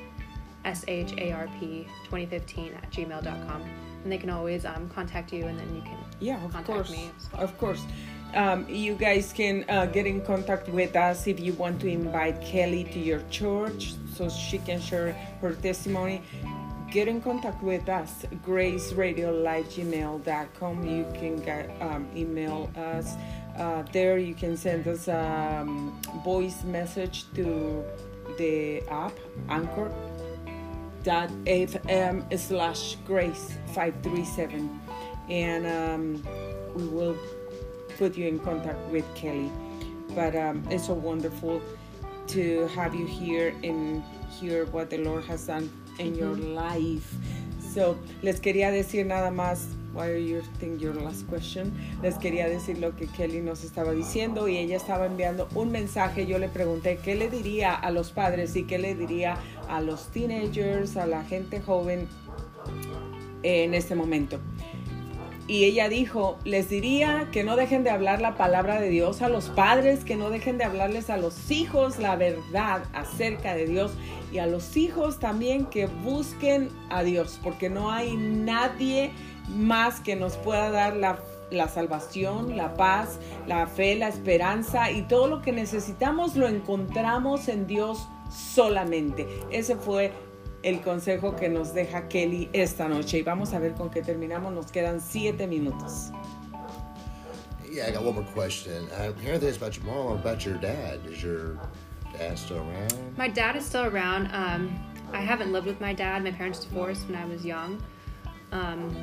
S 0.65 0.83
H 0.87 1.13
A 1.17 1.31
R 1.31 1.47
P 1.59 1.87
2015 2.05 2.73
at 2.73 2.91
gmail.com. 2.91 3.61
And 4.03 4.11
they 4.11 4.17
can 4.17 4.29
always 4.31 4.65
um, 4.65 4.89
contact 4.89 5.31
you 5.31 5.45
and 5.45 5.57
then 5.59 5.75
you 5.75 5.81
can 5.81 5.97
Yeah, 6.19 6.35
of 6.43 6.51
contact 6.51 6.65
course. 6.67 6.89
me. 6.91 7.11
Of 7.33 7.55
course. 7.57 7.83
Um, 8.33 8.65
you 8.69 8.95
guys 8.95 9.31
can 9.33 9.65
uh, 9.69 9.85
get 9.87 10.05
in 10.07 10.21
contact 10.21 10.69
with 10.69 10.95
us 10.95 11.27
if 11.27 11.37
you 11.39 11.53
want 11.53 11.79
to 11.81 11.87
invite 11.87 12.41
Kelly 12.41 12.83
to 12.85 12.97
your 12.99 13.21
church 13.29 13.93
so 14.15 14.29
she 14.29 14.57
can 14.59 14.79
share 14.79 15.11
her 15.41 15.53
testimony. 15.53 16.21
Get 16.89 17.07
in 17.07 17.21
contact 17.21 17.61
with 17.63 17.87
us, 17.89 18.25
graceradiolifegmail.com. 18.45 20.85
You 20.85 21.05
can 21.13 21.37
get, 21.41 21.69
um, 21.81 22.07
email 22.15 22.69
us. 22.75 23.15
Uh, 23.57 23.83
there 23.91 24.17
you 24.17 24.33
can 24.33 24.55
send 24.57 24.87
us 24.87 25.07
a 25.07 25.59
um, 25.61 26.01
voice 26.23 26.63
message 26.63 27.25
to 27.33 27.83
the 28.37 28.81
app, 28.89 29.13
Anchor 29.49 29.91
dot 31.03 31.29
fm 31.45 32.37
slash 32.37 32.95
grace 33.05 33.57
537 33.73 34.79
and 35.29 35.65
um, 35.65 36.27
we 36.75 36.85
will 36.87 37.17
put 37.97 38.17
you 38.17 38.27
in 38.27 38.39
contact 38.39 38.79
with 38.89 39.05
kelly. 39.15 39.51
But 40.13 40.35
um, 40.35 40.63
it's 40.69 40.87
so 40.87 40.93
wonderful 40.93 41.61
to 42.27 42.67
have 42.67 42.93
you 42.95 43.05
here 43.05 43.53
and 43.63 44.03
hear 44.29 44.65
what 44.65 44.89
the 44.89 44.97
lord 44.97 45.23
has 45.25 45.47
done 45.47 45.69
in 45.99 46.15
your 46.15 46.35
life. 46.35 47.13
So 47.73 47.97
les 48.21 48.39
quería 48.39 48.71
decir 48.71 49.05
nada 49.05 49.31
más 49.31 49.67
why 49.93 50.15
you 50.17 50.41
think 50.59 50.79
your 50.79 50.95
last 50.95 51.27
question 51.27 51.71
les 52.01 52.15
quería 52.15 52.47
decir 52.47 52.77
lo 52.79 52.95
que 52.95 53.07
Kelly 53.07 53.41
nos 53.41 53.63
estaba 53.63 53.91
diciendo 53.91 54.47
y 54.47 54.57
ella 54.57 54.77
estaba 54.77 55.05
enviando 55.05 55.47
un 55.55 55.71
mensaje. 55.71 56.25
Yo 56.25 56.39
le 56.39 56.49
pregunté 56.49 56.99
qué 57.03 57.15
le 57.15 57.29
diría 57.29 57.73
a 57.73 57.91
los 57.91 58.11
padres 58.11 58.55
y 58.55 58.63
qué 58.63 58.77
le 58.77 58.95
diría 58.95 59.37
a 59.67 59.81
los 59.81 60.07
teenagers 60.07 60.97
a 60.97 61.05
la 61.05 61.23
gente 61.23 61.61
joven 61.61 62.07
en 63.43 63.73
este 63.73 63.95
momento. 63.95 64.39
Y 65.47 65.65
ella 65.65 65.89
dijo, 65.89 66.37
les 66.45 66.69
diría 66.69 67.27
que 67.33 67.43
no 67.43 67.57
dejen 67.57 67.83
de 67.83 67.89
hablar 67.89 68.21
la 68.21 68.37
palabra 68.37 68.79
de 68.79 68.89
Dios 68.89 69.21
a 69.21 69.27
los 69.27 69.49
padres, 69.49 70.05
que 70.05 70.15
no 70.15 70.29
dejen 70.29 70.57
de 70.57 70.63
hablarles 70.63 71.09
a 71.09 71.17
los 71.17 71.51
hijos 71.51 71.99
la 71.99 72.15
verdad 72.15 72.83
acerca 72.93 73.53
de 73.53 73.65
Dios 73.65 73.91
y 74.31 74.37
a 74.37 74.45
los 74.45 74.77
hijos 74.77 75.19
también 75.19 75.65
que 75.65 75.87
busquen 75.87 76.69
a 76.89 77.03
Dios, 77.03 77.37
porque 77.43 77.69
no 77.69 77.91
hay 77.91 78.15
nadie 78.15 79.11
más 79.49 79.99
que 79.99 80.15
nos 80.15 80.37
pueda 80.37 80.69
dar 80.69 80.95
la, 80.95 81.19
la 81.51 81.67
salvación, 81.67 82.55
la 82.57 82.73
paz, 82.75 83.19
la 83.47 83.67
fe, 83.67 83.95
la 83.95 84.07
esperanza 84.07 84.91
y 84.91 85.03
todo 85.03 85.27
lo 85.27 85.41
que 85.41 85.51
necesitamos 85.51 86.35
lo 86.35 86.47
encontramos 86.47 87.47
en 87.47 87.67
Dios 87.67 88.07
solamente. 88.29 89.27
Ese 89.51 89.75
fue 89.75 90.11
el 90.63 90.81
consejo 90.81 91.35
que 91.35 91.49
nos 91.49 91.73
deja 91.73 92.07
Kelly 92.07 92.49
esta 92.53 92.87
noche. 92.87 93.19
Y 93.19 93.23
vamos 93.23 93.53
a 93.53 93.59
ver 93.59 93.73
con 93.73 93.89
qué 93.89 94.01
terminamos. 94.01 94.53
Nos 94.53 94.71
quedan 94.71 95.01
siete 95.01 95.47
minutos. 95.47 96.11
Yeah, 97.71 97.87
I 97.87 97.91
got 97.91 98.03
one 98.03 98.15
more 98.15 98.25
question. 98.33 98.87
I'm 98.99 99.15
hearing 99.21 99.39
this 99.39 99.55
about 99.55 99.77
your 99.77 99.85
mom, 99.85 100.19
about 100.19 100.45
your 100.45 100.57
dad. 100.57 100.99
Is 101.05 101.23
your 101.23 101.57
dad 102.17 102.37
still 102.37 102.57
around? 102.57 102.93
My 103.17 103.29
dad 103.29 103.55
is 103.55 103.65
still 103.65 103.85
around. 103.85 104.29
Um, 104.33 104.77
I 105.13 105.21
haven't 105.21 105.53
lived 105.53 105.67
with 105.67 105.79
my 105.79 105.93
dad. 105.93 106.21
My 106.23 106.31
parents 106.31 106.65
divorced 106.65 107.07
when 107.07 107.15
I 107.15 107.25
was 107.25 107.45
young. 107.45 107.81
Um, 108.51 108.93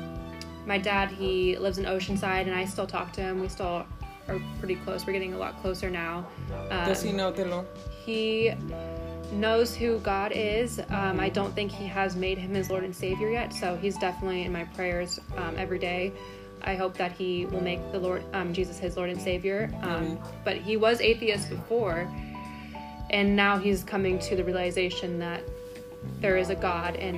my 0.69 0.77
dad, 0.77 1.09
he 1.09 1.57
lives 1.57 1.79
in 1.79 1.85
Oceanside, 1.85 2.43
and 2.43 2.53
I 2.53 2.63
still 2.63 2.87
talk 2.87 3.11
to 3.13 3.21
him. 3.21 3.41
We 3.41 3.49
still 3.49 3.85
are 4.29 4.39
pretty 4.59 4.75
close. 4.75 5.05
We're 5.05 5.13
getting 5.13 5.33
a 5.33 5.37
lot 5.37 5.59
closer 5.61 5.89
now. 5.89 6.27
Um, 6.69 6.85
Does 6.85 7.01
he 7.01 7.11
know 7.11 7.31
the 7.31 7.45
Lord? 7.45 7.65
he 8.05 8.53
knows 9.33 9.75
who 9.75 9.99
God 9.99 10.31
is. 10.31 10.79
Um, 10.89 11.19
I 11.19 11.29
don't 11.29 11.53
think 11.53 11.71
he 11.71 11.87
has 11.87 12.15
made 12.15 12.37
him 12.37 12.53
his 12.53 12.69
Lord 12.69 12.83
and 12.83 12.95
Savior 12.95 13.29
yet, 13.31 13.51
so 13.51 13.75
he's 13.75 13.97
definitely 13.97 14.43
in 14.43 14.53
my 14.53 14.63
prayers 14.63 15.19
um, 15.37 15.55
every 15.57 15.79
day. 15.79 16.13
I 16.61 16.75
hope 16.75 16.95
that 16.97 17.13
he 17.13 17.47
will 17.47 17.61
make 17.61 17.91
the 17.91 17.99
Lord 17.99 18.23
um, 18.33 18.53
Jesus 18.53 18.77
his 18.77 18.95
Lord 18.95 19.09
and 19.09 19.19
Savior. 19.19 19.71
Um, 19.81 20.19
But 20.45 20.57
he 20.57 20.77
was 20.77 21.01
atheist 21.01 21.49
before, 21.49 22.07
and 23.09 23.35
now 23.35 23.57
he's 23.57 23.83
coming 23.83 24.19
to 24.19 24.35
the 24.35 24.43
realization 24.43 25.17
that 25.19 25.41
there 26.21 26.37
is 26.37 26.49
a 26.51 26.55
God, 26.55 26.95
and 26.95 27.17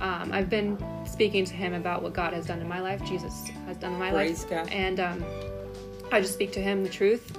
um, 0.00 0.32
I've 0.32 0.50
been 0.50 0.76
speaking 1.08 1.44
to 1.44 1.54
him 1.54 1.74
about 1.74 2.02
what 2.02 2.12
God 2.12 2.32
has 2.32 2.46
done 2.46 2.60
in 2.60 2.68
my 2.68 2.80
life, 2.80 3.02
Jesus 3.04 3.48
has 3.66 3.76
done 3.76 3.94
in 3.94 3.98
my 3.98 4.10
Praise 4.10 4.42
life, 4.42 4.50
God. 4.50 4.68
and 4.70 5.00
um, 5.00 5.24
I 6.12 6.20
just 6.20 6.34
speak 6.34 6.52
to 6.52 6.60
him 6.60 6.82
the 6.82 6.88
truth, 6.88 7.36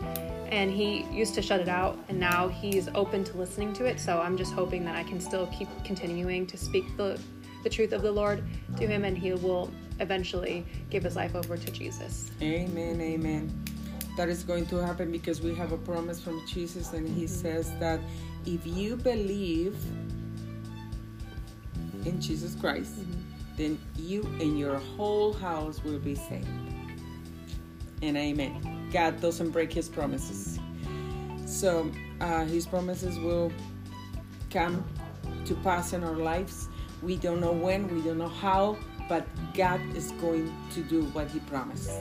and 0.52 0.72
he 0.72 1.04
used 1.12 1.36
to 1.36 1.42
shut 1.42 1.60
it 1.60 1.70
out 1.70 1.98
and 2.10 2.20
now 2.20 2.48
he's 2.48 2.88
open 2.96 3.24
to 3.24 3.38
listening 3.38 3.72
to 3.74 3.86
it. 3.86 4.00
So 4.00 4.20
i'm 4.20 4.36
just 4.36 4.52
hoping 4.54 4.84
that 4.86 4.96
i 4.96 5.04
can 5.04 5.20
still 5.20 5.46
keep 5.48 5.68
continuing 5.84 6.48
to 6.48 6.58
speak 6.58 6.86
the, 6.98 7.20
the 7.64 7.70
truth 7.70 7.92
of 7.94 8.02
the 8.02 8.12
lord 8.12 8.44
to 8.78 8.88
him 8.88 9.04
and 9.06 9.16
he 9.16 9.32
will 9.34 9.72
eventually 10.00 10.66
give 10.90 11.04
his 11.04 11.16
life 11.16 11.36
over 11.36 11.56
to 11.56 11.72
jesus. 11.72 12.32
Amen, 12.42 13.00
amen. 13.00 13.64
That 14.18 14.28
is 14.28 14.44
going 14.44 14.66
to 14.68 14.78
happen 14.78 15.12
because 15.12 15.40
we 15.42 15.54
have 15.56 15.72
a 15.72 15.78
promise 15.78 16.20
from 16.20 16.46
Jesus, 16.46 16.92
and 16.92 17.08
He 17.08 17.26
says 17.26 17.72
that 17.80 18.02
if 18.46 18.66
you 18.68 18.98
believe 18.98 19.78
in 22.06 22.20
Jesus 22.20 22.54
Christ, 22.56 22.96
then 23.60 23.78
you 23.98 24.24
and 24.40 24.58
your 24.58 24.78
whole 24.78 25.34
house 25.34 25.84
will 25.84 26.00
be 26.00 26.16
saved. 26.16 26.48
And 28.02 28.16
amen. 28.16 28.90
God 28.92 29.20
doesn't 29.20 29.52
break 29.52 29.74
His 29.74 29.90
promises. 29.90 30.60
So 31.46 31.92
uh, 32.22 32.46
His 32.46 32.66
promises 32.66 33.20
will 33.20 33.52
come 34.50 34.86
to 35.44 35.56
pass 35.56 35.92
in 35.92 36.06
our 36.06 36.16
lives. 36.16 36.70
We 37.02 37.18
don't 37.18 37.42
know 37.42 37.52
when, 37.52 37.94
we 37.94 38.02
don't 38.02 38.18
know 38.18 38.30
how, 38.30 38.78
but 39.10 39.28
God 39.54 39.82
is 39.94 40.14
going 40.14 40.56
to 40.72 40.82
do 40.82 41.04
what 41.12 41.30
He 41.30 41.40
promised. 41.42 41.92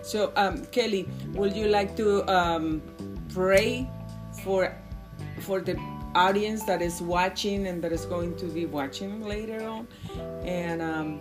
So, 0.00 0.32
um, 0.36 0.64
Kelly, 0.66 1.06
would 1.34 1.54
you 1.54 1.68
like 1.68 1.96
to 1.96 2.26
um, 2.32 2.80
pray 3.28 3.86
for 4.42 4.74
for 5.40 5.60
the 5.60 5.78
audience 6.18 6.64
that 6.64 6.82
is 6.82 7.00
watching 7.00 7.66
and 7.68 7.82
that 7.82 7.92
is 7.92 8.04
going 8.06 8.34
to 8.36 8.46
be 8.46 8.66
watching 8.66 9.22
later 9.24 9.60
on, 9.66 9.86
and 10.44 10.82
um, 10.82 11.20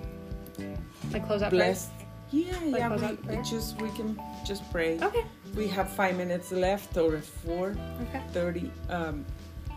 like 1.14 1.26
close 1.28 1.42
out 1.42 1.52
blessed? 1.52 1.92
Yeah, 2.32 2.58
Like 2.66 2.80
yeah. 2.82 2.88
close 2.98 3.12
We, 3.12 3.18
prayer? 3.18 3.44
just 3.44 3.82
we 3.82 3.90
can 3.92 4.20
just 4.46 4.64
pray. 4.72 5.00
Okay. 5.00 5.24
We 5.56 5.68
have 5.70 5.88
five 5.90 6.18
minutes 6.18 6.52
left, 6.52 6.98
or 6.98 7.20
four 7.22 7.76
Okay. 8.04 8.22
thirty. 8.34 8.72
Um, 8.90 9.26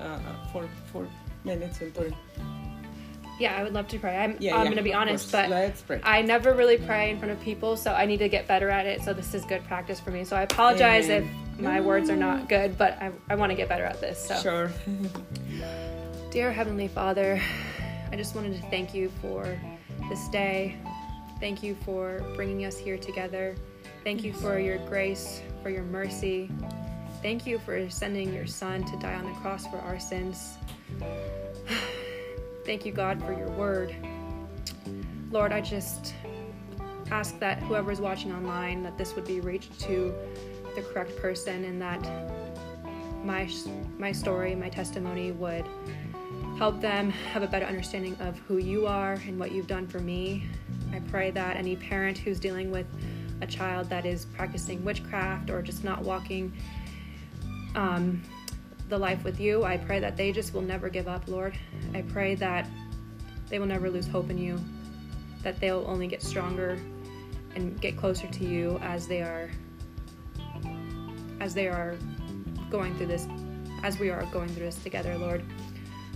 uh, 0.01 0.19
four 0.53 0.65
four 0.93 1.07
minutes 1.45 1.81
and 1.81 1.95
thirty. 1.95 2.17
Yeah, 3.39 3.57
I 3.57 3.63
would 3.63 3.73
love 3.73 3.89
to 3.89 3.99
pray. 3.99 4.17
I'm, 4.19 4.37
Yeah, 4.39 4.57
I'm 4.57 4.67
yeah, 4.69 4.75
to 4.75 4.83
be 4.83 4.93
honest, 4.93 5.31
course. 5.33 5.43
but 5.45 5.51
Let's 5.51 5.81
pray. 5.81 6.01
I 6.03 6.21
never 6.21 6.53
really 6.53 6.77
pray 6.77 7.09
in 7.11 7.19
front 7.19 7.33
of 7.33 7.41
people, 7.41 7.75
so 7.77 7.93
I 7.95 8.05
need 8.05 8.19
to 8.19 8.29
get 8.29 8.47
better 8.47 8.69
at 8.69 8.85
it. 8.85 9.01
So 9.03 9.15
this 9.15 9.33
is 9.33 9.45
good 9.47 9.65
practice 9.65 9.99
for 9.99 10.11
me. 10.11 10.25
So 10.25 10.37
I 10.37 10.43
apologize 10.43 11.09
Amen. 11.09 11.23
if 11.25 11.50
my 11.61 11.81
words 11.81 12.11
are 12.11 12.17
not 12.17 12.49
good, 12.49 12.77
but 12.79 13.01
I, 13.01 13.13
I 13.29 13.35
want 13.35 13.51
to 13.51 13.57
get 13.57 13.69
better 13.69 13.85
at 13.85 14.01
this. 14.01 14.27
So, 14.27 14.37
Sure. 14.37 14.73
dear 16.31 16.53
Heavenly 16.53 16.89
Father, 16.89 17.41
I 18.13 18.17
just 18.17 18.35
wanted 18.35 18.61
to 18.61 18.63
thank 18.71 18.95
you 18.95 19.11
for 19.21 19.59
this 20.09 20.29
day. 20.29 20.77
Thank 21.39 21.63
you 21.63 21.75
for 21.85 22.23
bringing 22.37 22.65
us 22.65 22.77
here 22.77 22.99
together. 22.99 23.55
Thank 24.05 24.25
you 24.25 24.33
for 24.33 24.59
your 24.59 24.79
grace, 24.89 25.43
for 25.63 25.71
your 25.71 25.85
mercy. 25.85 26.51
Thank 27.23 27.47
you 27.47 27.59
for 27.59 27.89
sending 27.91 28.33
your 28.33 28.47
Son 28.47 28.83
to 28.85 28.97
die 28.99 29.15
on 29.15 29.25
the 29.25 29.39
cross 29.41 29.67
for 29.67 29.79
our 29.79 29.99
sins. 29.99 30.57
Thank 32.65 32.87
you, 32.87 32.93
God, 32.93 33.23
for 33.23 33.33
your 33.33 33.51
word. 33.51 33.95
Lord, 35.31 35.53
I 35.53 35.61
just 35.61 36.15
ask 37.11 37.39
that 37.41 37.63
whoever's 37.63 38.01
watching 38.01 38.33
online 38.33 38.83
that 38.83 38.97
this 38.97 39.15
would 39.17 39.27
be 39.27 39.41
reached 39.41 39.79
to 39.81 40.15
the 40.75 40.83
correct 40.83 41.17
person 41.17 41.65
and 41.65 41.81
that 41.81 42.01
my 43.25 43.49
my 43.99 44.13
story, 44.13 44.55
my 44.55 44.69
testimony 44.69 45.33
would 45.33 45.65
help 46.59 46.81
them 46.81 47.11
have 47.11 47.43
a 47.43 47.47
better 47.47 47.67
understanding 47.67 48.17
of 48.21 48.39
who 48.41 48.59
you 48.59 48.87
are 48.87 49.15
and 49.27 49.39
what 49.39 49.53
you've 49.53 49.67
done 49.67 49.87
for 49.87 49.99
me. 49.99 50.45
I 50.93 51.01
pray 51.11 51.31
that 51.31 51.57
any 51.57 51.77
parent 51.77 52.19
who's 52.19 52.41
dealing 52.41 52.71
with 52.71 52.87
a 53.41 53.47
child 53.47 53.89
that 53.89 54.05
is 54.05 54.27
practicing 54.27 54.85
witchcraft 54.85 55.51
or 55.51 55.63
just 55.63 55.85
not 55.85 56.03
walking 56.03 56.53
um, 57.75 58.23
the 58.89 58.99
life 58.99 59.25
with 59.25 59.41
you, 59.41 59.65
I 59.65 59.77
pray 59.79 60.01
that 60.01 60.17
they 60.17 60.33
just 60.33 60.53
will 60.53 60.63
never 60.63 60.89
give 60.89 61.09
up, 61.09 61.27
Lord. 61.29 61.55
I 61.95 62.03
pray 62.03 62.35
that 62.37 62.69
they 63.49 63.59
will 63.59 63.67
never 63.67 63.91
lose 63.91 64.07
hope 64.07 64.31
in 64.31 64.39
you, 64.39 64.61
that 65.43 65.61
they'll 65.61 65.85
only 65.87 66.07
get 66.07 66.23
stronger 66.23 66.79
and 67.55 67.81
get 67.81 67.97
closer 67.97 68.27
to 68.27 68.45
you 68.45 68.79
as 68.83 69.07
they 69.07 69.23
are 69.23 69.51
as 71.41 71.55
they 71.55 71.69
are 71.69 71.97
going 72.71 72.97
through 72.97 73.07
this 73.07 73.27
as 73.83 73.99
we 73.99 74.11
are 74.11 74.25
going 74.27 74.49
through 74.49 74.67
this 74.67 74.83
together, 74.83 75.17
Lord. 75.17 75.43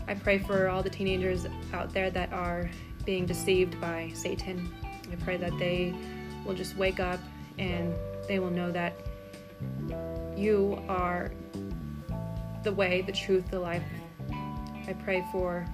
I 0.07 0.15
pray 0.15 0.39
for 0.39 0.69
all 0.69 0.83
the 0.83 0.91
teenagers 0.91 1.47
out 1.73 1.93
there 1.93 2.11
that 2.11 2.33
are 2.33 2.69
being 3.07 3.25
deceived 3.25 3.81
by 3.81 4.13
Satan. 4.15 4.73
I 5.11 5.17
pray 5.17 5.39
that 5.39 5.59
they 5.59 5.95
will 6.45 6.55
just 6.55 6.77
wake 6.77 7.01
up 7.01 7.21
and 7.59 7.95
they 8.29 8.39
will 8.39 8.51
know 8.51 8.71
that 8.71 8.95
you 10.37 10.83
are 10.89 11.33
the 12.65 12.73
way, 12.73 13.03
the 13.03 13.13
truth, 13.13 13.51
the 13.51 13.61
life. 13.61 13.85
I 14.87 14.93
pray 15.05 15.25
for 15.33 15.67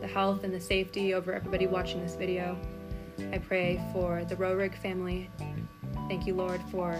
the 0.00 0.06
health 0.06 0.44
and 0.44 0.54
the 0.54 0.60
safety 0.60 1.12
over 1.14 1.32
everybody 1.34 1.66
watching 1.66 2.00
this 2.02 2.14
video. 2.14 2.56
I 3.32 3.38
pray 3.38 3.82
for 3.92 4.24
the 4.24 4.36
Rorig 4.36 4.74
family. 4.78 5.28
Thank 6.08 6.26
you, 6.26 6.34
Lord, 6.34 6.62
for 6.70 6.98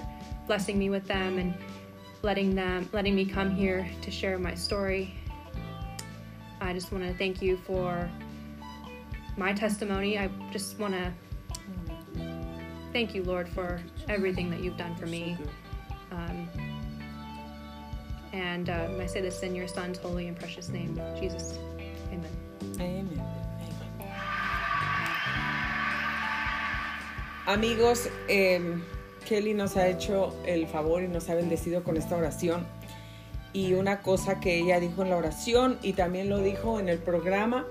blessing 0.48 0.78
me 0.78 0.88
with 0.90 1.06
them 1.06 1.38
and 1.38 1.54
letting 2.22 2.54
them 2.54 2.88
letting 2.92 3.14
me 3.14 3.24
come 3.24 3.54
here 3.54 3.88
to 4.02 4.10
share 4.10 4.38
my 4.38 4.54
story. 4.54 5.14
I 6.60 6.72
just 6.72 6.90
want 6.90 7.04
to 7.04 7.14
thank 7.14 7.40
you 7.40 7.58
for 7.58 8.10
my 9.36 9.52
testimony. 9.52 10.18
I 10.18 10.28
just 10.50 10.78
want 10.78 10.94
to 10.94 11.12
thank 12.92 13.14
you, 13.14 13.22
Lord, 13.22 13.48
for 13.48 13.80
everything 14.08 14.50
that 14.50 14.60
you've 14.60 14.76
done 14.76 14.96
for 14.96 15.06
me. 15.06 15.36
Um, 16.10 16.48
and 18.32 18.70
um, 18.70 19.00
I 19.00 19.06
say 19.06 19.20
this 19.20 19.42
in 19.42 19.54
your 19.54 19.68
Son's 19.68 19.98
holy 19.98 20.28
and 20.28 20.36
precious 20.36 20.70
name, 20.70 21.00
Jesus. 21.20 21.58
Amen. 22.10 22.26
Amen. 22.80 22.80
Amen. 22.80 23.38
Amigos, 27.46 28.08
eh, 28.28 28.60
Kelly 29.26 29.54
nos 29.54 29.76
ha 29.76 29.88
hecho 29.88 30.34
el 30.46 30.66
favor 30.66 31.02
y 31.02 31.08
nos 31.08 31.28
ha 31.30 31.34
bendecido 31.34 31.82
con 31.82 31.96
esta 31.96 32.16
oración. 32.16 32.66
Y 33.52 33.74
una 33.74 34.02
cosa 34.02 34.40
que 34.40 34.58
ella 34.58 34.78
dijo 34.80 35.02
en 35.02 35.10
la 35.10 35.16
oración 35.16 35.78
y 35.82 35.94
también 35.94 36.28
lo 36.28 36.38
dijo 36.38 36.80
en 36.80 36.88
el 36.88 36.98
programa, 36.98 37.66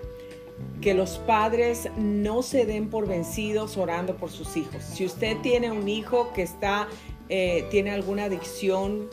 que 0.81 0.93
los 0.93 1.17
padres 1.19 1.89
no 1.97 2.41
se 2.41 2.65
den 2.65 2.89
por 2.89 3.07
vencidos 3.07 3.77
orando 3.77 4.15
por 4.15 4.29
sus 4.29 4.57
hijos. 4.57 4.83
Si 4.83 5.05
usted 5.05 5.37
tiene 5.41 5.71
un 5.71 5.87
hijo 5.87 6.33
que 6.33 6.43
está, 6.43 6.87
eh, 7.29 7.67
tiene 7.69 7.91
alguna 7.91 8.25
adicción, 8.25 9.07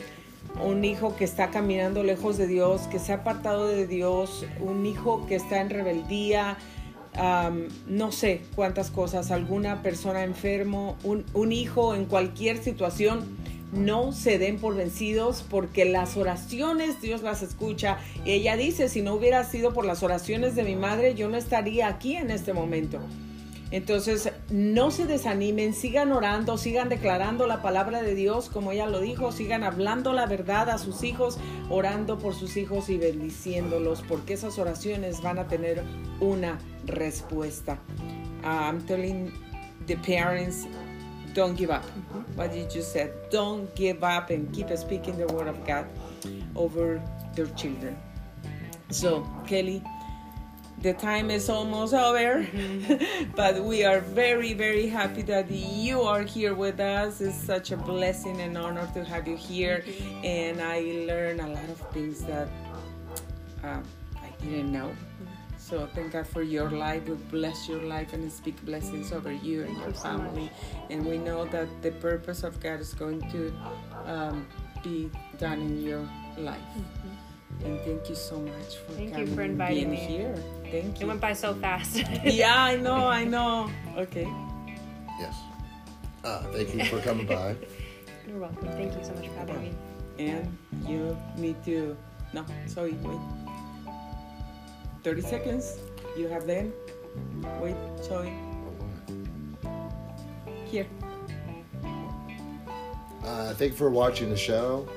un 0.63 0.85
hijo 0.85 1.15
que 1.15 1.25
está 1.25 1.49
caminando 1.49 2.03
lejos 2.03 2.37
de 2.37 2.47
Dios, 2.47 2.81
que 2.83 2.99
se 2.99 3.11
ha 3.11 3.17
apartado 3.17 3.67
de 3.67 3.87
Dios, 3.87 4.45
un 4.59 4.85
hijo 4.85 5.25
que 5.27 5.35
está 5.35 5.59
en 5.59 5.69
rebeldía, 5.69 6.57
am, 7.17 7.67
no 7.87 8.11
sé 8.11 8.41
cuántas 8.55 8.91
cosas, 8.91 9.31
alguna 9.31 9.81
persona 9.81 10.23
enfermo, 10.23 10.97
un, 11.03 11.25
un 11.33 11.51
hijo 11.51 11.95
en 11.95 12.05
cualquier 12.05 12.63
situación, 12.63 13.37
no 13.73 14.13
se 14.13 14.37
den 14.37 14.57
por 14.59 14.75
vencidos 14.75 15.43
porque 15.49 15.85
las 15.85 16.17
oraciones 16.17 17.01
Dios 17.01 17.21
las 17.21 17.41
escucha. 17.41 17.97
Y 18.25 18.31
ella 18.31 18.55
dice, 18.55 18.89
si 18.89 19.01
no 19.01 19.13
hubiera 19.13 19.43
sido 19.43 19.73
por 19.73 19.85
las 19.85 20.03
oraciones 20.03 20.55
de 20.55 20.63
mi 20.63 20.75
madre, 20.75 21.15
yo 21.15 21.29
no 21.29 21.37
estaría 21.37 21.87
aquí 21.87 22.15
en 22.15 22.31
este 22.31 22.53
momento. 22.53 22.99
Entonces, 23.75 24.31
no 24.49 24.89
se 24.89 25.05
desanimen, 25.05 25.73
sigan 25.73 26.13
orando, 26.13 26.57
sigan 26.57 26.87
declarando 26.87 27.45
la 27.45 27.61
palabra 27.61 28.01
de 28.01 28.15
Dios, 28.15 28.47
como 28.47 28.71
ella 28.71 28.87
lo 28.87 29.01
dijo, 29.01 29.33
sigan 29.33 29.65
hablando 29.65 30.13
la 30.13 30.27
verdad 30.27 30.69
a 30.69 30.77
sus 30.77 31.03
hijos, 31.03 31.37
orando 31.69 32.17
por 32.17 32.35
sus 32.35 32.55
hijos 32.55 32.87
y 32.87 32.97
bendiciéndolos, 32.97 34.01
porque 34.07 34.35
esas 34.35 34.59
oraciones 34.59 35.21
van 35.21 35.39
a 35.39 35.49
tener 35.49 35.83
una 36.21 36.57
respuesta. 36.85 37.77
Uh, 38.45 38.47
I'm 38.47 38.81
telling 38.85 39.33
the 39.87 39.97
parents, 39.97 40.65
don't 41.33 41.57
give 41.57 41.69
up. 41.69 41.83
What 42.37 42.55
you 42.55 42.65
just 42.73 42.93
said, 42.93 43.11
don't 43.29 43.69
give 43.75 44.05
up 44.05 44.29
and 44.29 44.49
keep 44.53 44.69
speaking 44.77 45.17
the 45.17 45.27
word 45.33 45.49
of 45.49 45.57
God 45.67 45.85
over 46.55 47.01
their 47.35 47.53
children. 47.57 47.97
So, 48.89 49.27
Kelly, 49.45 49.83
the 50.85 50.93
time 50.93 51.31
is 51.31 51.49
almost 51.49 51.95
over, 51.95 52.45
but 53.35 53.63
we 53.63 53.83
are 53.83 54.01
very, 54.01 54.53
very 54.53 54.85
happy 54.85 55.23
that 55.23 55.49
you 55.49 56.01
are 56.03 56.21
here 56.21 56.53
with 56.53 56.79
us. 56.79 57.21
It's 57.21 57.35
such 57.35 57.71
a 57.71 57.77
blessing 57.77 58.39
and 58.39 58.55
honor 58.55 58.87
to 58.93 59.03
have 59.03 59.27
you 59.27 59.35
here, 59.35 59.83
and 60.23 60.61
I 60.61 60.81
learned 61.09 61.41
a 61.41 61.47
lot 61.47 61.69
of 61.69 61.79
things 61.91 62.21
that 62.25 62.47
uh, 63.63 63.81
I 64.21 64.29
didn't 64.39 64.71
know. 64.71 64.91
So 65.57 65.89
thank 65.95 66.11
God 66.11 66.27
for 66.27 66.43
your 66.43 66.69
life. 66.69 67.09
We 67.09 67.15
bless 67.15 67.67
your 67.67 67.81
life 67.81 68.13
and 68.13 68.31
speak 68.31 68.63
blessings 68.63 69.11
over 69.11 69.31
you 69.31 69.63
and 69.63 69.75
your 69.79 69.93
family. 69.93 70.51
And 70.91 71.03
we 71.03 71.17
know 71.17 71.45
that 71.45 71.67
the 71.81 71.93
purpose 71.93 72.43
of 72.43 72.59
God 72.59 72.79
is 72.79 72.93
going 72.93 73.21
to 73.31 73.51
um, 74.05 74.45
be 74.83 75.09
done 75.39 75.61
in 75.61 75.81
your 75.81 76.07
life. 76.37 76.61
And 77.63 77.79
thank 77.81 78.09
you 78.09 78.15
so 78.15 78.39
much 78.39 78.77
for 78.77 78.93
Thank 78.93 79.09
you 79.09 79.15
coming 79.15 79.35
for 79.35 79.41
and 79.41 79.51
inviting 79.51 79.89
being 79.89 79.91
me. 79.91 79.97
here. 79.97 80.35
Thank 80.71 81.01
It 81.01 81.05
went 81.05 81.21
by 81.21 81.33
so 81.33 81.53
fast. 81.55 82.03
yeah, 82.23 82.63
I 82.63 82.75
know, 82.75 83.07
I 83.07 83.23
know. 83.23 83.69
Okay. 83.97 84.27
Yes. 85.19 85.35
Uh, 86.23 86.41
thank 86.51 86.73
you 86.73 86.83
for 86.85 86.99
coming 87.01 87.27
by. 87.27 87.55
You're 88.27 88.39
welcome. 88.39 88.67
Thank 88.69 88.97
you 88.97 89.03
so 89.03 89.13
much 89.13 89.27
for 89.27 89.33
having 89.35 89.61
me. 89.61 89.73
And 90.17 90.57
you 90.87 91.15
need 91.37 91.63
to. 91.65 91.95
No, 92.33 92.45
sorry, 92.65 92.93
wait. 93.03 93.19
30 95.03 95.21
seconds. 95.21 95.77
You 96.17 96.27
have 96.27 96.47
them. 96.47 96.73
Wait, 97.61 97.75
sorry. 98.01 98.33
Here. 100.65 100.87
Uh, 103.23 103.53
thank 103.53 103.71
you 103.71 103.77
for 103.77 103.89
watching 103.89 104.29
the 104.29 104.37
show. 104.37 104.87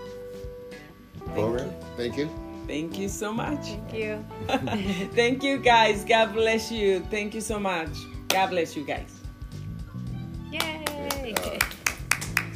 Program. 1.34 1.68
you. 1.68 1.74
Thank 1.96 2.16
you. 2.16 2.47
Thank 2.68 2.98
you 2.98 3.08
so 3.08 3.32
much. 3.32 3.64
Thank 3.64 3.94
you. 3.94 4.24
Thank 5.14 5.42
you, 5.42 5.56
guys. 5.56 6.04
God 6.04 6.34
bless 6.34 6.70
you. 6.70 7.00
Thank 7.10 7.34
you 7.34 7.40
so 7.40 7.58
much. 7.58 7.88
God 8.28 8.50
bless 8.50 8.76
you, 8.76 8.84
guys. 8.84 9.10
Yay! 10.52 10.84
Drink 11.22 11.38
a 11.38 11.58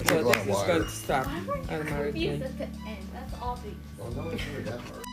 So 0.04 0.22
this 0.22 0.46
is 0.46 0.62
going 0.64 0.82
to 0.82 0.88
stop. 0.90 1.26
Why 1.26 1.40
were 1.46 1.56
you 1.56 1.62
automatically. 1.62 2.28
confused 2.28 2.42
at 2.42 2.58
the 2.58 2.88
end? 2.90 3.08
That's 3.14 3.34
obvious. 3.40 3.74
Oh, 4.02 4.08
no, 4.10 4.28
it's 4.28 4.46
really 4.48 4.62
that 4.64 4.80
hard. 4.80 5.11